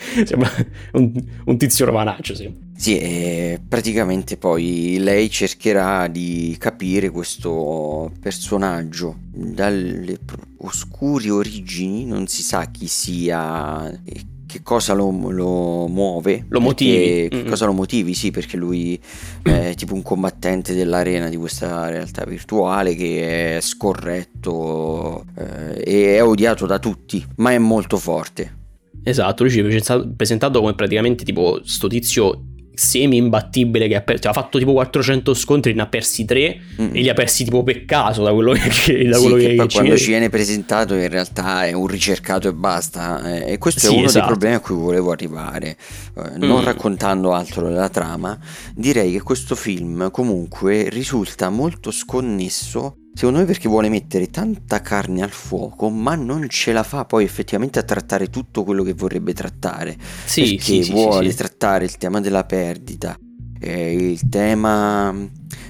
sembra 0.25 0.49
un, 0.93 1.11
un, 1.45 1.57
tizio 1.57 1.85
romanaccio, 1.85 2.35
sì. 2.35 2.63
Sì, 2.75 2.97
e 2.97 3.61
praticamente 3.67 4.37
poi 4.37 4.97
lei 4.99 5.29
cercherà 5.29 6.07
di 6.07 6.55
capire 6.59 7.09
questo 7.09 8.11
personaggio 8.19 9.17
dalle 9.31 10.19
oscure 10.59 11.29
origini, 11.29 12.05
non 12.05 12.27
si 12.27 12.43
sa 12.43 12.65
chi 12.65 12.87
sia 12.87 13.89
e 14.03 14.25
che 14.55 14.63
cosa 14.63 14.93
lo, 14.93 15.11
lo 15.29 15.87
muove. 15.87 16.45
Lo 16.47 16.61
motivi. 16.61 17.27
Che 17.27 17.35
mm-hmm. 17.35 17.49
cosa 17.49 17.65
lo 17.65 17.73
motivi, 17.73 18.13
sì, 18.13 18.31
perché 18.31 18.55
lui 18.55 18.97
è 19.41 19.73
tipo 19.75 19.93
un 19.93 20.01
combattente 20.01 20.73
dell'arena 20.73 21.27
di 21.27 21.35
questa 21.35 21.89
realtà 21.89 22.23
virtuale 22.23 22.95
che 22.95 23.57
è 23.57 23.61
scorretto 23.61 25.25
eh, 25.37 25.83
e 25.83 26.15
è 26.15 26.23
odiato 26.23 26.65
da 26.65 26.79
tutti, 26.79 27.25
ma 27.37 27.51
è 27.51 27.57
molto 27.57 27.97
forte. 27.97 28.63
Esatto, 29.03 29.43
lui 29.43 29.51
ci 29.51 29.59
è 29.59 30.07
presentato 30.15 30.61
come 30.61 30.73
praticamente 30.73 31.25
tipo 31.25 31.59
sto 31.63 31.87
tizio 31.87 32.45
semi 32.75 33.17
imbattibile 33.17 33.87
che 33.87 33.95
ha, 33.95 34.01
per- 34.01 34.19
cioè, 34.19 34.31
ha, 34.31 34.33
fatto 34.33 34.57
tipo 34.57 34.73
400 34.73 35.33
scontri 35.33 35.73
ne 35.73 35.81
ha 35.81 35.87
persi 35.87 36.25
3 36.25 36.59
mm. 36.81 36.95
e 36.95 37.01
li 37.01 37.09
ha 37.09 37.13
persi 37.13 37.43
tipo 37.43 37.63
per 37.63 37.85
caso 37.85 38.23
da 38.23 38.33
quello 38.33 38.53
che, 38.53 39.07
da 39.07 39.17
sì, 39.17 39.21
quello 39.21 39.35
che, 39.35 39.55
che 39.55 39.67
ci 39.67 39.77
quando 39.77 39.97
ci 39.97 40.07
viene 40.07 40.29
presentato 40.29 40.93
in 40.95 41.09
realtà 41.09 41.65
è 41.65 41.73
un 41.73 41.87
ricercato 41.87 42.47
e 42.47 42.53
basta 42.53 43.35
eh, 43.35 43.53
e 43.53 43.57
questo 43.57 43.81
sì, 43.81 43.87
è 43.87 43.89
uno 43.89 44.05
esatto. 44.05 44.19
dei 44.19 44.27
problemi 44.27 44.55
a 44.55 44.59
cui 44.59 44.75
volevo 44.75 45.11
arrivare 45.11 45.77
eh, 46.17 46.37
non 46.37 46.61
mm. 46.61 46.65
raccontando 46.65 47.33
altro 47.33 47.67
della 47.67 47.89
trama 47.89 48.37
direi 48.73 49.11
che 49.11 49.21
questo 49.21 49.55
film 49.55 50.11
comunque 50.11 50.89
risulta 50.89 51.49
molto 51.49 51.91
sconnesso 51.91 52.97
Secondo 53.15 53.39
me 53.39 53.45
perché 53.45 53.69
vuole 53.69 53.87
mettere 53.87 54.29
tanta 54.29 54.81
carne 54.81 55.23
al 55.23 55.31
fuoco, 55.31 55.89
ma 55.89 56.15
non 56.15 56.49
ce 56.49 56.73
la 56.73 56.83
fa 56.83 57.05
poi 57.05 57.23
effettivamente 57.23 57.79
a 57.79 57.83
trattare 57.83 58.29
tutto 58.29 58.65
quello 58.65 58.83
che 58.83 58.93
vorrebbe 58.93 59.33
trattare. 59.33 59.95
Sì, 60.25 60.55
perché 60.55 60.83
sì, 60.83 60.91
vuole 60.91 61.31
sì, 61.31 61.37
trattare 61.37 61.85
il 61.85 61.95
tema 61.97 62.19
della 62.19 62.43
perdita, 62.43 63.17
eh, 63.57 63.93
il 63.93 64.27
tema 64.27 65.15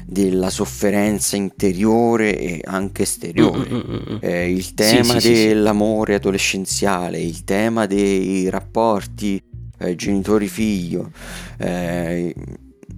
della 0.07 0.49
sofferenza 0.49 1.35
interiore 1.35 2.35
e 2.35 2.61
anche 2.63 3.03
esteriore, 3.03 3.69
mm, 3.69 3.75
mm, 3.75 4.13
mm, 4.13 4.17
eh, 4.21 4.51
il 4.51 4.73
tema 4.73 5.19
dell'amore 5.19 6.15
adolescenziale, 6.15 7.19
il 7.21 7.43
tema 7.43 7.85
dei 7.85 8.49
rapporti 8.49 9.39
eh, 9.77 9.95
genitori-figlio. 9.95 11.11
Eh, 11.59 12.33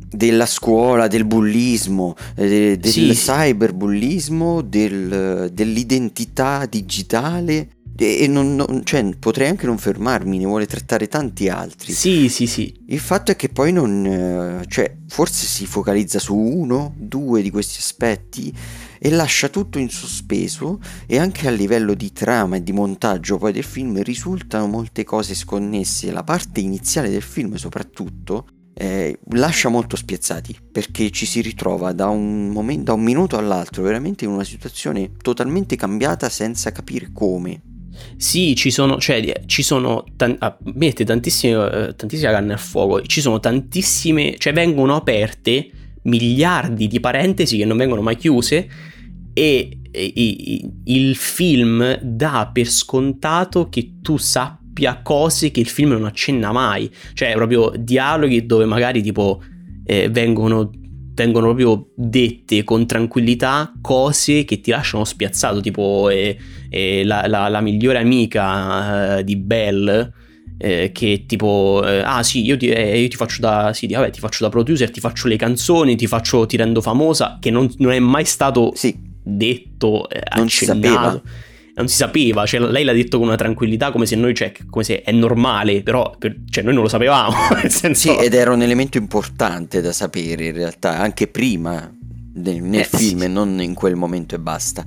della 0.10 0.45
scuola, 0.45 1.08
del 1.08 1.26
bullismo, 1.26 2.16
eh, 2.36 2.78
del 2.78 2.91
sì, 2.91 3.10
cyberbullismo, 3.12 4.62
del, 4.62 5.49
dell'identità 5.53 6.66
digitale. 6.66 7.70
E 7.99 8.28
non, 8.28 8.55
non, 8.55 8.82
cioè, 8.84 9.03
potrei 9.18 9.47
anche 9.47 9.66
non 9.66 9.80
fermarmi, 9.80 10.38
ne 10.38 10.45
vuole 10.45 10.68
trattare 10.68 11.08
tanti 11.08 11.49
altri. 11.49 11.93
Sì, 11.93 12.30
sì, 12.30 12.45
sì. 12.45 12.72
Il 12.89 12.99
fatto 12.99 13.32
è 13.32 13.36
che 13.36 13.49
poi 13.49 13.72
non. 13.72 14.05
Eh, 14.05 14.66
cioè, 14.68 14.95
forse 15.08 15.47
si 15.47 15.66
focalizza 15.66 16.20
su 16.20 16.36
uno, 16.36 16.93
due 16.95 17.41
di 17.41 17.49
questi 17.49 17.80
aspetti 17.80 18.53
e 18.99 19.10
lascia 19.10 19.49
tutto 19.49 19.80
in 19.80 19.89
sospeso 19.89 20.80
e 21.08 21.18
anche 21.18 21.47
a 21.47 21.51
livello 21.51 21.95
di 21.95 22.12
trama 22.12 22.58
e 22.58 22.64
di 22.64 22.72
montaggio 22.72 23.38
poi 23.38 23.51
del 23.51 23.64
film 23.64 24.01
risultano 24.03 24.68
molte 24.68 25.03
cose 25.03 25.34
sconnesse. 25.34 26.12
La 26.12 26.24
parte 26.24 26.60
iniziale 26.60 27.10
del 27.10 27.24
film 27.24 27.55
soprattutto 27.55 28.45
eh, 28.80 29.17
lascia 29.32 29.69
molto 29.69 29.95
spiazzati 29.95 30.55
perché 30.71 31.09
ci 31.09 31.25
si 31.25 31.41
ritrova 31.41 31.93
da 31.93 32.09
un, 32.09 32.49
momento, 32.49 32.84
da 32.84 32.93
un 32.93 33.01
minuto 33.01 33.38
all'altro 33.38 33.82
veramente 33.82 34.25
in 34.25 34.32
una 34.32 34.43
situazione 34.43 35.13
totalmente 35.19 35.75
cambiata 35.75 36.30
senza 36.30 36.71
capire 36.71 37.09
come. 37.11 37.61
Sì, 38.17 38.55
ci 38.55 38.69
sono, 38.69 38.99
cioè, 38.99 39.41
ci 39.47 39.63
sono, 39.63 40.05
tan- 40.15 40.36
ah, 40.38 40.55
mette 40.75 41.03
tantissime, 41.03 41.71
eh, 41.71 41.95
tantissima 41.95 42.30
carne 42.30 42.53
al 42.53 42.59
fuoco, 42.59 43.01
ci 43.01 43.21
sono 43.21 43.39
tantissime, 43.39 44.36
cioè 44.38 44.53
vengono 44.53 44.95
aperte 44.95 45.71
miliardi 46.03 46.88
di 46.88 46.99
parentesi 46.99 47.57
che 47.57 47.65
non 47.65 47.78
vengono 47.78 48.03
mai 48.03 48.15
chiuse 48.15 48.69
e, 49.34 49.80
e, 49.89 50.13
e 50.15 50.71
il 50.84 51.15
film 51.15 51.97
dà 51.99 52.49
per 52.53 52.67
scontato 52.67 53.69
che 53.69 53.93
tu 54.03 54.17
sappia 54.17 54.65
abbia 54.78 55.01
cose 55.01 55.49
che 55.49 55.59
il 55.59 55.67
film 55.67 55.91
non 55.91 56.05
accenna 56.05 56.51
mai, 56.51 56.89
cioè 57.13 57.34
proprio 57.34 57.73
dialoghi 57.75 58.45
dove 58.45 58.65
magari 58.65 59.01
tipo 59.01 59.41
eh, 59.84 60.09
vengono, 60.09 60.69
vengono 61.13 61.47
proprio 61.47 61.89
dette 61.95 62.63
con 62.63 62.86
tranquillità 62.86 63.73
cose 63.82 64.45
che 64.45 64.61
ti 64.61 64.71
lasciano 64.71 65.03
spiazzato, 65.03 65.59
tipo 65.59 66.09
eh, 66.09 66.38
eh, 66.69 67.03
la, 67.03 67.25
la, 67.28 67.47
la, 67.47 67.61
migliore 67.61 67.99
amica 67.99 69.17
eh, 69.17 69.23
di 69.23 69.36
Belle. 69.36 70.13
Eh, 70.59 70.91
che 70.91 71.25
tipo 71.28 71.84
eh, 71.86 71.99
ah 71.99 72.23
sì 72.23 72.43
io 72.43 72.57
ti, 72.57 72.69
eh, 72.69 72.99
io 72.99 73.07
ti 73.09 73.15
faccio 73.15 73.41
da 73.41 73.73
sì, 73.75 73.86
vabbè, 73.86 74.09
ti 74.09 74.19
faccio 74.19 74.43
da 74.43 74.49
producer 74.49 74.89
ti 74.89 74.99
faccio 74.99 75.28
le 75.28 75.36
canzoni 75.36 75.95
ti 75.95 76.07
faccio 76.07 76.47
ti 76.47 76.57
rendo 76.57 76.82
famosa 76.82 77.38
che 77.39 77.51
non, 77.51 77.71
non 77.78 77.91
è 77.91 77.99
mai 77.99 78.25
stato 78.25 78.71
sì. 78.73 78.97
detto 79.21 80.09
eh, 80.09 80.23
non 80.36 80.45
accennato 80.45 81.21
non 81.78 81.88
si 81.88 81.95
sapeva, 81.95 82.45
cioè 82.45 82.59
lei 82.59 82.84
l'ha 82.84 82.93
detto 82.93 83.17
con 83.19 83.28
una 83.28 83.36
tranquillità 83.36 83.91
come 83.91 84.07
se 84.07 84.15
noi, 84.15 84.34
cioè, 84.34 84.51
come 84.69 84.84
se 84.84 85.03
è 85.03 85.11
normale, 85.11 85.84
però 85.84 86.15
per, 86.17 86.36
cioè, 86.49 86.63
noi 86.63 86.73
non 86.73 86.84
lo 86.84 86.89
sapevamo. 86.89 87.36
Senso... 87.69 88.13
Sì, 88.13 88.17
ed 88.17 88.34
era 88.34 88.51
un 88.51 88.61
elemento 88.61 88.97
importante 88.97 89.80
da 89.80 89.91
sapere 89.91 90.47
in 90.47 90.53
realtà, 90.53 90.97
anche 90.97 91.28
prima 91.28 91.91
nel, 92.34 92.61
nel 92.63 92.82
eh, 92.82 92.84
film, 92.84 93.21
sì. 93.21 93.28
non 93.30 93.61
in 93.61 93.75
quel 93.75 93.95
momento 93.95 94.34
e 94.34 94.39
basta. 94.39 94.84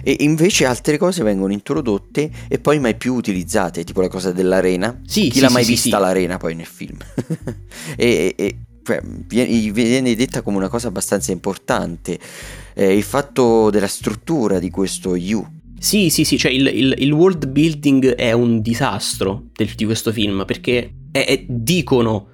E 0.00 0.16
invece 0.20 0.64
altre 0.64 0.96
cose 0.96 1.24
vengono 1.24 1.52
introdotte 1.52 2.30
e 2.46 2.58
poi 2.60 2.78
mai 2.78 2.94
più 2.94 3.14
utilizzate, 3.14 3.82
tipo 3.82 4.00
la 4.00 4.08
cosa 4.08 4.30
dell'arena. 4.30 5.00
Sì, 5.04 5.22
Chi 5.22 5.32
sì, 5.32 5.40
l'ha 5.40 5.50
mai 5.50 5.64
sì, 5.64 5.72
vista 5.72 5.98
l'arena 5.98 6.36
poi 6.36 6.54
nel 6.54 6.66
film? 6.66 6.98
e, 7.96 8.32
e 8.36 8.58
cioè, 8.84 9.02
viene 9.02 10.14
detta 10.14 10.42
come 10.42 10.56
una 10.56 10.68
cosa 10.68 10.86
abbastanza 10.86 11.32
importante. 11.32 12.16
Eh, 12.74 12.96
il 12.96 13.02
fatto 13.02 13.70
della 13.70 13.88
struttura 13.88 14.60
di 14.60 14.70
questo 14.70 15.10
U. 15.10 15.56
Sì, 15.78 16.10
sì, 16.10 16.24
sì, 16.24 16.36
cioè 16.36 16.50
il, 16.50 16.66
il, 16.66 16.94
il 16.98 17.12
world 17.12 17.46
building 17.46 18.14
è 18.14 18.32
un 18.32 18.60
disastro 18.60 19.46
del, 19.52 19.68
di 19.74 19.84
questo 19.84 20.12
film 20.12 20.44
perché 20.44 20.92
è, 21.12 21.24
è, 21.24 21.44
dicono 21.46 22.28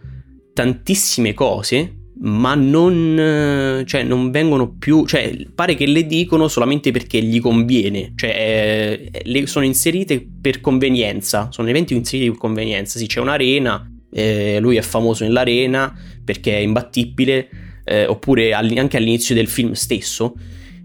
tantissime 0.55 1.35
cose 1.35 1.99
ma 2.17 2.55
non, 2.55 3.83
cioè, 3.87 4.03
non 4.03 4.31
vengono 4.31 4.77
più, 4.77 5.05
cioè 5.05 5.37
pare 5.55 5.75
che 5.75 5.87
le 5.87 6.07
dicono 6.07 6.49
solamente 6.49 6.91
perché 6.91 7.21
gli 7.21 7.41
conviene, 7.41 8.13
cioè 8.15 9.11
eh, 9.13 9.23
le 9.25 9.47
sono 9.47 9.65
inserite 9.65 10.27
per 10.41 10.61
convenienza, 10.61 11.49
sono 11.51 11.69
eventi 11.69 11.95
inseriti 11.95 12.31
per 12.31 12.39
convenienza, 12.39 12.99
sì 12.99 13.07
c'è 13.07 13.21
un'arena, 13.21 13.91
eh, 14.13 14.59
lui 14.61 14.77
è 14.77 14.83
famoso 14.83 15.25
nell'arena 15.25 15.93
perché 16.25 16.57
è 16.57 16.61
imbattibile, 16.61 17.49
eh, 17.85 18.07
oppure 18.07 18.55
anche 18.55 18.97
all'inizio 18.97 19.35
del 19.35 19.49
film 19.49 19.73
stesso 19.73 20.35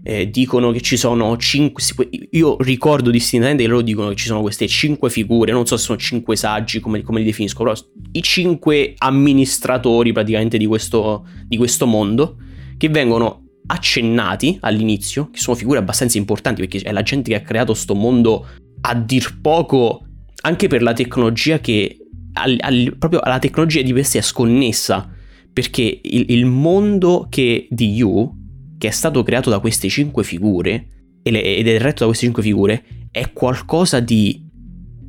eh, 0.02 0.30
dicono 0.30 0.70
che 0.70 0.80
ci 0.80 0.96
sono 0.96 1.36
5 1.36 2.08
io 2.30 2.56
ricordo 2.60 3.10
distintamente 3.10 3.64
che 3.64 3.68
loro 3.68 3.82
dicono 3.82 4.08
che 4.08 4.16
ci 4.16 4.26
sono 4.26 4.40
queste 4.40 4.66
5 4.66 5.10
figure 5.10 5.52
non 5.52 5.66
so 5.66 5.76
se 5.76 5.84
sono 5.84 5.98
5 5.98 6.36
saggi 6.36 6.80
come, 6.80 7.02
come 7.02 7.20
li 7.20 7.26
definisco 7.26 7.62
però 7.62 7.74
i 8.12 8.22
5 8.22 8.94
amministratori 8.98 10.12
praticamente 10.12 10.56
di 10.56 10.66
questo, 10.66 11.26
di 11.44 11.56
questo 11.56 11.86
mondo 11.86 12.36
che 12.78 12.88
vengono 12.88 13.44
accennati 13.66 14.56
all'inizio 14.60 15.28
che 15.30 15.38
sono 15.38 15.56
figure 15.56 15.78
abbastanza 15.78 16.16
importanti 16.16 16.66
perché 16.66 16.86
è 16.86 16.92
la 16.92 17.02
gente 17.02 17.30
che 17.30 17.36
ha 17.36 17.42
creato 17.42 17.72
questo 17.72 17.94
mondo 17.94 18.46
a 18.80 18.94
dir 18.94 19.38
poco 19.40 20.06
anche 20.42 20.66
per 20.68 20.82
la 20.82 20.94
tecnologia 20.94 21.60
che 21.60 21.98
al, 22.32 22.56
al, 22.60 22.96
proprio 22.98 23.20
la 23.22 23.38
tecnologia 23.38 23.82
di 23.82 23.92
per 23.92 24.06
sé 24.06 24.18
è 24.18 24.22
sconnessa 24.22 25.08
perché 25.52 26.00
il, 26.02 26.24
il 26.28 26.46
mondo 26.46 27.26
che 27.28 27.66
di 27.70 27.92
You 27.92 28.38
che 28.80 28.88
è 28.88 28.92
stato 28.92 29.22
creato 29.22 29.50
da 29.50 29.58
queste 29.58 29.90
cinque 29.90 30.24
figure 30.24 31.18
ed 31.22 31.36
è 31.36 31.78
retto 31.78 31.98
da 31.98 32.06
queste 32.06 32.24
cinque 32.24 32.42
figure 32.42 32.82
è 33.10 33.30
qualcosa 33.30 34.00
di 34.00 34.42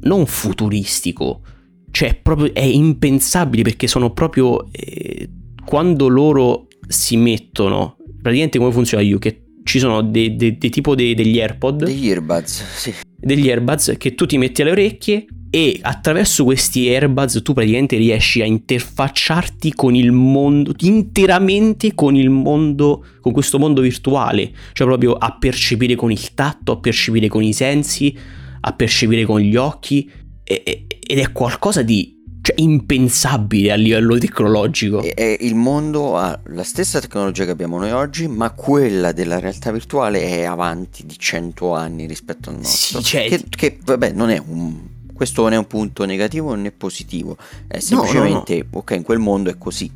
non 0.01 0.25
futuristico, 0.25 1.41
cioè 1.89 2.15
proprio 2.15 2.53
è 2.53 2.63
impensabile 2.63 3.63
perché 3.63 3.87
sono 3.87 4.11
proprio 4.11 4.69
eh, 4.73 5.29
quando 5.63 6.09
loro 6.09 6.67
si 6.85 7.15
mettono, 7.15 7.95
praticamente 8.21 8.57
come 8.57 8.73
funziona 8.73 9.03
che 9.19 9.40
ci 9.63 9.79
sono 9.79 10.01
dei, 10.01 10.35
dei, 10.35 10.57
dei 10.57 10.69
tipo 10.69 10.95
dei, 10.95 11.13
degli 11.13 11.39
AirPod, 11.39 11.85
degli 11.85 12.09
earbuds, 12.09 12.63
sì. 12.75 12.93
degli 13.19 13.47
earbuds 13.47 13.95
che 13.97 14.15
tu 14.15 14.25
ti 14.25 14.37
metti 14.37 14.61
alle 14.61 14.71
orecchie 14.71 15.25
e 15.49 15.79
attraverso 15.81 16.45
questi 16.45 16.87
earbuds 16.87 17.41
tu 17.43 17.53
praticamente 17.53 17.97
riesci 17.97 18.41
a 18.41 18.45
interfacciarti 18.45 19.73
con 19.73 19.95
il 19.95 20.13
mondo 20.13 20.73
interamente 20.79 21.93
con 21.93 22.15
il 22.15 22.29
mondo 22.29 23.05
con 23.19 23.33
questo 23.33 23.59
mondo 23.59 23.81
virtuale. 23.81 24.51
Cioè 24.73 24.87
proprio 24.87 25.13
a 25.13 25.35
percepire 25.37 25.95
con 25.95 26.11
il 26.11 26.33
tatto 26.33 26.71
a 26.71 26.79
percepire 26.79 27.27
con 27.27 27.43
i 27.43 27.53
sensi 27.53 28.15
a 28.61 28.73
percepire 28.73 29.25
con 29.25 29.39
gli 29.39 29.55
occhi. 29.55 30.09
E, 30.43 30.85
ed 30.99 31.17
è 31.17 31.31
qualcosa 31.31 31.81
di 31.81 32.20
cioè, 32.41 32.55
impensabile 32.59 33.71
a 33.71 33.75
livello 33.75 34.17
tecnologico. 34.17 35.01
E, 35.01 35.37
il 35.41 35.55
mondo 35.55 36.17
ha 36.17 36.39
la 36.45 36.63
stessa 36.63 36.99
tecnologia 36.99 37.45
che 37.45 37.51
abbiamo 37.51 37.77
noi 37.77 37.91
oggi, 37.91 38.27
ma 38.27 38.51
quella 38.51 39.11
della 39.11 39.39
realtà 39.39 39.71
virtuale 39.71 40.21
è 40.21 40.43
avanti 40.43 41.05
di 41.05 41.17
100 41.17 41.73
anni 41.73 42.05
rispetto 42.07 42.49
al 42.49 42.57
nostro. 42.57 43.01
Sì, 43.01 43.05
cioè... 43.05 43.27
che, 43.27 43.43
che, 43.49 43.77
vabbè, 43.83 44.11
non 44.11 44.29
è 44.29 44.41
un 44.45 44.89
questo 45.21 45.43
non 45.43 45.53
è 45.53 45.55
un 45.55 45.67
punto 45.67 46.03
negativo 46.03 46.55
né 46.55 46.71
positivo, 46.71 47.37
è 47.67 47.77
semplicemente, 47.77 48.55
no, 48.55 48.63
no, 48.63 48.69
no. 48.71 48.79
ok, 48.79 48.91
in 48.91 49.03
quel 49.03 49.19
mondo 49.19 49.51
è 49.51 49.55
così. 49.55 49.91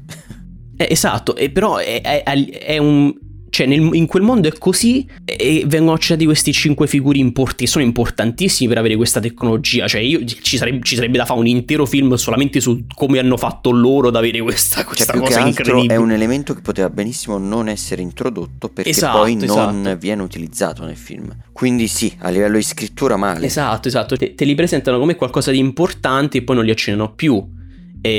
Eh, 0.78 0.88
esatto, 0.92 1.36
e 1.36 1.50
però 1.50 1.78
è, 1.78 2.00
è, 2.02 2.22
è 2.24 2.78
un, 2.78 3.12
cioè 3.56 3.68
nel, 3.68 3.90
in 3.94 4.06
quel 4.06 4.22
mondo 4.22 4.50
è 4.50 4.52
così 4.58 5.08
e 5.24 5.64
vengono 5.66 5.94
accennati 5.94 6.26
questi 6.26 6.52
cinque 6.52 6.88
figure 6.88 7.18
importanti, 7.20 7.68
sono 7.68 7.86
importantissimi 7.86 8.68
per 8.68 8.80
avere 8.80 8.98
questa 8.98 9.22
tecnologia, 9.22 9.88
cioè 9.88 10.02
io, 10.02 10.26
ci, 10.26 10.58
sarebbe, 10.58 10.84
ci, 10.84 10.96
sarebbe, 10.96 11.18
da 11.18 11.24
fare 11.24 11.40
un 11.40 11.48
intero 11.48 11.86
film 11.86 12.16
solamente 12.16 12.60
su 12.60 12.84
come 12.94 13.18
hanno 13.18 13.38
fatto 13.38 13.72
loro 13.72 14.10
ad 14.10 14.18
avere 14.18 14.42
questa, 14.42 14.76
cioè, 14.76 14.84
questa 14.84 15.14
cioè, 15.14 15.22
cosa 15.22 15.40
incredibile. 15.40 15.94
È 15.94 15.96
un 15.96 16.12
elemento 16.12 16.54
che 16.54 16.60
poteva 16.60 16.90
benissimo 16.90 17.38
non 17.38 17.70
essere 17.70 18.02
introdotto 18.02 18.68
perché 18.68 18.90
esatto, 18.90 19.20
poi 19.20 19.36
non 19.36 19.44
esatto. 19.44 19.98
viene 20.00 20.22
utilizzato 20.22 20.84
nel 20.84 20.98
film. 20.98 21.34
Quindi 21.54 21.88
sì, 21.88 22.14
a 22.18 22.30
livello 22.32 22.58
di 22.58 22.64
scrittura 22.64 23.16
male. 23.16 23.46
Esatto, 23.46 23.88
esatto, 23.88 24.18
te, 24.18 24.36
te 24.36 24.44
li 24.44 24.56
presentano 24.56 25.00
come 25.00 25.16
qualcosa 25.16 25.52
di 25.52 25.60
importante 25.60 26.40
e 26.40 26.42
poi 26.42 26.58
non 26.58 26.66
li 26.66 26.72
accennano 26.72 27.14
più. 27.14 27.42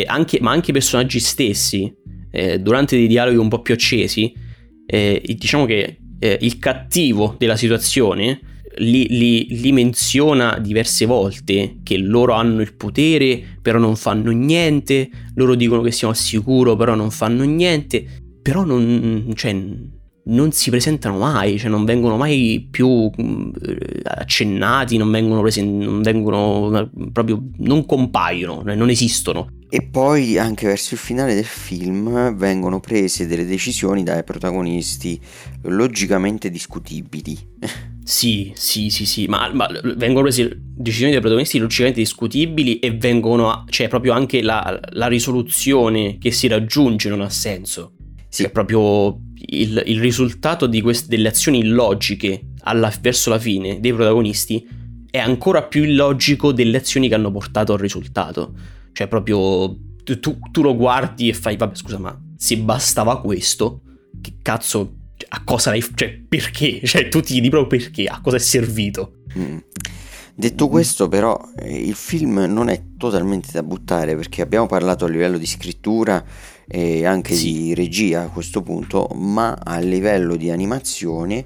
Anche, 0.07 0.39
ma 0.41 0.51
anche 0.51 0.71
i 0.71 0.73
personaggi 0.73 1.21
stessi, 1.21 1.95
eh, 2.31 2.59
durante 2.59 2.97
dei 2.97 3.07
dialoghi 3.07 3.37
un 3.37 3.49
po' 3.49 3.61
più 3.61 3.75
accesi, 3.75 4.45
eh, 4.87 5.23
diciamo 5.37 5.65
che 5.65 5.99
eh, 6.19 6.39
il 6.41 6.59
cattivo 6.59 7.35
della 7.39 7.57
situazione 7.57 8.41
li, 8.79 9.07
li, 9.09 9.47
li, 9.49 9.73
menziona 9.73 10.59
diverse 10.59 11.07
volte 11.07 11.79
che 11.83 11.97
loro 11.99 12.35
hanno 12.35 12.61
il 12.61 12.75
potere 12.75 13.43
però 13.63 13.79
non 13.79 13.97
fanno 13.97 14.31
niente, 14.31 15.11
loro 15.35 15.55
dicono 15.55 15.83
che 15.83 15.91
siamo 15.91 16.13
al 16.13 16.19
sicuro 16.19 16.77
però 16.77 16.95
non 16.95 17.11
fanno 17.11 17.45
niente, 17.45 18.05
però 18.43 18.65
non, 18.65 19.33
cioè, 19.35 19.53
non 20.25 20.53
si 20.53 20.71
presentano 20.71 21.19
mai, 21.19 21.59
cioè 21.59 21.71
non 21.71 21.85
vengono 21.85 22.17
mai 22.17 22.67
più 22.71 23.11
mm, 23.21 23.51
accennati, 24.05 24.97
non 24.97 25.11
vengono, 25.11 25.41
presen- 25.41 25.79
non 25.79 26.03
vengono 26.03 26.91
proprio, 27.13 27.43
non 27.59 27.87
compaiono, 27.87 28.63
non 28.63 28.91
esistono. 28.91 29.49
E 29.69 29.83
poi 29.83 30.39
anche 30.39 30.67
verso 30.67 30.95
il 30.95 31.01
finale 31.01 31.35
del 31.35 31.45
film 31.45 32.35
vengono 32.37 32.79
prese 32.79 33.27
delle 33.27 33.45
decisioni 33.45 34.03
dai 34.03 34.23
protagonisti 34.23 35.21
logicamente 35.63 36.51
discutibili. 36.51 37.37
Sì, 38.07 38.53
sì, 38.55 38.89
sì, 38.89 39.05
sì, 39.05 39.27
ma, 39.27 39.51
ma, 39.53 39.67
vengono 39.97 40.23
prese 40.23 40.49
decisioni 40.57 41.11
dai 41.11 41.19
protagonisti 41.19 41.59
logicamente 41.59 41.99
discutibili 41.99 42.79
e 42.79 42.93
vengono, 42.93 43.65
cioè 43.69 43.89
proprio 43.89 44.13
anche 44.13 44.43
la, 44.43 44.79
la 44.91 45.09
risoluzione 45.09 46.17
che 46.17 46.31
si 46.31 46.47
raggiunge 46.47 47.09
non 47.09 47.21
ha 47.21 47.29
senso. 47.29 47.95
Sì. 48.29 48.45
È 48.45 48.51
proprio 48.53 49.19
il, 49.49 49.83
il 49.87 50.01
risultato 50.01 50.69
queste, 50.81 51.09
delle 51.09 51.27
azioni 51.27 51.59
illogiche 51.59 52.51
alla, 52.61 52.93
verso 53.01 53.29
la 53.31 53.41
fine 53.41 53.81
dei 53.81 53.93
protagonisti 53.93 54.65
è 55.11 55.19
ancora 55.19 55.63
più 55.63 55.83
illogico 55.83 56.53
delle 56.53 56.77
azioni 56.77 57.09
che 57.09 57.15
hanno 57.15 57.33
portato 57.33 57.73
al 57.73 57.79
risultato. 57.79 58.53
Cioè, 58.97 59.09
proprio 59.09 59.77
tu, 60.05 60.39
tu, 60.51 60.63
lo 60.63 60.75
guardi 60.75 61.29
e 61.29 61.35
fai, 61.35 61.59
vabbè, 61.59 61.75
scusa, 61.75 61.99
ma 61.99 62.19
se 62.35 62.57
bastava 62.57 63.21
questo, 63.21 63.83
che 64.23 64.39
cazzo, 64.41 64.95
a 65.29 65.45
cosa 65.45 65.69
l'hai, 65.69 65.85
cioè, 65.95 66.19
perché? 66.27 66.81
Cioè, 66.87 67.11
tu 67.11 67.21
ti 67.21 67.35
chiedi 67.35 67.51
proprio 67.51 67.79
perché, 67.79 68.07
a 68.07 68.23
cosa 68.23 68.37
è 68.37 68.39
servito. 68.39 69.17
Mm. 69.37 69.59
Detto 70.35 70.69
questo, 70.69 71.09
però, 71.09 71.39
eh, 71.59 71.77
il 71.77 71.95
film 71.95 72.47
non 72.49 72.71
è 72.71 72.85
totalmente 72.97 73.51
da 73.53 73.63
buttare 73.63 74.17
perché 74.17 74.41
abbiamo 74.41 74.65
parlato 74.65 75.05
a 75.05 75.09
livello 75.09 75.37
di 75.37 75.47
scrittura 75.47 76.25
e 76.67 77.05
anche 77.05 77.35
sì. 77.35 77.53
di 77.53 77.75
regia 77.75 78.23
a 78.23 78.29
questo 78.31 78.63
punto, 78.63 79.11
ma 79.15 79.59
a 79.63 79.79
livello 79.79 80.37
di 80.37 80.51
animazione 80.51 81.45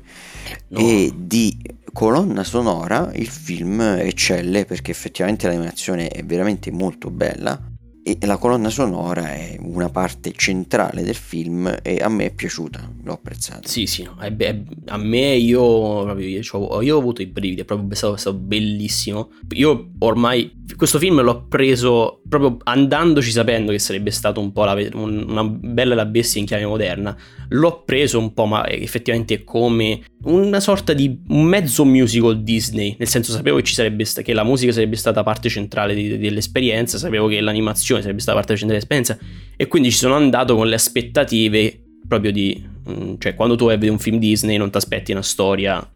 no. 0.68 0.78
e 0.78 1.12
di 1.16 1.61
colonna 1.93 2.45
sonora 2.45 3.11
il 3.14 3.28
film 3.28 3.80
eccelle 3.80 4.64
perché 4.64 4.91
effettivamente 4.91 5.47
l'animazione 5.47 6.09
è 6.09 6.24
veramente 6.24 6.70
molto 6.70 7.11
bella 7.11 7.70
e 8.19 8.27
la 8.27 8.37
colonna 8.37 8.71
sonora 8.71 9.33
è 9.33 9.57
una 9.61 9.89
parte 9.89 10.33
centrale 10.35 11.03
del 11.03 11.15
film 11.15 11.79
e 11.83 11.97
a 11.97 12.09
me 12.09 12.27
è 12.27 12.35
piaciuta, 12.35 12.91
l'ho 13.03 13.13
apprezzata. 13.13 13.69
Sì, 13.69 13.87
sì, 13.87 14.03
no, 14.03 14.17
è, 14.19 14.35
è, 14.35 14.63
a 14.87 14.97
me 14.97 15.35
io, 15.35 16.05
proprio, 16.05 16.27
io, 16.27 16.81
io, 16.81 16.95
ho 16.95 16.99
avuto 16.99 17.23
i 17.23 17.27
brividi, 17.27 17.63
è 17.63 17.65
proprio 17.65 17.95
stato, 17.95 18.17
stato 18.17 18.37
bellissimo. 18.37 19.31
Io 19.51 19.91
ormai 19.99 20.59
questo 20.77 20.99
film 20.99 21.21
l'ho 21.21 21.47
preso 21.47 22.23
proprio 22.29 22.59
andandoci 22.63 23.31
sapendo 23.31 23.73
che 23.73 23.79
sarebbe 23.79 24.11
stato 24.11 24.41
un 24.41 24.53
po' 24.53 24.65
la, 24.65 24.77
una 24.95 25.45
bella 25.45 25.95
la 25.95 26.07
bestia 26.07 26.41
in 26.41 26.47
chiave 26.47 26.67
moderna. 26.67 27.17
L'ho 27.49 27.83
preso 27.85 28.19
un 28.19 28.33
po', 28.33 28.47
ma 28.47 28.69
effettivamente 28.69 29.43
come 29.43 30.03
una 30.23 30.61
sorta 30.61 30.93
di 30.93 31.21
un 31.29 31.45
mezzo 31.45 31.85
musical 31.85 32.43
Disney, 32.43 32.95
nel 32.99 33.09
senso 33.09 33.33
sapevo 33.33 33.57
che, 33.57 33.65
ci 33.65 33.75
sarebbe 33.75 34.05
sta- 34.05 34.23
che 34.23 34.33
la 34.33 34.45
musica 34.45 34.73
sarebbe 34.73 34.97
stata 34.97 35.23
parte 35.23 35.49
centrale 35.49 35.95
di, 35.95 36.19
dell'esperienza, 36.19 36.99
sapevo 36.99 37.27
che 37.27 37.41
l'animazione 37.41 37.99
sarebbe 38.03 38.20
stata 38.20 38.38
parte 38.38 38.57
centrale 38.57 38.82
dell'esperienza 38.82 39.18
e 39.57 39.68
quindi 39.68 39.90
ci 39.90 39.98
sono 39.98 40.14
andato 40.14 40.57
con 40.57 40.66
le 40.66 40.74
aspettative 40.74 41.80
proprio 42.07 42.32
di... 42.32 42.68
Mm, 42.90 43.14
cioè 43.18 43.34
quando 43.34 43.57
tu 43.57 43.66
vedi 43.66 43.88
un 43.88 43.98
film 43.98 44.18
Disney 44.18 44.57
non 44.57 44.70
ti 44.70 44.78
aspetti 44.78 45.12
una 45.12 45.22
storia 45.22 45.86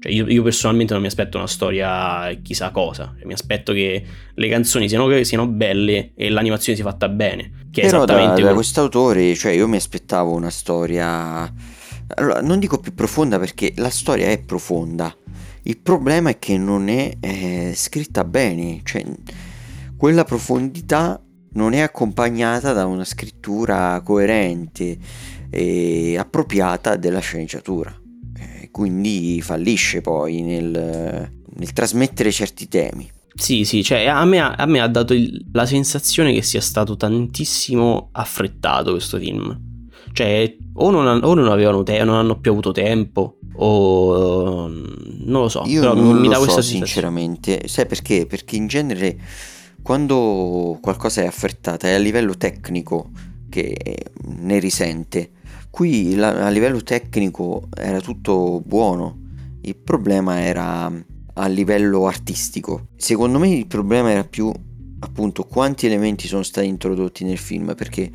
Cioè 0.00 0.12
io, 0.12 0.26
io, 0.26 0.42
personalmente 0.42 0.92
non 0.92 1.02
mi 1.02 1.08
aspetto 1.08 1.38
una 1.38 1.46
storia 1.46 2.36
chissà 2.42 2.70
cosa, 2.70 3.14
cioè, 3.16 3.26
mi 3.26 3.32
aspetto 3.32 3.72
che 3.72 4.04
le 4.34 4.48
canzoni 4.48 4.88
siano, 4.88 5.22
siano, 5.22 5.46
belle 5.46 6.12
e 6.14 6.28
l'animazione 6.28 6.76
sia 6.76 6.86
fatta 6.86 7.08
bene. 7.08 7.66
Che 7.70 7.82
Però 7.82 8.00
è 8.00 8.02
esattamente 8.02 8.42
da, 8.42 8.48
da 8.48 8.54
quest'autore, 8.54 9.34
cioè 9.34 9.52
io 9.52 9.68
mi 9.68 9.76
aspettavo 9.76 10.34
una 10.34 10.50
storia... 10.50 11.50
Allora, 12.16 12.42
non 12.42 12.58
dico 12.58 12.78
più 12.78 12.92
profonda 12.92 13.38
perché 13.38 13.72
la 13.76 13.88
storia 13.88 14.26
è 14.26 14.42
profonda. 14.42 15.16
Il 15.62 15.78
problema 15.78 16.28
è 16.28 16.38
che 16.38 16.58
non 16.58 16.88
è 16.88 17.16
eh, 17.18 17.72
scritta 17.74 18.24
bene, 18.24 18.80
cioè 18.84 19.02
quella 19.96 20.24
profondità 20.24 21.18
non 21.54 21.72
è 21.72 21.80
accompagnata 21.80 22.72
da 22.72 22.86
una 22.86 23.04
scrittura 23.04 24.00
coerente 24.04 24.98
e 25.50 26.16
appropriata 26.18 26.96
della 26.96 27.20
sceneggiatura 27.20 28.02
quindi 28.74 29.40
fallisce 29.40 30.00
poi 30.00 30.42
nel, 30.42 30.68
nel 30.68 31.72
trasmettere 31.72 32.32
certi 32.32 32.66
temi. 32.66 33.08
Sì, 33.32 33.62
sì, 33.62 33.84
cioè 33.84 34.06
a 34.06 34.24
me, 34.24 34.40
a 34.40 34.66
me 34.66 34.80
ha 34.80 34.88
dato 34.88 35.14
il, 35.14 35.44
la 35.52 35.64
sensazione 35.64 36.32
che 36.32 36.42
sia 36.42 36.60
stato 36.60 36.96
tantissimo 36.96 38.08
affrettato 38.10 38.90
questo 38.90 39.18
film. 39.18 39.56
Cioè, 40.12 40.56
o 40.74 40.90
non, 40.90 41.20
o 41.22 41.34
non 41.34 41.46
avevano 41.46 41.84
te- 41.84 42.02
non 42.02 42.16
hanno 42.16 42.40
più 42.40 42.50
avuto 42.50 42.72
tempo, 42.72 43.38
o 43.54 44.66
non 44.66 45.42
lo 45.42 45.48
so. 45.48 45.62
Io 45.66 45.80
però 45.80 45.94
non 45.94 46.16
mi 46.16 46.26
lo 46.26 46.32
dà 46.32 46.38
questa 46.38 46.60
so 46.60 46.68
sinceramente. 46.68 47.68
Sai 47.68 47.86
perché? 47.86 48.26
Perché 48.26 48.56
in 48.56 48.66
genere 48.66 49.16
quando 49.84 50.78
qualcosa 50.80 51.20
è 51.20 51.26
affrettata 51.26 51.88
è 51.88 51.92
a 51.92 51.98
livello 51.98 52.38
tecnico 52.38 53.10
che 53.50 53.76
ne 54.28 54.58
risente. 54.58 55.32
Qui 55.68 56.14
la, 56.14 56.46
a 56.46 56.48
livello 56.48 56.82
tecnico 56.82 57.68
era 57.76 58.00
tutto 58.00 58.62
buono, 58.64 59.18
il 59.60 59.76
problema 59.76 60.40
era 60.40 60.90
a 61.34 61.46
livello 61.48 62.06
artistico. 62.06 62.86
Secondo 62.96 63.38
me 63.38 63.50
il 63.50 63.66
problema 63.66 64.10
era 64.10 64.24
più 64.24 64.50
appunto 65.00 65.42
quanti 65.42 65.84
elementi 65.84 66.28
sono 66.28 66.42
stati 66.42 66.66
introdotti 66.66 67.24
nel 67.24 67.36
film 67.36 67.74
perché 67.74 68.10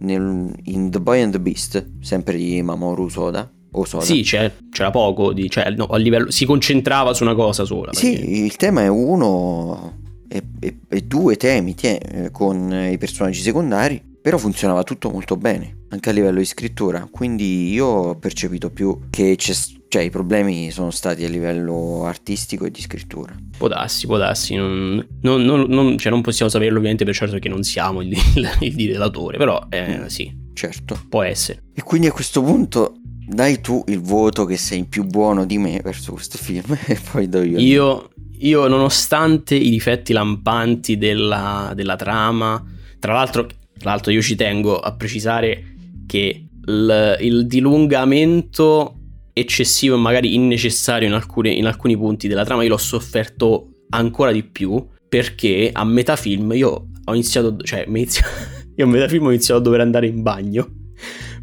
nel, 0.00 0.52
in 0.64 0.90
The 0.90 1.00
Boy 1.00 1.22
and 1.22 1.32
the 1.32 1.40
Beast, 1.40 1.92
sempre 2.02 2.36
di 2.36 2.60
Mamoru 2.60 3.08
Soda, 3.08 3.50
o 3.72 3.84
Soda. 3.86 4.04
Sì, 4.04 4.20
c'era, 4.20 4.52
c'era 4.70 4.90
poco, 4.90 5.32
di, 5.32 5.48
cioè, 5.48 5.70
no, 5.70 5.86
a 5.86 5.96
livello, 5.96 6.30
si 6.30 6.44
concentrava 6.44 7.14
su 7.14 7.22
una 7.22 7.34
cosa 7.34 7.64
sola. 7.64 7.94
Sì, 7.94 8.12
perché... 8.12 8.30
il 8.30 8.56
tema 8.56 8.82
è 8.82 8.88
uno 8.88 10.04
e, 10.28 10.42
e, 10.60 10.78
e 10.88 11.00
due 11.02 11.36
temi 11.36 11.74
tie, 11.74 12.30
con 12.32 12.72
i 12.90 12.98
personaggi 12.98 13.40
secondari 13.40 14.14
però 14.26 14.38
funzionava 14.38 14.82
tutto 14.82 15.08
molto 15.08 15.36
bene, 15.36 15.84
anche 15.90 16.10
a 16.10 16.12
livello 16.12 16.40
di 16.40 16.44
scrittura, 16.44 17.06
quindi 17.08 17.70
io 17.70 17.86
ho 17.86 18.16
percepito 18.16 18.70
più 18.70 19.02
che 19.08 19.36
cioè, 19.36 20.02
i 20.02 20.10
problemi 20.10 20.72
sono 20.72 20.90
stati 20.90 21.24
a 21.24 21.28
livello 21.28 22.04
artistico 22.06 22.64
e 22.64 22.72
di 22.72 22.80
scrittura. 22.80 23.36
Può 23.56 23.68
darsi, 23.68 24.06
può 24.06 24.16
darsi, 24.16 24.56
non, 24.56 25.06
non, 25.20 25.42
non, 25.42 25.96
cioè 25.96 26.10
non 26.10 26.22
possiamo 26.22 26.50
saperlo 26.50 26.78
ovviamente 26.78 27.04
per 27.04 27.14
certo 27.14 27.38
che 27.38 27.48
non 27.48 27.62
siamo 27.62 28.00
il, 28.00 28.08
il, 28.34 28.50
il 28.62 28.74
direttore, 28.74 29.38
però 29.38 29.64
eh, 29.68 30.00
mm, 30.00 30.06
sì. 30.06 30.44
Certo. 30.54 31.00
Può 31.08 31.22
essere. 31.22 31.62
E 31.72 31.82
quindi 31.82 32.08
a 32.08 32.12
questo 32.12 32.42
punto 32.42 32.96
dai 33.28 33.60
tu 33.60 33.84
il 33.88 34.00
voto 34.00 34.44
che 34.44 34.56
sei 34.56 34.84
più 34.86 35.04
buono 35.04 35.44
di 35.44 35.58
me 35.58 35.80
verso 35.82 36.12
questo 36.12 36.38
film 36.38 36.76
e 36.86 36.98
poi 37.12 37.28
do 37.28 37.42
io. 37.42 37.58
Io, 37.58 38.10
io 38.40 38.66
nonostante 38.68 39.54
i 39.54 39.70
difetti 39.70 40.12
lampanti 40.12 40.96
della, 40.96 41.72
della 41.74 41.96
trama, 41.96 42.62
tra 42.98 43.12
l'altro 43.12 43.46
tra 43.78 43.90
l'altro 43.90 44.10
io 44.12 44.22
ci 44.22 44.36
tengo 44.36 44.78
a 44.78 44.94
precisare 44.94 45.74
che 46.06 46.46
il, 46.66 47.16
il 47.20 47.46
dilungamento 47.46 48.94
eccessivo 49.32 49.96
e 49.96 49.98
magari 49.98 50.34
innecessario 50.34 51.06
in, 51.06 51.14
alcune, 51.14 51.50
in 51.50 51.66
alcuni 51.66 51.96
punti 51.96 52.26
della 52.26 52.44
trama 52.44 52.62
io 52.62 52.70
l'ho 52.70 52.78
sofferto 52.78 53.82
ancora 53.90 54.32
di 54.32 54.42
più 54.42 54.84
perché 55.08 55.70
a 55.72 55.84
metà 55.84 56.16
film 56.16 56.52
io 56.52 56.88
ho 57.04 57.12
iniziato, 57.12 57.56
cioè 57.58 57.84
inizio, 57.86 58.24
io 58.74 58.84
a 58.84 58.88
metà 58.88 59.08
film 59.08 59.26
ho 59.26 59.30
iniziato 59.30 59.60
a 59.60 59.62
dover 59.62 59.80
andare 59.80 60.06
in 60.06 60.22
bagno. 60.22 60.68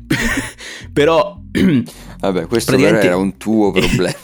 però 0.91 1.39
Vabbè, 2.23 2.47
questo 2.47 2.71
praticamente... 2.71 3.05
era 3.05 3.17
un 3.17 3.35
tuo 3.35 3.71
problema. 3.75 4.17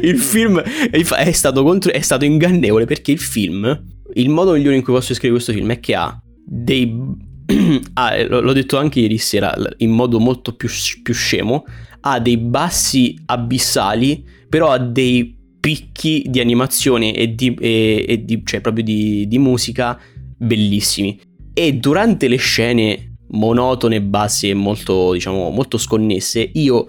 il 0.00 0.18
film 0.18 0.60
è 0.60 1.32
stato, 1.32 1.62
contro... 1.62 1.92
è 1.92 2.00
stato 2.00 2.24
ingannevole 2.24 2.86
perché 2.86 3.12
il 3.12 3.20
film, 3.20 3.84
il 4.14 4.30
modo 4.30 4.52
migliore 4.52 4.76
in 4.76 4.82
cui 4.82 4.94
posso 4.94 5.08
descrivere 5.08 5.42
questo 5.42 5.52
film 5.52 5.70
è 5.72 5.80
che 5.80 5.94
ha 5.94 6.18
dei... 6.42 7.22
ah, 7.94 8.24
l'ho 8.26 8.52
detto 8.54 8.78
anche 8.78 9.00
ieri 9.00 9.18
sera 9.18 9.54
in 9.78 9.90
modo 9.90 10.18
molto 10.18 10.54
più, 10.54 10.70
più 11.02 11.12
scemo, 11.12 11.64
ha 12.00 12.18
dei 12.18 12.38
bassi 12.38 13.18
abissali, 13.26 14.24
però 14.48 14.70
ha 14.70 14.78
dei 14.78 15.36
picchi 15.60 16.24
di 16.28 16.40
animazione 16.40 17.14
e 17.14 17.34
di, 17.34 17.54
e, 17.60 18.06
e 18.08 18.24
di 18.24 18.40
cioè 18.42 18.62
proprio 18.62 18.84
di, 18.84 19.28
di 19.28 19.38
musica 19.38 19.98
bellissimi. 20.34 21.20
E 21.52 21.74
durante 21.74 22.26
le 22.26 22.36
scene 22.36 23.13
monotone, 23.34 24.00
basse 24.00 24.48
e 24.48 24.54
molto, 24.54 25.12
diciamo, 25.12 25.50
molto 25.50 25.76
sconnesse, 25.76 26.50
io 26.54 26.86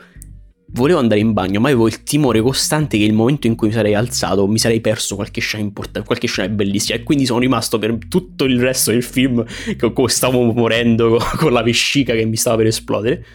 volevo 0.76 1.00
andare 1.00 1.22
in 1.22 1.34
bagno, 1.34 1.60
ma 1.60 1.68
avevo 1.68 1.88
il 1.88 2.04
timore 2.04 2.42
costante 2.42 2.98
che 2.98 3.04
il 3.04 3.14
momento 3.14 3.48
in 3.48 3.56
cui 3.56 3.68
mi 3.68 3.74
sarei 3.74 3.94
alzato 3.94 4.48
mi 4.48 4.58
sarei 4.58 4.82
perso 4.82 5.16
qualche 5.16 5.40
scena 5.40 5.64
importante, 5.64 6.06
qualche 6.06 6.28
scena 6.28 6.48
bellissima. 6.50 6.98
E 6.98 7.04
quindi 7.04 7.26
sono 7.26 7.40
rimasto 7.40 7.78
per 7.78 7.98
tutto 8.08 8.46
il 8.46 8.60
resto 8.60 8.92
del 8.92 9.04
film 9.04 9.44
che 9.44 9.94
stavo 10.08 10.52
morendo 10.54 11.18
con 11.38 11.52
la 11.52 11.64
vescica 11.64 12.14
che 12.14 12.26
mi 12.26 12.36
stava 12.36 12.58
per 12.58 12.68
esplodere. 12.68 13.26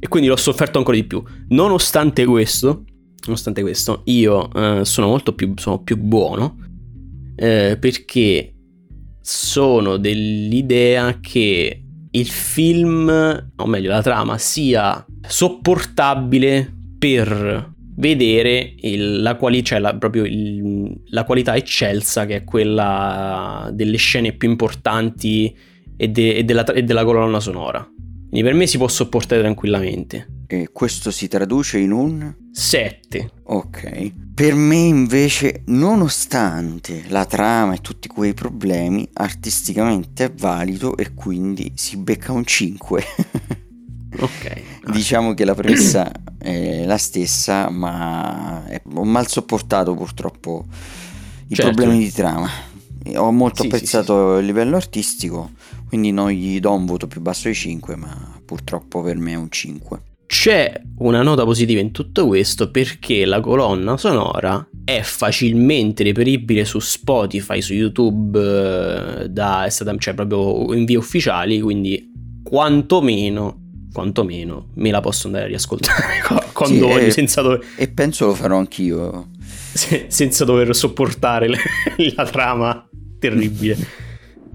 E 0.00 0.08
quindi 0.08 0.28
l'ho 0.28 0.36
sofferto 0.36 0.78
ancora 0.78 0.96
di 0.96 1.04
più. 1.04 1.22
Nonostante 1.48 2.24
questo, 2.24 2.84
nonostante 3.26 3.62
questo, 3.62 4.02
io 4.06 4.52
eh, 4.52 4.84
sono 4.84 5.08
molto 5.08 5.34
più, 5.34 5.52
sono 5.56 5.82
più 5.82 5.96
buono 5.98 6.56
eh, 7.36 7.76
perché 7.78 8.54
sono 9.20 9.98
dell'idea 9.98 11.18
che 11.20 11.82
il 12.10 12.28
film, 12.28 13.08
o 13.56 13.66
meglio 13.66 13.90
la 13.90 14.02
trama, 14.02 14.38
sia 14.38 15.04
sopportabile 15.26 16.72
per 16.98 17.72
vedere 17.96 18.74
il, 18.80 19.22
la, 19.22 19.34
quali, 19.36 19.64
cioè 19.64 19.78
la, 19.78 19.96
il, 20.24 21.00
la 21.06 21.24
qualità 21.24 21.56
eccelsa 21.56 22.26
che 22.26 22.36
è 22.36 22.44
quella 22.44 23.70
delle 23.72 23.96
scene 23.96 24.32
più 24.32 24.48
importanti 24.48 25.54
e, 25.96 26.08
de, 26.08 26.36
e, 26.36 26.44
della, 26.44 26.64
e 26.64 26.82
della 26.82 27.04
colonna 27.04 27.40
sonora. 27.40 27.86
Quindi 28.28 28.46
per 28.46 28.54
me 28.54 28.66
si 28.66 28.78
può 28.78 28.88
sopportare 28.88 29.40
tranquillamente. 29.40 30.37
E 30.50 30.70
questo 30.72 31.10
si 31.10 31.28
traduce 31.28 31.76
in 31.76 31.92
un 31.92 32.34
7. 32.50 33.30
Ok. 33.44 34.12
Per 34.32 34.54
me 34.54 34.76
invece, 34.76 35.60
nonostante 35.66 37.04
la 37.08 37.26
trama 37.26 37.74
e 37.74 37.82
tutti 37.82 38.08
quei 38.08 38.32
problemi, 38.32 39.06
artisticamente 39.12 40.24
è 40.24 40.32
valido 40.32 40.96
e 40.96 41.12
quindi 41.12 41.72
si 41.74 41.98
becca 41.98 42.32
un 42.32 42.46
5. 42.46 43.04
ok. 44.20 44.62
Diciamo 44.90 45.34
che 45.34 45.44
la 45.44 45.54
premessa 45.54 46.10
è 46.38 46.86
la 46.86 46.96
stessa, 46.96 47.68
ma 47.68 48.64
ho 48.94 49.04
mal 49.04 49.28
sopportato 49.28 49.92
purtroppo 49.94 50.64
i 51.48 51.54
certo. 51.56 51.72
problemi 51.72 52.04
di 52.04 52.10
trama. 52.10 52.48
Ho 53.16 53.30
molto 53.32 53.60
sì, 53.60 53.66
apprezzato 53.66 54.30
sì, 54.30 54.34
sì. 54.36 54.40
il 54.40 54.46
livello 54.46 54.76
artistico, 54.76 55.50
quindi 55.88 56.10
non 56.10 56.30
gli 56.30 56.58
do 56.58 56.72
un 56.72 56.86
voto 56.86 57.06
più 57.06 57.20
basso 57.20 57.48
di 57.48 57.54
5, 57.54 57.96
ma 57.96 58.40
purtroppo 58.42 59.02
per 59.02 59.18
me 59.18 59.32
è 59.32 59.36
un 59.36 59.50
5. 59.50 60.02
C'è 60.28 60.78
una 60.98 61.22
nota 61.22 61.44
positiva 61.44 61.80
in 61.80 61.90
tutto 61.90 62.26
questo 62.26 62.70
perché 62.70 63.24
la 63.24 63.40
colonna 63.40 63.96
sonora 63.96 64.68
è 64.84 65.00
facilmente 65.00 66.02
reperibile 66.02 66.66
su 66.66 66.80
Spotify, 66.80 67.62
su 67.62 67.72
YouTube, 67.72 68.38
eh, 69.22 69.28
da, 69.30 69.64
è 69.64 69.70
stata, 69.70 69.96
cioè 69.96 70.12
proprio 70.12 70.74
in 70.74 70.84
vie 70.84 70.98
ufficiali, 70.98 71.62
quindi 71.62 72.12
quantomeno 72.42 73.62
quantomeno 73.90 74.68
me 74.74 74.90
la 74.90 75.00
posso 75.00 75.28
andare 75.28 75.46
a 75.46 75.48
riascoltare 75.48 76.20
quando 76.52 76.76
sì, 76.76 76.92
voglio, 76.92 77.06
e, 77.06 77.10
senza 77.10 77.40
dover... 77.40 77.64
E 77.76 77.88
penso 77.88 78.26
lo 78.26 78.34
farò 78.34 78.58
anch'io. 78.58 79.30
Se, 79.72 80.08
senza 80.08 80.44
dover 80.44 80.76
sopportare 80.76 81.48
le, 81.48 81.58
la 82.14 82.26
trama 82.26 82.86
terribile 83.18 83.78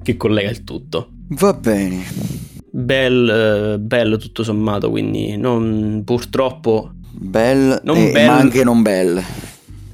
che 0.03 0.15
collega 0.17 0.51
il 0.51 0.63
tutto. 0.63 1.09
Va 1.29 1.51
bene. 1.53 2.42
Bel, 2.75 3.77
bello 3.79 4.17
tutto 4.17 4.41
sommato, 4.41 4.89
quindi 4.89 5.37
non, 5.37 6.01
purtroppo... 6.03 6.91
Bell, 7.11 7.79
non 7.83 7.97
eh, 7.97 8.11
bel, 8.11 8.25
ma 8.25 8.35
anche 8.35 8.63
non 8.63 8.81
bell. 8.81 9.23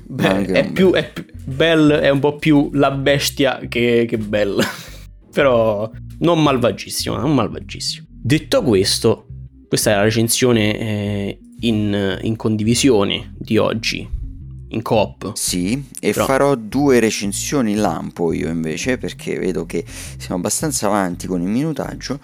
Beh, 0.08 0.46
è, 0.46 0.62
non 0.64 0.72
più, 0.72 0.92
è, 0.94 1.12
bell 1.44 1.92
è 1.92 2.10
un 2.10 2.20
po' 2.20 2.38
più 2.38 2.70
la 2.72 2.92
bestia 2.92 3.60
che, 3.68 4.06
che 4.08 4.18
bella. 4.18 4.64
Però 5.30 5.92
non 6.20 6.42
malvagissimo, 6.42 7.18
non 7.18 7.34
malvagissimo. 7.34 8.08
Detto 8.10 8.64
questo, 8.64 9.28
questa 9.68 9.92
è 9.92 9.96
la 9.96 10.04
recensione 10.04 10.80
eh, 10.80 11.40
in, 11.60 12.18
in, 12.22 12.36
condivisione 12.38 13.34
di 13.38 13.58
oggi, 13.58 14.08
in 14.70 14.82
coop. 14.82 15.34
Sì, 15.36 15.84
e 16.00 16.14
Però... 16.14 16.24
farò 16.24 16.56
due 16.56 17.02
recensioni 17.02 17.76
lampo 17.76 18.32
io 18.32 18.48
invece, 18.48 18.98
perché 18.98 19.38
vedo 19.38 19.66
che 19.66 19.84
siamo 19.86 20.38
abbastanza 20.38 20.88
avanti 20.88 21.28
con 21.28 21.42
il 21.42 21.50
minutaggio. 21.50 22.22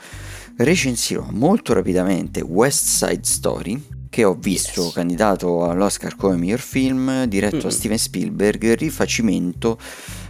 Recensirò 0.58 1.28
molto 1.32 1.74
rapidamente 1.74 2.40
West 2.40 2.86
Side 2.86 3.24
Story, 3.24 3.88
che 4.10 4.24
ho 4.24 4.36
visto 4.36 4.84
yes. 4.84 4.94
candidato 4.94 5.66
all'Oscar 5.70 6.16
come 6.16 6.38
miglior 6.38 6.60
film, 6.60 7.26
diretto 7.26 7.58
mm-hmm. 7.58 7.66
da 7.66 7.72
Steven 7.72 7.98
Spielberg, 7.98 8.74
rifacimento 8.76 9.78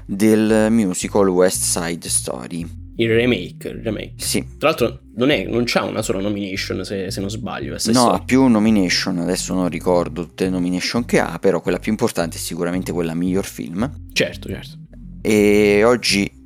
del 0.03 0.67
musical 0.71 1.27
West 1.29 1.61
Side 1.61 2.09
Story. 2.09 2.67
Il 2.97 3.13
remake, 3.13 3.67
il 3.67 3.81
remake. 3.83 4.13
Sì. 4.15 4.43
Tra 4.57 4.69
l'altro 4.69 5.01
non, 5.15 5.29
è, 5.29 5.45
non 5.45 5.61
c'ha 5.65 5.83
una 5.83 6.01
sola 6.01 6.21
nomination 6.21 6.83
se, 6.83 7.11
se 7.11 7.19
non 7.19 7.29
sbaglio. 7.29 7.75
No, 7.91 8.09
ha 8.09 8.19
più 8.23 8.47
nomination, 8.47 9.19
adesso 9.19 9.53
non 9.53 9.69
ricordo 9.69 10.23
tutte 10.25 10.45
le 10.45 10.49
nomination 10.49 11.05
che 11.05 11.19
ha, 11.19 11.37
però 11.37 11.61
quella 11.61 11.77
più 11.77 11.91
importante 11.91 12.37
è 12.37 12.39
sicuramente 12.39 12.91
quella 12.91 13.13
miglior 13.13 13.45
film. 13.45 13.87
Certo, 14.11 14.49
certo. 14.49 14.77
E 15.21 15.83
oggi 15.83 16.44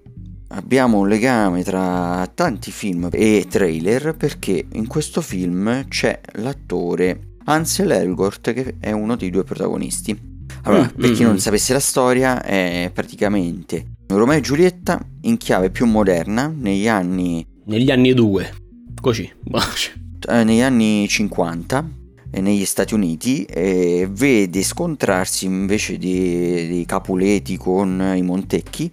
abbiamo 0.50 1.00
un 1.00 1.08
legame 1.08 1.64
tra 1.64 2.30
tanti 2.34 2.72
film 2.72 3.10
e 3.12 3.46
trailer 3.50 4.16
perché 4.16 4.66
in 4.74 4.88
questo 4.88 5.22
film 5.22 5.88
c'è 5.88 6.20
l'attore 6.34 7.36
Ansel 7.46 7.92
Elgort 7.92 8.54
che 8.54 8.76
è 8.80 8.92
uno 8.92 9.16
dei 9.16 9.30
due 9.30 9.44
protagonisti. 9.44 10.28
Allora, 10.64 10.84
mm, 10.84 11.00
per 11.00 11.12
chi 11.12 11.24
mm, 11.24 11.26
non 11.26 11.36
mm. 11.36 11.38
sapesse 11.38 11.74
la 11.74 11.80
storia, 11.80 12.44
è 12.44 12.92
praticamente 12.94 13.94
Romeo 14.08 14.38
e 14.38 14.42
Giulietta 14.42 15.00
in 15.22 15.38
chiave 15.38 15.70
più 15.70 15.86
moderna 15.86 16.52
negli 16.54 16.88
anni... 16.88 17.46
Negli 17.66 17.92
anni 17.92 18.14
2, 18.14 18.54
così. 19.00 19.32
eh, 20.28 20.44
negli 20.44 20.62
anni 20.62 21.08
50 21.08 21.98
negli 22.32 22.66
Stati 22.66 22.94
Uniti 22.94 23.44
e 23.46 24.08
vede 24.10 24.62
scontrarsi 24.62 25.46
invece 25.46 25.98
dei, 25.98 26.84
Capuleti 26.86 27.58
con 27.58 28.14
i 28.16 28.22
Montecchi 28.22 28.92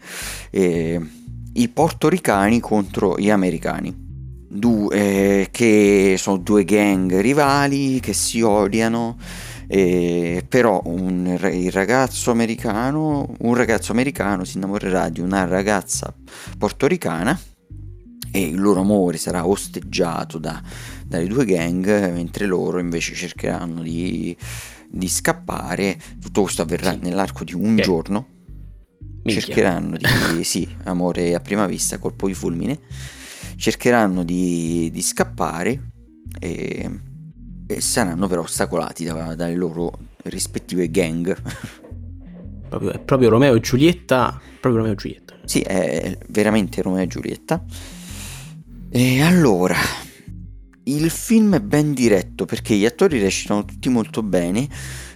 eh, 0.50 1.00
i 1.56 1.68
portoricani 1.68 2.60
contro 2.60 3.18
gli 3.18 3.30
americani 3.30 3.94
due, 4.48 4.94
eh, 4.96 5.48
che 5.50 6.16
sono 6.18 6.38
due 6.38 6.64
gang 6.64 7.20
rivali 7.20 8.00
che 8.00 8.12
si 8.12 8.40
odiano 8.40 9.16
eh, 9.68 10.44
però 10.48 10.80
un, 10.84 11.38
il 11.52 11.72
ragazzo 11.72 12.30
americano, 12.30 13.34
un 13.38 13.54
ragazzo 13.54 13.92
americano 13.92 14.44
si 14.44 14.56
innamorerà 14.56 15.08
di 15.08 15.20
una 15.20 15.44
ragazza 15.44 16.14
portoricana 16.56 17.38
e 18.30 18.40
il 18.40 18.60
loro 18.60 18.80
amore 18.80 19.16
sarà 19.16 19.46
osteggiato 19.46 20.38
da, 20.38 20.62
dalle 21.04 21.26
due 21.26 21.44
gang, 21.44 22.12
mentre 22.12 22.46
loro 22.46 22.78
invece 22.78 23.14
cercheranno 23.14 23.82
di, 23.82 24.36
di 24.88 25.08
scappare. 25.08 25.98
Tutto 26.20 26.42
questo 26.42 26.62
avverrà 26.62 26.92
sì. 26.92 26.98
nell'arco 27.02 27.44
di 27.44 27.54
un 27.54 27.72
okay. 27.72 27.84
giorno. 27.84 28.26
Minchia. 29.26 29.54
Cercheranno 29.54 29.96
di, 29.96 30.44
sì, 30.44 30.68
amore 30.84 31.34
a 31.34 31.40
prima 31.40 31.66
vista, 31.66 31.98
colpo 31.98 32.26
di 32.26 32.34
fulmine. 32.34 32.78
Cercheranno 33.56 34.24
di, 34.24 34.90
di 34.92 35.02
scappare 35.02 35.90
e 36.38 36.90
e 37.66 37.80
saranno 37.80 38.28
però 38.28 38.42
ostacolati 38.42 39.04
da, 39.04 39.34
dalle 39.34 39.56
loro 39.56 39.92
rispettive 40.24 40.90
gang. 40.90 41.36
Proprio, 42.68 42.92
è 42.94 42.98
proprio 42.98 43.28
Romeo 43.28 43.54
e 43.54 43.60
Giulietta. 43.60 44.40
Proprio 44.60 44.78
Romeo 44.82 44.94
e 44.94 44.96
Giulietta. 44.96 45.36
Sì, 45.44 45.60
è 45.60 46.18
veramente 46.30 46.82
Romeo 46.82 47.04
e 47.04 47.06
Giulietta. 47.06 47.64
E 48.90 49.22
allora, 49.22 49.76
il 50.82 51.08
film 51.10 51.54
è 51.54 51.60
ben 51.60 51.94
diretto 51.94 52.44
perché 52.44 52.74
gli 52.74 52.84
attori 52.84 53.20
recitano 53.20 53.64
tutti 53.64 53.88
molto 53.88 54.24
bene, 54.24 54.68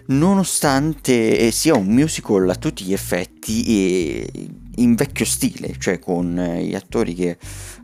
nonostante 0.07 1.51
sia 1.51 1.75
un 1.75 1.87
musical 1.87 2.49
a 2.49 2.55
tutti 2.55 2.85
gli 2.85 2.93
effetti 2.93 3.65
e 3.65 4.49
in 4.77 4.95
vecchio 4.95 5.25
stile, 5.25 5.75
cioè 5.79 5.99
con 5.99 6.35
gli 6.61 6.75
attori 6.75 7.15
che 7.15 7.39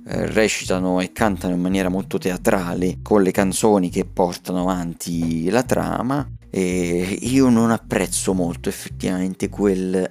eh, 0.08 0.26
recitano 0.26 1.00
e 1.00 1.12
cantano 1.12 1.54
in 1.54 1.60
maniera 1.60 1.88
molto 1.88 2.18
teatrale 2.18 2.98
con 3.02 3.22
le 3.22 3.30
canzoni 3.30 3.90
che 3.90 4.04
portano 4.04 4.60
avanti 4.60 5.50
la 5.50 5.62
trama 5.62 6.28
e 6.50 7.18
io 7.22 7.48
non 7.48 7.70
apprezzo 7.70 8.32
molto 8.32 8.68
effettivamente 8.68 9.48
quel 9.48 10.10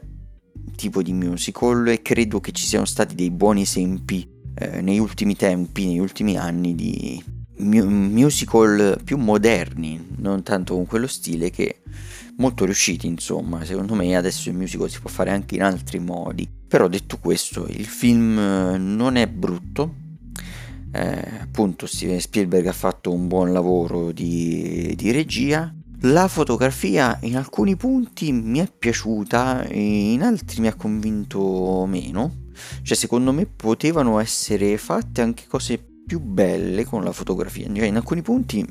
tipo 0.75 1.01
di 1.01 1.13
musical 1.13 1.87
e 1.87 2.01
credo 2.01 2.39
che 2.39 2.51
ci 2.51 2.65
siano 2.65 2.85
stati 2.85 3.15
dei 3.15 3.31
buoni 3.31 3.61
esempi 3.61 4.27
eh, 4.55 4.81
negli 4.81 4.99
ultimi 4.99 5.35
tempi, 5.35 5.87
negli 5.87 5.99
ultimi 5.99 6.37
anni 6.37 6.75
di 6.75 7.23
musical 7.57 8.99
più 9.03 9.17
moderni, 9.17 10.05
non 10.17 10.43
tanto 10.43 10.73
con 10.73 10.85
quello 10.85 11.07
stile 11.07 11.49
che 11.49 11.81
molto 12.37 12.65
riusciti 12.65 13.07
insomma. 13.07 13.63
Secondo 13.65 13.93
me 13.93 14.15
adesso 14.15 14.49
il 14.49 14.55
musical 14.55 14.89
si 14.89 14.99
può 14.99 15.09
fare 15.09 15.31
anche 15.31 15.55
in 15.55 15.63
altri 15.63 15.99
modi. 15.99 16.47
Però 16.67 16.87
detto 16.87 17.17
questo 17.17 17.65
il 17.67 17.85
film 17.85 18.37
eh, 18.37 18.77
non 18.77 19.15
è 19.15 19.27
brutto. 19.27 20.03
Eh, 20.91 21.39
appunto 21.41 21.87
Steven 21.87 22.21
Spielberg 22.21 22.67
ha 22.67 22.73
fatto 22.73 23.11
un 23.11 23.27
buon 23.27 23.51
lavoro 23.51 24.11
di, 24.11 24.93
di 24.95 25.11
regia. 25.11 25.73
La 26.01 26.27
fotografia 26.27 27.17
in 27.21 27.37
alcuni 27.37 27.75
punti 27.75 28.31
mi 28.31 28.59
è 28.59 28.69
piaciuta 28.69 29.65
in 29.71 30.21
altri 30.21 30.61
mi 30.61 30.67
ha 30.67 30.75
convinto 30.75 31.85
meno. 31.87 32.43
Cioè 32.81 32.95
secondo 32.95 33.31
me 33.33 33.45
potevano 33.45 34.19
essere 34.19 34.77
fatte 34.77 35.21
anche 35.21 35.45
cose 35.47 35.94
più 36.05 36.19
belle 36.19 36.85
con 36.85 37.03
la 37.03 37.11
fotografia 37.11 37.67
cioè, 37.73 37.85
in 37.85 37.95
alcuni 37.95 38.21
punti 38.21 38.65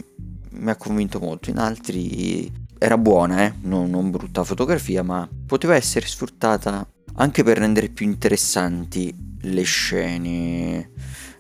mi 0.51 0.71
ha 0.71 0.77
convinto 0.77 1.19
molto 1.19 1.51
in 1.51 1.59
altri 1.59 2.63
era 2.85 2.99
buona, 2.99 3.45
eh? 3.45 3.55
non, 3.63 3.89
non 3.89 4.11
brutta 4.11 4.45
fotografia, 4.45 5.03
ma 5.03 5.27
poteva 5.47 5.75
essere 5.75 6.07
sfruttata 6.07 6.87
anche 7.15 7.43
per 7.43 7.59
rendere 7.59 7.89
più 7.89 8.05
interessanti 8.05 9.15
le 9.41 9.63
scene 9.63 10.91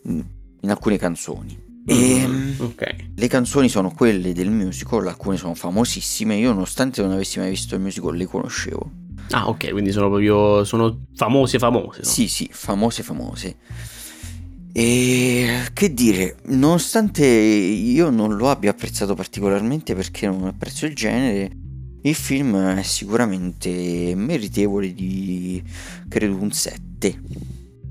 in 0.04 0.70
alcune 0.70 0.96
canzoni. 0.96 1.62
E 1.86 2.26
mm, 2.26 2.60
okay. 2.60 3.12
le 3.14 3.28
canzoni 3.28 3.68
sono 3.68 3.92
quelle 3.92 4.32
del 4.32 4.50
musical, 4.50 5.06
alcune 5.06 5.36
sono 5.36 5.54
famosissime. 5.54 6.36
Io, 6.36 6.52
nonostante 6.52 7.02
non 7.02 7.12
avessi 7.12 7.38
mai 7.38 7.50
visto 7.50 7.74
il 7.74 7.82
musical, 7.82 8.16
le 8.16 8.24
conoscevo. 8.24 8.90
Ah, 9.30 9.48
ok, 9.48 9.70
quindi 9.70 9.92
sono 9.92 10.08
proprio 10.08 10.64
sono 10.64 11.04
famose, 11.14 11.58
famose. 11.58 12.00
No? 12.02 12.08
Sì, 12.08 12.26
sì, 12.28 12.48
famose, 12.50 13.02
famose. 13.02 13.56
E 14.76 15.68
che 15.72 15.94
dire, 15.94 16.38
nonostante 16.46 17.24
io 17.24 18.10
non 18.10 18.34
lo 18.34 18.50
abbia 18.50 18.70
apprezzato 18.70 19.14
particolarmente 19.14 19.94
perché 19.94 20.26
non 20.26 20.48
apprezzo 20.48 20.84
il 20.84 20.96
genere, 20.96 21.48
il 22.02 22.14
film 22.16 22.56
è 22.56 22.82
sicuramente 22.82 24.14
meritevole 24.16 24.92
di 24.92 25.62
credo 26.08 26.34
un 26.34 26.50
7 26.50 27.20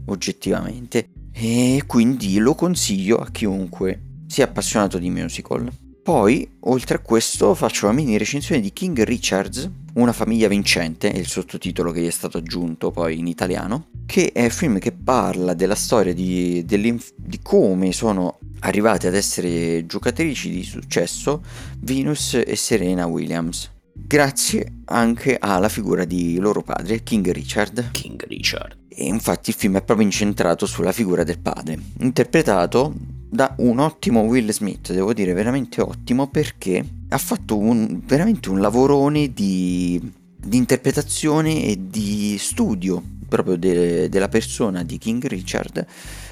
oggettivamente 0.08 1.08
e 1.32 1.84
quindi 1.88 2.38
lo 2.40 2.54
consiglio 2.54 3.16
a 3.16 3.32
chiunque 3.32 4.02
sia 4.28 4.44
appassionato 4.44 4.98
di 4.98 5.10
musical. 5.10 5.72
Poi, 6.04 6.46
oltre 6.66 6.98
a 6.98 7.00
questo, 7.00 7.56
faccio 7.56 7.86
la 7.86 7.94
mini 7.94 8.18
recensione 8.18 8.60
di 8.60 8.74
King 8.74 9.02
Richards, 9.04 9.70
Una 9.94 10.12
famiglia 10.12 10.50
vincente, 10.50 11.12
è 11.12 11.18
il 11.18 11.28
sottotitolo 11.28 11.92
che 11.92 12.02
gli 12.02 12.08
è 12.08 12.12
stato 12.12 12.40
aggiunto 12.40 12.92
poi 12.92 13.20
in 13.20 13.28
italiano, 13.28 13.90
che 14.06 14.32
è 14.34 14.44
un 14.44 14.50
film 14.50 14.80
che 14.80 14.92
parla 14.92 15.54
della 15.54 15.76
storia 15.76 16.14
di, 16.14 16.66
di 16.66 17.40
come 17.42 17.94
sono 17.94 18.40
arrivate 18.62 19.08
ad 19.08 19.14
essere 19.14 19.86
giocatrici 19.86 20.50
di 20.50 20.64
successo 20.64 21.42
Venus 21.80 22.42
e 22.46 22.56
Serena 22.56 23.06
Williams. 23.06 23.72
Grazie 23.94 24.80
anche 24.86 25.38
alla 25.40 25.70
figura 25.70 26.04
di 26.04 26.38
loro 26.38 26.64
padre, 26.64 27.04
King 27.04 27.32
Richard. 27.32 27.92
King 27.92 28.26
Richard. 28.28 28.76
E 28.90 29.06
infatti 29.06 29.52
il 29.52 29.56
film 29.56 29.78
è 29.78 29.84
proprio 29.84 30.08
incentrato 30.08 30.66
sulla 30.66 30.92
figura 30.92 31.24
del 31.24 31.40
padre, 31.40 31.80
interpretato 32.00 32.94
da 33.34 33.56
un 33.58 33.80
ottimo 33.80 34.22
Will 34.22 34.52
Smith, 34.52 34.94
devo 34.94 35.12
dire 35.12 35.34
veramente 35.34 35.82
ottimo 35.82 36.28
perché 36.28 36.86
ha 37.10 37.18
fatto 37.18 37.58
un, 37.58 38.00
veramente 38.06 38.50
un 38.50 38.60
lavorone 38.60 39.34
di, 39.34 40.00
di 40.38 40.56
interpretazione 40.56 41.64
e 41.64 41.80
di 41.90 42.38
studio 42.38 43.02
proprio 43.28 43.58
de, 43.58 44.08
della 44.08 44.28
persona 44.28 44.84
di 44.84 45.00
King 45.00 45.26
Richard, 45.26 45.84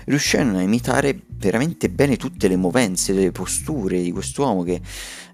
riuscendo 0.05 0.59
a 0.59 0.61
imitare 0.61 1.19
veramente 1.27 1.89
bene 1.89 2.17
tutte 2.17 2.47
le 2.47 2.55
movenze, 2.55 3.13
le 3.13 3.31
posture 3.31 3.99
di 3.99 4.11
quest'uomo 4.11 4.61
che 4.61 4.79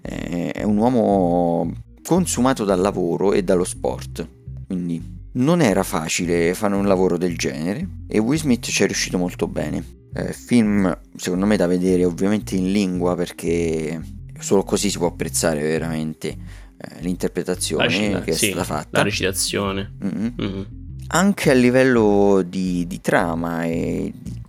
eh, 0.00 0.52
è 0.52 0.62
un 0.62 0.78
uomo 0.78 1.70
consumato 2.02 2.64
dal 2.64 2.80
lavoro 2.80 3.34
e 3.34 3.44
dallo 3.44 3.64
sport. 3.64 4.26
Quindi 4.66 5.16
non 5.32 5.60
era 5.60 5.82
facile 5.82 6.54
fare 6.54 6.74
un 6.74 6.86
lavoro 6.86 7.18
del 7.18 7.36
genere 7.36 7.86
e 8.08 8.18
Will 8.18 8.38
Smith 8.38 8.64
ci 8.68 8.84
è 8.84 8.86
riuscito 8.86 9.18
molto 9.18 9.46
bene. 9.46 9.97
Eh, 10.14 10.32
film 10.32 10.98
secondo 11.16 11.46
me 11.46 11.56
da 11.56 11.66
vedere 11.66 12.04
ovviamente 12.04 12.56
in 12.56 12.72
lingua 12.72 13.14
perché 13.14 14.00
solo 14.40 14.62
così 14.62 14.88
si 14.88 14.96
può 14.96 15.08
apprezzare 15.08 15.60
veramente 15.60 16.28
eh, 16.28 17.00
l'interpretazione 17.00 17.86
recita- 17.86 18.20
che 18.22 18.30
è 18.30 18.34
sì, 18.34 18.46
stata 18.50 18.64
fatta. 18.64 18.98
La 18.98 19.02
recitazione. 19.02 19.94
Mm-hmm. 20.04 20.28
Mm-hmm. 20.40 20.62
Anche 21.08 21.50
a 21.50 21.54
livello 21.54 22.42
di, 22.46 22.86
di 22.86 23.00
trama 23.00 23.64
e 23.64 24.12
di, 24.14 24.42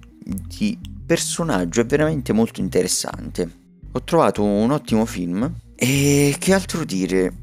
di 0.48 0.78
personaggio 1.06 1.82
è 1.82 1.86
veramente 1.86 2.34
molto 2.34 2.60
interessante. 2.60 3.50
Ho 3.92 4.04
trovato 4.04 4.44
un 4.44 4.70
ottimo 4.72 5.06
film 5.06 5.52
e 5.76 6.36
che 6.38 6.54
altro 6.54 6.84
dire? 6.84 7.34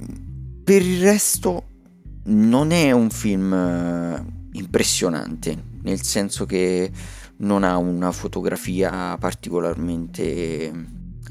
Per 0.62 0.82
il 0.82 1.00
resto 1.00 1.64
non 2.24 2.70
è 2.70 2.92
un 2.92 3.10
film 3.10 3.52
eh, 3.52 4.24
impressionante, 4.52 5.56
nel 5.82 6.02
senso 6.02 6.44
che 6.44 6.90
non 7.38 7.64
ha 7.64 7.76
una 7.76 8.12
fotografia 8.12 9.16
particolarmente 9.18 10.72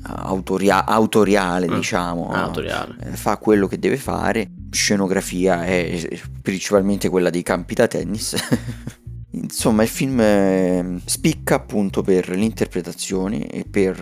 autoria- 0.03 0.85
autoriale, 0.85 1.69
mm. 1.69 1.73
diciamo. 1.73 2.29
Autoriale. 2.31 2.95
Eh, 2.99 3.15
fa 3.15 3.37
quello 3.37 3.67
che 3.67 3.79
deve 3.79 3.97
fare. 3.97 4.51
Scenografia 4.69 5.65
è 5.65 6.19
principalmente 6.41 7.09
quella 7.09 7.29
dei 7.29 7.43
campi 7.43 7.73
da 7.73 7.87
tennis. 7.87 8.35
Insomma, 9.31 9.83
il 9.83 9.89
film 9.89 10.19
eh, 10.21 10.99
spicca 11.03 11.55
appunto 11.55 12.01
per 12.01 12.29
l'interpretazione 12.29 13.47
e 13.47 13.65
per 13.65 14.01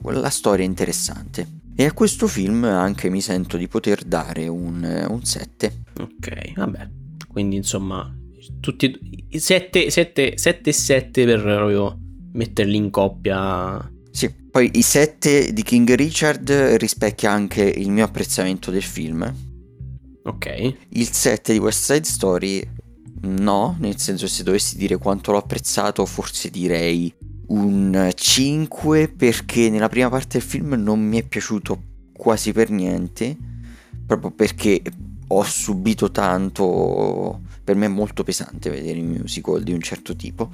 uh, 0.00 0.10
la 0.10 0.30
storia 0.30 0.64
interessante. 0.64 1.46
E 1.76 1.84
a 1.84 1.92
questo 1.92 2.26
film 2.26 2.64
anche 2.64 3.10
mi 3.10 3.20
sento 3.20 3.56
di 3.58 3.68
poter 3.68 4.04
dare 4.04 4.48
un, 4.48 5.06
un 5.08 5.24
7. 5.24 5.82
Ok, 6.00 6.52
vabbè. 6.54 6.88
Quindi 7.28 7.56
insomma, 7.56 8.10
tutti 8.60 8.98
7 9.30 9.90
7 9.90 10.36
7 10.36 10.72
7 10.72 11.24
per 11.24 11.42
proprio 11.42 11.98
metterli 12.32 12.76
in 12.76 12.90
coppia. 12.90 13.90
Sì, 14.10 14.32
poi 14.50 14.70
i 14.74 14.82
7 14.82 15.52
di 15.52 15.62
King 15.62 15.92
Richard 15.94 16.50
rispecchia 16.76 17.30
anche 17.30 17.62
il 17.62 17.90
mio 17.90 18.04
apprezzamento 18.04 18.70
del 18.70 18.82
film. 18.82 19.32
Ok. 20.24 20.74
Il 20.90 21.12
7 21.12 21.52
di 21.52 21.58
West 21.58 21.92
Side 21.92 22.04
Story 22.04 22.62
no, 23.22 23.76
nel 23.80 23.98
senso 23.98 24.26
se 24.26 24.42
dovessi 24.42 24.76
dire 24.76 24.96
quanto 24.96 25.32
l'ho 25.32 25.38
apprezzato 25.38 26.04
forse 26.06 26.50
direi 26.50 27.12
un 27.48 28.10
5 28.14 29.08
perché 29.08 29.70
nella 29.70 29.88
prima 29.88 30.08
parte 30.08 30.38
del 30.38 30.46
film 30.46 30.74
non 30.74 31.00
mi 31.00 31.18
è 31.18 31.22
piaciuto 31.22 31.82
quasi 32.12 32.52
per 32.52 32.70
niente, 32.70 33.36
proprio 34.06 34.30
perché 34.30 34.80
ho 35.38 35.42
subito 35.44 36.10
tanto, 36.10 37.42
per 37.62 37.76
me 37.76 37.86
è 37.86 37.88
molto 37.88 38.22
pesante 38.24 38.70
vedere 38.70 39.00
un 39.00 39.16
musical 39.20 39.62
di 39.62 39.72
un 39.72 39.80
certo 39.80 40.14
tipo. 40.16 40.50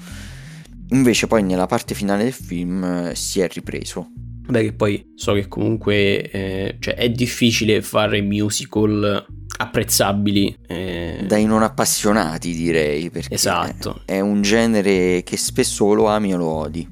Invece 0.90 1.26
poi 1.26 1.42
nella 1.42 1.66
parte 1.66 1.94
finale 1.94 2.24
del 2.24 2.32
film 2.32 2.82
eh, 2.84 3.14
si 3.14 3.40
è 3.40 3.48
ripreso. 3.48 4.10
Beh, 4.48 4.62
che 4.62 4.72
poi 4.72 5.12
so 5.14 5.34
che 5.34 5.46
comunque 5.46 6.28
eh, 6.30 6.76
cioè 6.80 6.94
è 6.94 7.08
difficile 7.10 7.82
fare 7.82 8.20
musical 8.20 9.24
apprezzabili. 9.58 10.56
Eh... 10.66 11.24
Dai 11.26 11.44
non 11.44 11.62
appassionati 11.62 12.52
direi, 12.52 13.10
perché 13.10 13.34
esatto. 13.34 14.02
è 14.04 14.18
un 14.18 14.42
genere 14.42 15.22
che 15.22 15.36
spesso 15.36 15.84
o 15.84 15.94
lo 15.94 16.08
ami 16.08 16.34
o 16.34 16.38
lo 16.38 16.46
odi. 16.46 16.88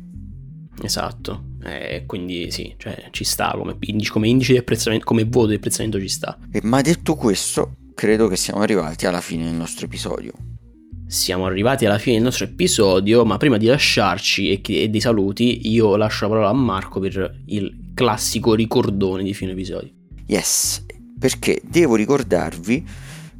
Esatto, 0.80 1.47
eh, 1.70 2.04
quindi 2.06 2.50
sì, 2.50 2.74
cioè, 2.76 3.08
ci 3.10 3.24
sta 3.24 3.54
come, 3.56 3.76
come 4.08 4.28
indice 4.28 4.52
di 4.52 4.58
apprezzamento, 4.58 5.04
come 5.04 5.24
voto 5.24 5.48
di 5.48 5.54
apprezzamento 5.54 6.00
ci 6.00 6.08
sta. 6.08 6.38
E, 6.50 6.60
ma 6.62 6.80
detto 6.80 7.14
questo, 7.14 7.76
credo 7.94 8.28
che 8.28 8.36
siamo 8.36 8.60
arrivati 8.60 9.06
alla 9.06 9.20
fine 9.20 9.44
del 9.44 9.54
nostro 9.54 9.86
episodio. 9.86 10.32
Siamo 11.06 11.46
arrivati 11.46 11.86
alla 11.86 11.98
fine 11.98 12.16
del 12.16 12.24
nostro 12.24 12.44
episodio, 12.44 13.24
ma 13.24 13.38
prima 13.38 13.56
di 13.56 13.66
lasciarci 13.66 14.50
e, 14.50 14.60
e 14.64 14.88
dei 14.88 15.00
saluti, 15.00 15.68
io 15.70 15.96
lascio 15.96 16.24
la 16.24 16.30
parola 16.30 16.48
a 16.50 16.52
Marco 16.52 17.00
per 17.00 17.42
il 17.46 17.92
classico 17.94 18.54
ricordone 18.54 19.22
di 19.22 19.34
fine 19.34 19.52
episodio. 19.52 19.90
Yes, 20.26 20.84
perché 21.18 21.60
devo 21.64 21.96
ricordarvi 21.96 22.86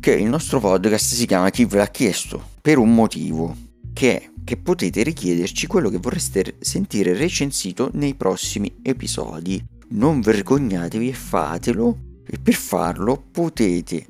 che 0.01 0.13
il 0.13 0.27
nostro 0.27 0.61
podcast 0.61 1.15
si 1.15 1.27
chiama 1.27 1.51
Chi 1.51 1.65
ve 1.65 1.79
l'ha 1.79 1.89
chiesto 1.89 2.51
per 2.61 2.79
un 2.79 2.95
motivo, 2.95 3.55
che 3.93 4.21
è 4.21 4.31
che 4.49 4.57
potete 4.57 5.03
richiederci 5.03 5.67
quello 5.67 5.91
che 5.91 5.99
vorreste 5.99 6.57
sentire 6.61 7.13
recensito 7.13 7.91
nei 7.93 8.15
prossimi 8.15 8.79
episodi. 8.81 9.63
Non 9.89 10.23
vergognatevi 10.23 11.07
e 11.07 11.13
fatelo 11.13 11.99
e 12.27 12.39
per 12.39 12.55
farlo 12.55 13.23
potete 13.31 14.07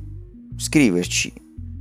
scriverci 0.56 1.32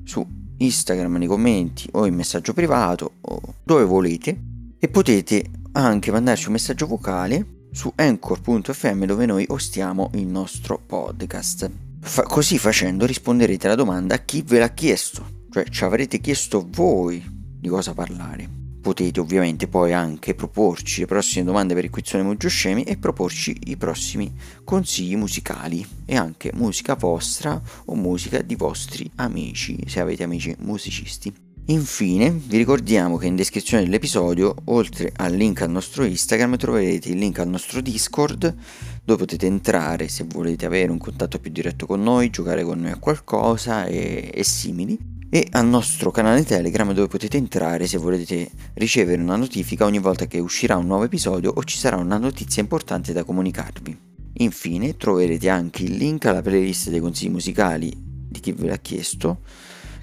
su 0.04 0.26
Instagram 0.58 1.18
nei 1.18 1.28
commenti 1.28 1.88
o 1.92 2.08
in 2.08 2.16
messaggio 2.16 2.54
privato 2.54 3.18
o 3.22 3.40
dove 3.64 3.84
volete 3.84 4.36
e 4.80 4.88
potete 4.88 5.44
anche 5.74 6.10
mandarci 6.10 6.48
un 6.48 6.54
messaggio 6.54 6.88
vocale 6.88 7.68
su 7.72 7.94
anchor.fm 7.94 9.06
dove 9.06 9.28
noi 9.28 9.46
ostiamo 9.50 10.10
il 10.16 10.26
nostro 10.26 10.82
podcast. 10.84 11.70
Fa- 12.02 12.24
così 12.24 12.58
facendo 12.58 13.06
risponderete 13.06 13.68
alla 13.68 13.76
domanda 13.76 14.16
a 14.16 14.20
chi 14.26 14.42
ve 14.42 14.58
l'ha 14.58 14.74
chiesto, 14.74 15.46
cioè 15.52 15.64
ci 15.70 15.84
avrete 15.84 16.20
chiesto 16.20 16.68
voi 16.72 17.37
di 17.68 17.74
cosa 17.74 17.94
parlare. 17.94 18.50
Potete 18.82 19.20
ovviamente 19.20 19.68
poi 19.68 19.92
anche 19.92 20.34
proporci 20.34 21.02
le 21.02 21.06
prossime 21.06 21.44
domande 21.44 21.74
per 21.74 21.84
il 21.84 21.90
quizzone 21.90 22.24
Moggio 22.24 22.48
Scemi 22.48 22.84
e 22.84 22.96
proporci 22.96 23.56
i 23.66 23.76
prossimi 23.76 24.34
consigli 24.64 25.18
musicali 25.18 25.86
e 26.06 26.16
anche 26.16 26.52
musica 26.54 26.96
vostra 26.96 27.62
o 27.86 27.96
musica 27.96 28.42
di 28.42 28.56
vostri 28.56 29.12
amici, 29.16 29.78
se 29.88 30.00
avete 30.00 30.24
amici 30.24 30.56
musicisti. 30.60 31.34
Infine 31.70 32.32
vi 32.32 32.56
ricordiamo 32.56 33.18
che 33.18 33.28
in 33.28 33.36
descrizione 33.36 33.84
dell'episodio, 33.84 34.56
oltre 34.66 35.12
al 35.18 35.34
link 35.34 35.62
al 35.62 35.70
nostro 35.70 36.06
Instagram, 36.06 36.56
troverete 36.56 37.10
il 37.10 37.18
link 37.18 37.40
al 37.40 37.50
nostro 37.50 37.82
Discord, 37.82 38.56
dove 39.04 39.20
potete 39.26 39.48
entrare 39.48 40.08
se 40.08 40.24
volete 40.26 40.66
avere 40.66 40.94
un 40.94 40.98
contatto 40.98 41.40
più 41.40 41.52
diretto 41.52 41.86
con 41.86 42.02
noi, 42.02 42.30
giocare 42.30 42.64
con 42.64 42.80
noi 42.80 42.92
a 42.92 43.00
qualcosa 43.00 43.86
e, 43.86 44.32
e 44.34 44.44
simili, 44.46 45.17
e 45.30 45.48
al 45.52 45.68
nostro 45.68 46.10
canale 46.12 46.46
Telegram 46.46 46.94
dove 46.94 47.08
potete 47.08 47.38
entrare 47.38 47.86
se 47.86 47.98
volete 47.98 48.50
ricevere 48.76 49.22
una 49.22 49.36
notifica 49.36 49.86
ogni 49.86 50.00
volta 50.00 50.26
che 50.26 50.40
uscirà 50.40 50.78
un 50.78 50.88
nuovo 50.88 51.04
episodio 51.04 51.52
o 51.54 51.64
ci 51.64 51.78
sarà 51.78 51.98
una 51.98 52.18
notizia 52.18 52.62
importante 52.62 53.12
da 53.12 53.24
comunicarvi. 53.24 53.98
Infine 54.40 54.96
troverete 54.96 55.50
anche 55.50 55.84
il 55.84 55.96
link 55.96 56.26
alla 56.26 56.42
playlist 56.42 56.90
dei 56.90 57.00
consigli 57.00 57.32
musicali 57.32 57.92
di 57.96 58.40
chi 58.40 58.52
ve 58.54 58.68
l'ha 58.68 58.78
chiesto 58.78 59.40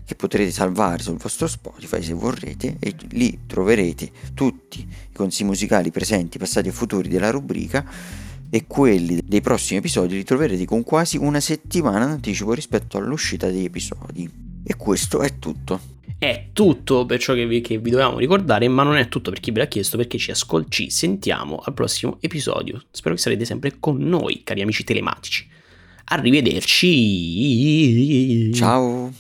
che 0.05 0.15
potrete 0.17 0.51
salvare 0.51 1.03
sul 1.03 1.17
vostro 1.17 1.47
Spotify 1.47 2.03
se 2.03 2.13
vorrete 2.13 2.77
e 2.79 2.95
lì 3.11 3.41
troverete 3.47 4.11
tutti 4.35 4.81
i 4.81 5.15
consigli 5.15 5.47
musicali 5.47 5.91
presenti, 5.91 6.37
passati 6.37 6.69
e 6.69 6.73
futuri 6.73 7.09
della 7.09 7.31
rubrica 7.31 7.85
e 8.51 8.67
quelli 8.67 9.23
dei 9.25 9.41
prossimi 9.41 9.79
episodi 9.79 10.17
li 10.17 10.25
troverete 10.25 10.67
con 10.67 10.85
quasi 10.85 11.17
una 11.17 11.41
settimana 11.41 12.05
in 12.05 12.11
anticipo 12.11 12.53
rispetto 12.53 12.99
all'uscita 12.99 13.47
degli 13.47 13.65
episodi. 13.65 14.44
E 14.65 14.77
questo 14.77 15.21
è 15.21 15.39
tutto. 15.39 15.93
È 16.17 16.47
tutto 16.53 17.05
per 17.05 17.21
ciò 17.21 17.35
che 17.35 17.47
vi, 17.47 17.61
che 17.61 17.77
vi 17.79 17.91
dovevamo 17.91 18.19
ricordare, 18.19 18.67
ma 18.69 18.83
non 18.83 18.97
è 18.97 19.09
tutto 19.09 19.31
per 19.31 19.41
chi 19.41 19.51
ve 19.51 19.61
l'ha 19.61 19.67
chiesto, 19.67 19.99
perché 19.99 20.17
ci 20.17 20.31
ascolti, 20.31 20.71
ci 20.71 20.91
sentiamo 20.91 21.59
al 21.63 21.75
prossimo 21.75 22.17
episodio. 22.21 22.83
Spero 22.91 23.15
che 23.15 23.21
sarete 23.21 23.45
sempre 23.45 23.79
con 23.79 23.99
noi, 23.99 24.43
cari 24.43 24.63
amici 24.63 24.85
telematici. 24.85 25.47
Arrivederci. 26.05 26.93
Ciao. 28.55 29.13